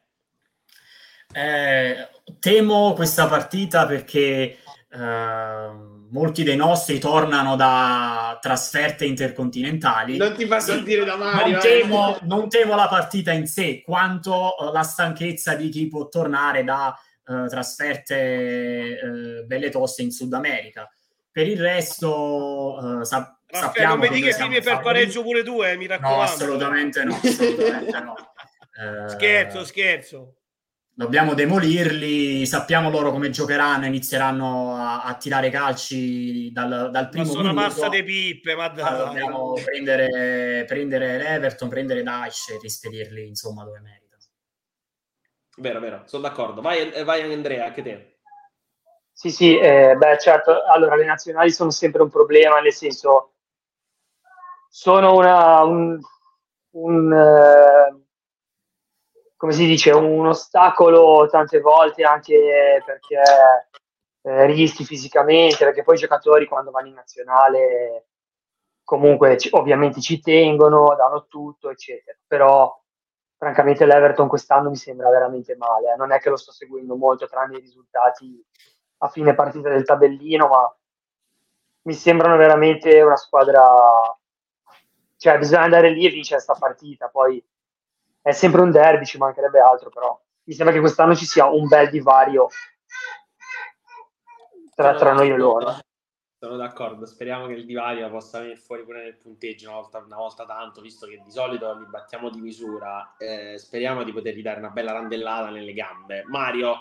Eh, 1.33 2.09
temo 2.41 2.93
questa 2.95 3.27
partita 3.29 3.87
perché 3.87 4.59
eh, 4.93 5.71
molti 6.11 6.43
dei 6.43 6.57
nostri 6.57 6.99
tornano 6.99 7.55
da 7.55 8.37
trasferte 8.41 9.05
intercontinentali. 9.05 10.17
Non 10.17 10.35
ti 10.35 10.49
sì, 10.59 10.83
dire 10.83 11.05
da 11.05 11.17
Mario. 11.17 11.53
Non 11.53 11.55
eh. 11.55 11.59
temo, 11.61 12.19
non 12.23 12.49
temo, 12.49 12.75
la 12.75 12.89
partita 12.89 13.31
in 13.33 13.47
sé, 13.47 13.83
quanto 13.83 14.57
uh, 14.59 14.73
la 14.73 14.83
stanchezza 14.83 15.55
di 15.55 15.69
chi 15.69 15.87
può 15.87 16.09
tornare 16.09 16.65
da 16.65 16.99
uh, 17.27 17.47
trasferte 17.47 18.99
belle 19.47 19.71
toste 19.71 20.03
in 20.03 20.11
Sud 20.11 20.33
America. 20.33 20.91
Per 21.33 21.47
il 21.47 21.61
resto, 21.61 23.05
sa- 23.05 23.37
Raffaele, 23.47 23.87
non 23.89 23.99
mi 23.99 24.09
dica 24.09 24.27
che 24.29 24.33
fine 24.33 24.61
per 24.61 24.81
pareggio 24.81 25.23
pure 25.23 25.45
tu, 25.45 25.63
eh, 25.63 25.77
mi 25.77 25.87
raccomando. 25.87 26.17
No, 26.17 26.23
assolutamente 26.23 27.05
no. 27.05 27.15
Assolutamente 27.15 28.01
no. 28.01 28.15
scherzo, 29.09 29.65
scherzo 29.65 30.40
dobbiamo 31.01 31.33
demolirli, 31.33 32.45
sappiamo 32.45 32.91
loro 32.91 33.11
come 33.11 33.31
giocheranno, 33.31 33.87
inizieranno 33.87 34.75
a, 34.75 35.03
a 35.05 35.15
tirare 35.15 35.49
calci 35.49 36.53
dal, 36.53 36.91
dal 36.91 37.09
primo 37.09 37.25
ma 37.25 37.31
sono 37.31 37.49
minuto. 37.49 37.61
massa 37.63 37.89
di 37.89 38.03
pippe, 38.03 38.55
ma 38.55 38.69
dai. 38.69 38.99
dobbiamo 38.99 39.55
prendere, 39.55 40.65
prendere 40.67 41.17
l'Everton, 41.17 41.71
prendere 41.71 42.03
Daesh 42.03 42.51
e 42.51 42.59
rispedirli 42.61 43.27
insomma 43.27 43.65
dove 43.65 43.81
meritano. 43.81 44.21
Vero, 45.57 45.81
vero, 45.81 46.03
sono 46.05 46.23
d'accordo. 46.23 46.61
Vai, 46.61 47.03
vai 47.03 47.33
Andrea, 47.33 47.65
anche 47.65 47.83
te. 47.83 48.19
Sì, 49.11 49.31
sì, 49.31 49.59
eh, 49.59 49.95
beh 49.97 50.19
certo, 50.19 50.65
allora 50.67 50.97
le 50.97 51.07
nazionali 51.07 51.51
sono 51.51 51.71
sempre 51.71 52.03
un 52.03 52.11
problema, 52.11 52.61
nel 52.61 52.75
senso 52.75 53.37
sono 54.69 55.15
una, 55.15 55.63
un, 55.63 55.99
un 56.73 57.13
uh, 57.13 58.05
come 59.41 59.53
si 59.53 59.65
dice, 59.65 59.91
un 59.93 60.27
ostacolo 60.27 61.27
tante 61.31 61.61
volte 61.61 62.03
anche 62.05 62.83
perché 62.85 63.23
eh, 64.21 64.45
rischi 64.45 64.85
fisicamente, 64.85 65.65
perché 65.65 65.83
poi 65.83 65.95
i 65.95 65.99
giocatori 65.99 66.45
quando 66.47 66.71
vanno 66.71 66.89
in 66.89 66.95
nazionale 66.95 68.09
comunque 68.85 69.37
c- 69.37 69.49
ovviamente 69.53 70.03
ci 70.03 70.21
tengono, 70.21 70.95
danno 70.95 71.25
tutto, 71.27 71.71
eccetera. 71.71 72.19
Però 72.27 72.79
francamente 73.39 73.87
l'Everton 73.87 74.29
quest'anno 74.29 74.69
mi 74.69 74.77
sembra 74.77 75.09
veramente 75.09 75.57
male, 75.57 75.95
eh. 75.95 75.97
non 75.97 76.13
è 76.13 76.21
che 76.21 76.29
lo 76.29 76.37
sto 76.37 76.53
seguendo 76.53 76.95
molto 76.97 77.27
tranne 77.27 77.57
i 77.57 77.61
risultati 77.61 78.45
a 78.99 79.09
fine 79.09 79.35
partita 79.35 79.71
del 79.71 79.85
tabellino, 79.87 80.49
ma 80.49 80.77
mi 81.85 81.95
sembrano 81.95 82.37
veramente 82.37 83.01
una 83.01 83.17
squadra 83.17 83.65
cioè 85.17 85.39
bisogna 85.39 85.63
andare 85.63 85.89
lì 85.89 86.05
e 86.05 86.11
vincere 86.11 86.43
questa 86.45 86.61
partita, 86.61 87.09
poi 87.09 87.43
è 88.23 88.33
sempre 88.33 88.61
un 88.61 88.71
derby, 88.71 89.05
ci 89.05 89.19
mancherebbe 89.19 89.61
altro, 89.61 89.91
però 89.91 90.21
mi 90.45 90.55
sembra 90.55 90.75
che 90.75 90.81
quest'anno 90.81 91.15
ci 91.15 91.25
sia 91.25 91.47
un 91.47 91.69
bel 91.69 91.91
divario 91.91 92.49
tra, 94.75 94.95
tra 94.95 95.13
noi 95.13 95.31
e 95.31 95.37
loro. 95.37 95.79
Sono 96.43 96.57
d'accordo, 96.57 97.05
speriamo 97.05 97.47
che 97.47 97.53
il 97.53 97.67
divario 97.67 98.09
possa 98.09 98.39
venire 98.39 98.57
fuori 98.57 98.83
pure 98.83 99.03
nel 99.03 99.19
punteggio 99.19 99.69
una 99.69 99.79
volta, 99.79 99.99
una 99.99 100.17
volta 100.17 100.47
tanto, 100.47 100.81
visto 100.81 101.07
che 101.07 101.21
di 101.23 101.31
solito 101.31 101.71
li 101.75 101.85
battiamo 101.87 102.31
di 102.31 102.41
misura. 102.41 103.15
Eh, 103.19 103.59
speriamo 103.59 104.05
di 104.05 104.13
potergli 104.13 104.41
dare 104.41 104.59
una 104.59 104.71
bella 104.71 104.93
randellata 104.93 105.51
nelle 105.51 105.75
gambe. 105.75 106.25
Mario. 106.27 106.77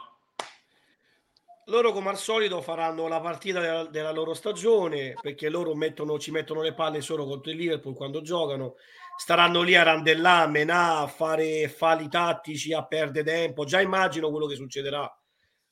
Loro 1.69 1.91
come 1.91 2.09
al 2.09 2.17
solito 2.17 2.61
faranno 2.61 3.07
la 3.07 3.19
partita 3.19 3.59
della, 3.59 3.85
della 3.85 4.11
loro 4.11 4.33
stagione 4.33 5.13
perché 5.21 5.49
loro 5.49 5.75
mettono, 5.75 6.17
ci 6.17 6.31
mettono 6.31 6.61
le 6.61 6.73
palle 6.73 6.99
solo 6.99 7.25
contro 7.25 7.51
il 7.51 7.57
Liverpool 7.57 7.95
quando 7.95 8.21
giocano. 8.21 8.75
Staranno 9.15 9.61
lì 9.61 9.75
a 9.75 9.83
randellare, 9.83 10.45
a 10.45 10.47
menà, 10.47 10.99
a 11.01 11.07
fare 11.07 11.67
falli 11.67 12.09
tattici, 12.09 12.73
a 12.73 12.85
perdere 12.85 13.23
tempo. 13.23 13.65
Già 13.65 13.81
immagino 13.81 14.31
quello 14.31 14.47
che 14.47 14.55
succederà 14.55 15.07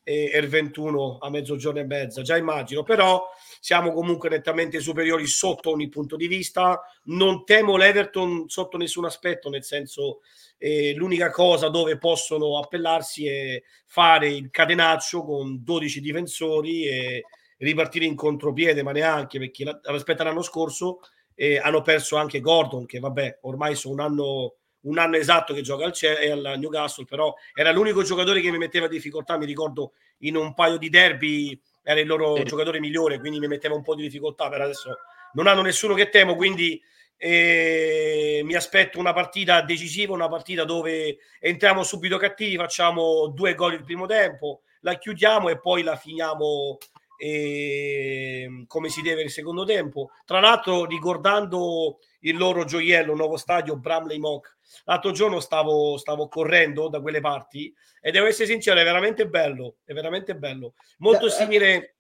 e 0.10 0.40
il 0.40 0.48
21 0.48 1.18
a 1.20 1.30
mezzogiorno 1.30 1.82
e 1.82 1.86
mezza, 1.86 2.22
già 2.22 2.38
immagino, 2.38 2.84
però 2.84 3.30
siamo 3.60 3.92
comunque 3.92 4.30
nettamente 4.30 4.80
superiori 4.80 5.28
sotto 5.28 5.70
ogni 5.70 5.90
punto 5.90 6.16
di 6.16 6.28
vista. 6.28 6.82
Non 7.06 7.44
temo 7.44 7.76
l'Everton 7.76 8.48
sotto 8.48 8.78
nessun 8.78 9.04
aspetto, 9.04 9.50
nel 9.50 9.66
senso 9.66 10.22
eh, 10.60 10.94
l'unica 10.96 11.30
cosa 11.30 11.68
dove 11.68 11.98
possono 11.98 12.58
appellarsi 12.58 13.28
è 13.28 13.62
fare 13.86 14.30
il 14.30 14.50
catenaccio 14.50 15.26
con 15.26 15.62
12 15.62 16.00
difensori 16.00 16.86
e 16.86 17.24
ripartire 17.58 18.06
in 18.06 18.16
contropiede, 18.16 18.84
ma 18.84 18.94
neanche 18.94 19.40
perché 19.40 19.82
rispetto 19.84 20.22
all'anno 20.22 20.42
scorso 20.42 21.00
eh, 21.36 21.58
hanno 21.58 21.82
perso 21.82 22.16
anche 22.16 22.40
Gordon, 22.40 22.86
che 22.86 23.00
vabbè, 23.00 23.40
ormai 23.42 23.76
sono 23.76 23.96
un 23.96 24.00
anno 24.00 24.56
un 24.88 24.98
anno 24.98 25.18
esatto 25.18 25.54
che 25.54 25.62
gioca 25.62 25.86
al, 25.86 25.92
C- 25.92 26.06
al 26.06 26.56
Newcastle, 26.58 27.06
però 27.06 27.34
era 27.54 27.72
l'unico 27.72 28.04
giocatore 28.04 28.42
che 28.42 28.52
mi 28.52 28.58
metteva 28.58 28.88
difficoltà, 28.88 29.38
mi 29.38 29.46
ricordo 29.46 29.94
in 30.20 30.36
un 30.36 30.54
paio 30.54 30.78
di 30.78 30.90
derby 30.90 31.60
era 31.84 32.02
il 32.02 32.08
loro 32.08 32.36
sì. 32.36 32.44
giocatore 32.44 32.80
migliore, 32.80 33.20
quindi 33.20 33.40
mi 33.40 33.48
metteva 33.48 33.74
un 33.74 33.82
po' 33.82 33.96
di 33.96 34.04
difficoltà, 34.04 34.50
per 34.50 34.62
adesso 34.62 34.98
non 35.34 35.48
hanno 35.48 35.62
nessuno 35.62 35.94
che 35.94 36.10
temo, 36.10 36.36
quindi 36.36 36.82
eh, 37.16 38.42
mi 38.44 38.56
aspetto 38.56 39.00
una 39.00 39.14
partita 39.14 39.62
decisiva, 39.62 40.14
una 40.14 40.28
partita 40.28 40.66
dove 40.66 41.18
entriamo 41.40 41.84
subito 41.84 42.18
cattivi, 42.18 42.58
facciamo 42.58 43.28
due 43.28 43.56
gol 43.56 43.74
il 43.74 43.84
primo 43.84 44.06
tempo, 44.06 44.64
la 44.82 44.96
chiudiamo 44.96 45.50
e 45.50 45.60
poi 45.60 45.82
la 45.82 45.96
finiamo 45.96 46.78
eh, 47.18 48.64
come 48.68 48.90
si 48.90 49.02
deve 49.02 49.24
il 49.24 49.32
secondo 49.32 49.66
tempo. 49.66 50.12
Tra 50.26 50.40
l'altro 50.40 50.86
ricordando 50.86 52.00
il 52.22 52.38
loro 52.38 52.64
gioiello, 52.64 53.16
nuovo 53.16 53.38
stadio 53.38 53.78
Bramley 53.78 54.20
Mock, 54.20 54.58
L'altro 54.86 55.12
giorno 55.12 55.40
stavo, 55.40 55.98
stavo 55.98 56.28
correndo 56.28 56.90
da 56.90 57.02
quelle 57.02 57.22
parti 57.22 57.74
e 58.02 58.12
devo 58.12 58.28
essere 58.28 58.48
sincero, 58.48 58.80
è 58.80 58.84
veramente 58.84 59.28
bello, 59.28 59.78
è 59.84 59.94
veramente 59.94 60.36
bello. 60.36 60.74
Molto 61.00 61.28
da, 61.28 61.34
eh, 61.34 61.36
simile... 61.36 61.96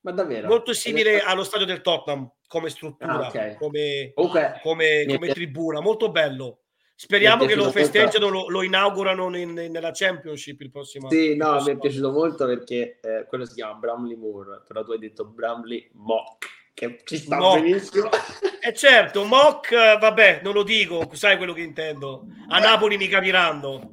Ma 0.00 0.12
davvero? 0.12 0.48
Molto 0.48 0.74
simile 0.74 1.20
allo 1.20 1.44
stadio 1.44 1.66
del 1.66 1.80
Tottenham 1.80 2.30
come 2.46 2.68
struttura, 2.68 3.26
ah, 3.26 3.28
okay. 3.28 3.56
come, 3.56 4.12
okay. 4.14 4.60
come, 4.60 5.06
come 5.08 5.28
tribuna, 5.28 5.80
molto 5.80 6.10
bello. 6.10 6.63
Speriamo 6.96 7.44
che 7.44 7.56
lo 7.56 7.70
festeggiano, 7.70 8.28
lo, 8.28 8.48
lo 8.48 8.62
inaugurano 8.62 9.36
in, 9.36 9.58
in, 9.58 9.72
nella 9.72 9.90
Championship 9.92 10.60
il 10.60 10.70
prossimo 10.70 11.08
anno. 11.08 11.18
Sì, 11.18 11.36
no, 11.36 11.60
mi 11.62 11.72
è 11.72 11.76
piaciuto 11.76 12.12
molto 12.12 12.46
perché 12.46 12.98
eh, 13.02 13.26
quello 13.28 13.44
si 13.44 13.54
chiama 13.54 13.74
Bramley 13.74 14.16
Moore, 14.16 14.62
però 14.66 14.84
tu 14.84 14.92
hai 14.92 14.98
detto 14.98 15.24
Bramley 15.24 15.90
Mock 15.94 16.46
che 16.74 17.00
ci 17.04 17.16
sta 17.18 17.36
Mock. 17.38 17.60
benissimo. 17.60 18.08
E 18.10 18.68
eh 18.68 18.74
certo, 18.74 19.24
Mock, 19.24 19.98
vabbè, 19.98 20.40
non 20.42 20.52
lo 20.54 20.62
dico, 20.62 21.08
sai 21.12 21.36
quello 21.36 21.52
che 21.52 21.62
intendo. 21.62 22.26
A 22.48 22.58
Napoli 22.58 22.96
mi 22.96 23.08
capiranno. 23.08 23.92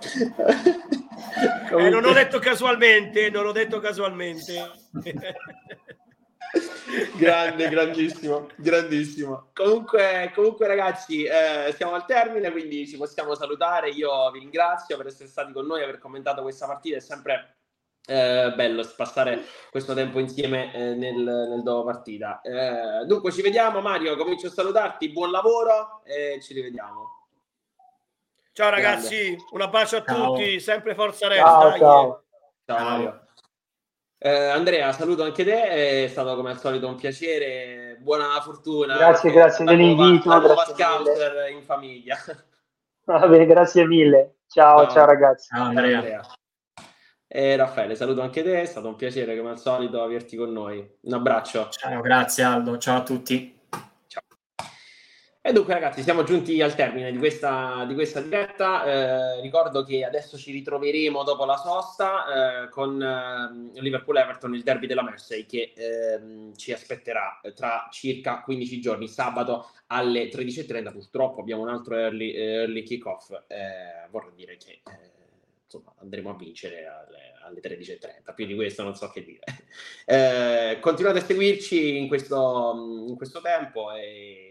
eh, 1.78 1.88
non 1.88 2.04
ho 2.04 2.12
detto 2.12 2.38
casualmente, 2.38 3.30
non 3.30 3.46
ho 3.46 3.52
detto 3.52 3.80
casualmente. 3.80 4.70
Grande, 7.16 7.68
grandissimo, 7.68 8.48
grandissimo. 8.56 9.50
Comunque, 9.54 10.32
comunque 10.34 10.66
ragazzi, 10.66 11.24
eh, 11.24 11.72
siamo 11.76 11.94
al 11.94 12.04
termine, 12.04 12.50
quindi 12.50 12.86
ci 12.86 12.96
possiamo 12.96 13.34
salutare. 13.34 13.90
Io 13.90 14.30
vi 14.30 14.40
ringrazio 14.40 14.96
per 14.96 15.06
essere 15.06 15.28
stati 15.28 15.52
con 15.52 15.66
noi, 15.66 15.82
aver 15.82 15.98
commentato 15.98 16.42
questa 16.42 16.66
partita. 16.66 16.96
È 16.96 17.00
sempre 17.00 17.56
eh, 18.06 18.52
bello 18.56 18.84
passare 18.96 19.44
questo 19.70 19.94
tempo 19.94 20.18
insieme 20.18 20.74
eh, 20.74 20.94
nel, 20.94 21.22
nel 21.22 21.62
dopo 21.62 21.84
partita. 21.84 22.40
Eh, 22.40 23.04
dunque, 23.06 23.30
ci 23.30 23.42
vediamo, 23.42 23.80
Mario. 23.80 24.16
Comincio 24.16 24.48
a 24.48 24.50
salutarti. 24.50 25.10
Buon 25.10 25.30
lavoro 25.30 26.02
e 26.04 26.40
ci 26.42 26.54
rivediamo. 26.54 27.18
Ciao 28.52 28.70
ragazzi, 28.70 29.24
Grande. 29.26 29.44
un 29.52 29.60
abbraccio 29.62 29.96
a 29.96 30.04
ciao. 30.04 30.34
tutti. 30.34 30.60
Sempre 30.60 30.94
Forza 30.94 31.28
Red. 31.28 31.38
Ciao, 31.38 31.78
ciao. 31.78 32.24
ciao 32.66 32.84
Mario. 32.84 33.28
Eh, 34.22 34.48
Andrea, 34.48 34.92
saluto 34.92 35.22
anche 35.22 35.44
te, 35.44 36.04
è 36.04 36.06
stato 36.08 36.36
come 36.36 36.50
al 36.50 36.58
solito 36.58 36.86
un 36.86 36.96
piacere, 36.96 37.96
buona 38.00 38.38
fortuna. 38.42 38.94
Grazie, 38.94 39.32
grazie 39.32 39.64
dell'invito. 39.64 40.28
La 40.28 40.40
nuova 40.40 41.48
in 41.48 41.62
famiglia. 41.62 42.18
Va 43.06 43.26
bene, 43.26 43.46
grazie 43.46 43.86
mille. 43.86 44.40
Ciao, 44.46 44.82
ciao, 44.82 44.90
ciao 44.90 45.06
ragazzi. 45.06 45.48
Ciao 45.48 45.64
Andrea. 45.64 45.96
Andrea. 45.96 46.20
E 47.26 47.56
Raffaele, 47.56 47.94
saluto 47.94 48.20
anche 48.20 48.42
te, 48.42 48.60
è 48.60 48.66
stato 48.66 48.88
un 48.88 48.96
piacere 48.96 49.34
come 49.38 49.50
al 49.50 49.58
solito 49.58 50.02
averti 50.02 50.36
con 50.36 50.52
noi. 50.52 50.86
Un 51.00 51.14
abbraccio. 51.14 51.68
Ciao, 51.70 52.02
grazie 52.02 52.42
Aldo, 52.42 52.76
ciao 52.76 52.98
a 52.98 53.02
tutti. 53.02 53.59
E 55.42 55.54
dunque 55.54 55.72
ragazzi, 55.72 56.02
siamo 56.02 56.22
giunti 56.22 56.60
al 56.60 56.74
termine 56.74 57.10
di 57.10 57.16
questa, 57.16 57.86
di 57.88 57.94
questa 57.94 58.20
diretta. 58.20 58.84
Eh, 58.84 59.40
ricordo 59.40 59.82
che 59.84 60.04
adesso 60.04 60.36
ci 60.36 60.52
ritroveremo 60.52 61.22
dopo 61.24 61.46
la 61.46 61.56
sosta 61.56 62.64
eh, 62.64 62.68
con 62.68 63.02
eh, 63.02 63.80
Liverpool-Everton, 63.80 64.54
il 64.54 64.62
derby 64.62 64.86
della 64.86 65.02
Mersey, 65.02 65.46
che 65.46 65.72
ehm, 65.74 66.54
ci 66.56 66.74
aspetterà 66.74 67.40
tra 67.54 67.88
circa 67.90 68.42
15 68.42 68.80
giorni, 68.82 69.08
sabato 69.08 69.70
alle 69.86 70.28
13.30. 70.28 70.92
Purtroppo 70.92 71.40
abbiamo 71.40 71.62
un 71.62 71.70
altro 71.70 71.96
early, 71.96 72.34
early 72.34 72.82
kick-off. 72.82 73.30
Eh, 73.46 74.08
vorrei 74.10 74.34
dire 74.34 74.58
che 74.58 74.72
eh, 74.72 75.10
insomma, 75.64 75.94
andremo 76.00 76.28
a 76.28 76.36
vincere 76.36 76.86
alle, 76.86 77.32
alle 77.42 77.60
13.30. 77.60 78.34
Più 78.34 78.44
di 78.44 78.54
questo 78.54 78.82
non 78.82 78.94
so 78.94 79.08
che 79.08 79.24
dire. 79.24 79.44
Eh, 80.10 80.78
continuate 80.80 81.20
a 81.20 81.24
seguirci 81.24 81.96
in 81.96 82.08
questo, 82.08 83.04
in 83.06 83.14
questo 83.14 83.40
tempo 83.40 83.92
e, 83.92 84.49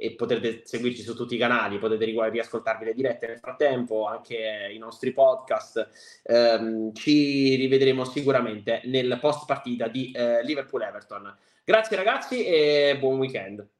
e, 0.00 0.14
potete 0.14 0.62
seguirci 0.64 1.02
su 1.02 1.14
tutti 1.14 1.34
i 1.34 1.38
canali, 1.38 1.78
potete 1.78 2.06
riascoltarvi 2.06 2.84
le 2.84 2.94
dirette 2.94 3.26
nel 3.26 3.38
frattempo, 3.38 4.06
anche 4.06 4.70
i 4.72 4.78
nostri 4.78 5.12
podcast. 5.12 5.88
Eh, 6.22 6.90
ci 6.94 7.54
rivedremo 7.56 8.04
sicuramente 8.04 8.80
nel 8.84 9.18
post 9.20 9.44
partita 9.46 9.88
di 9.88 10.10
eh, 10.12 10.42
Liverpool-Everton. 10.42 11.36
Grazie 11.64 11.96
ragazzi 11.96 12.44
e 12.44 12.96
buon 12.98 13.18
weekend. 13.18 13.79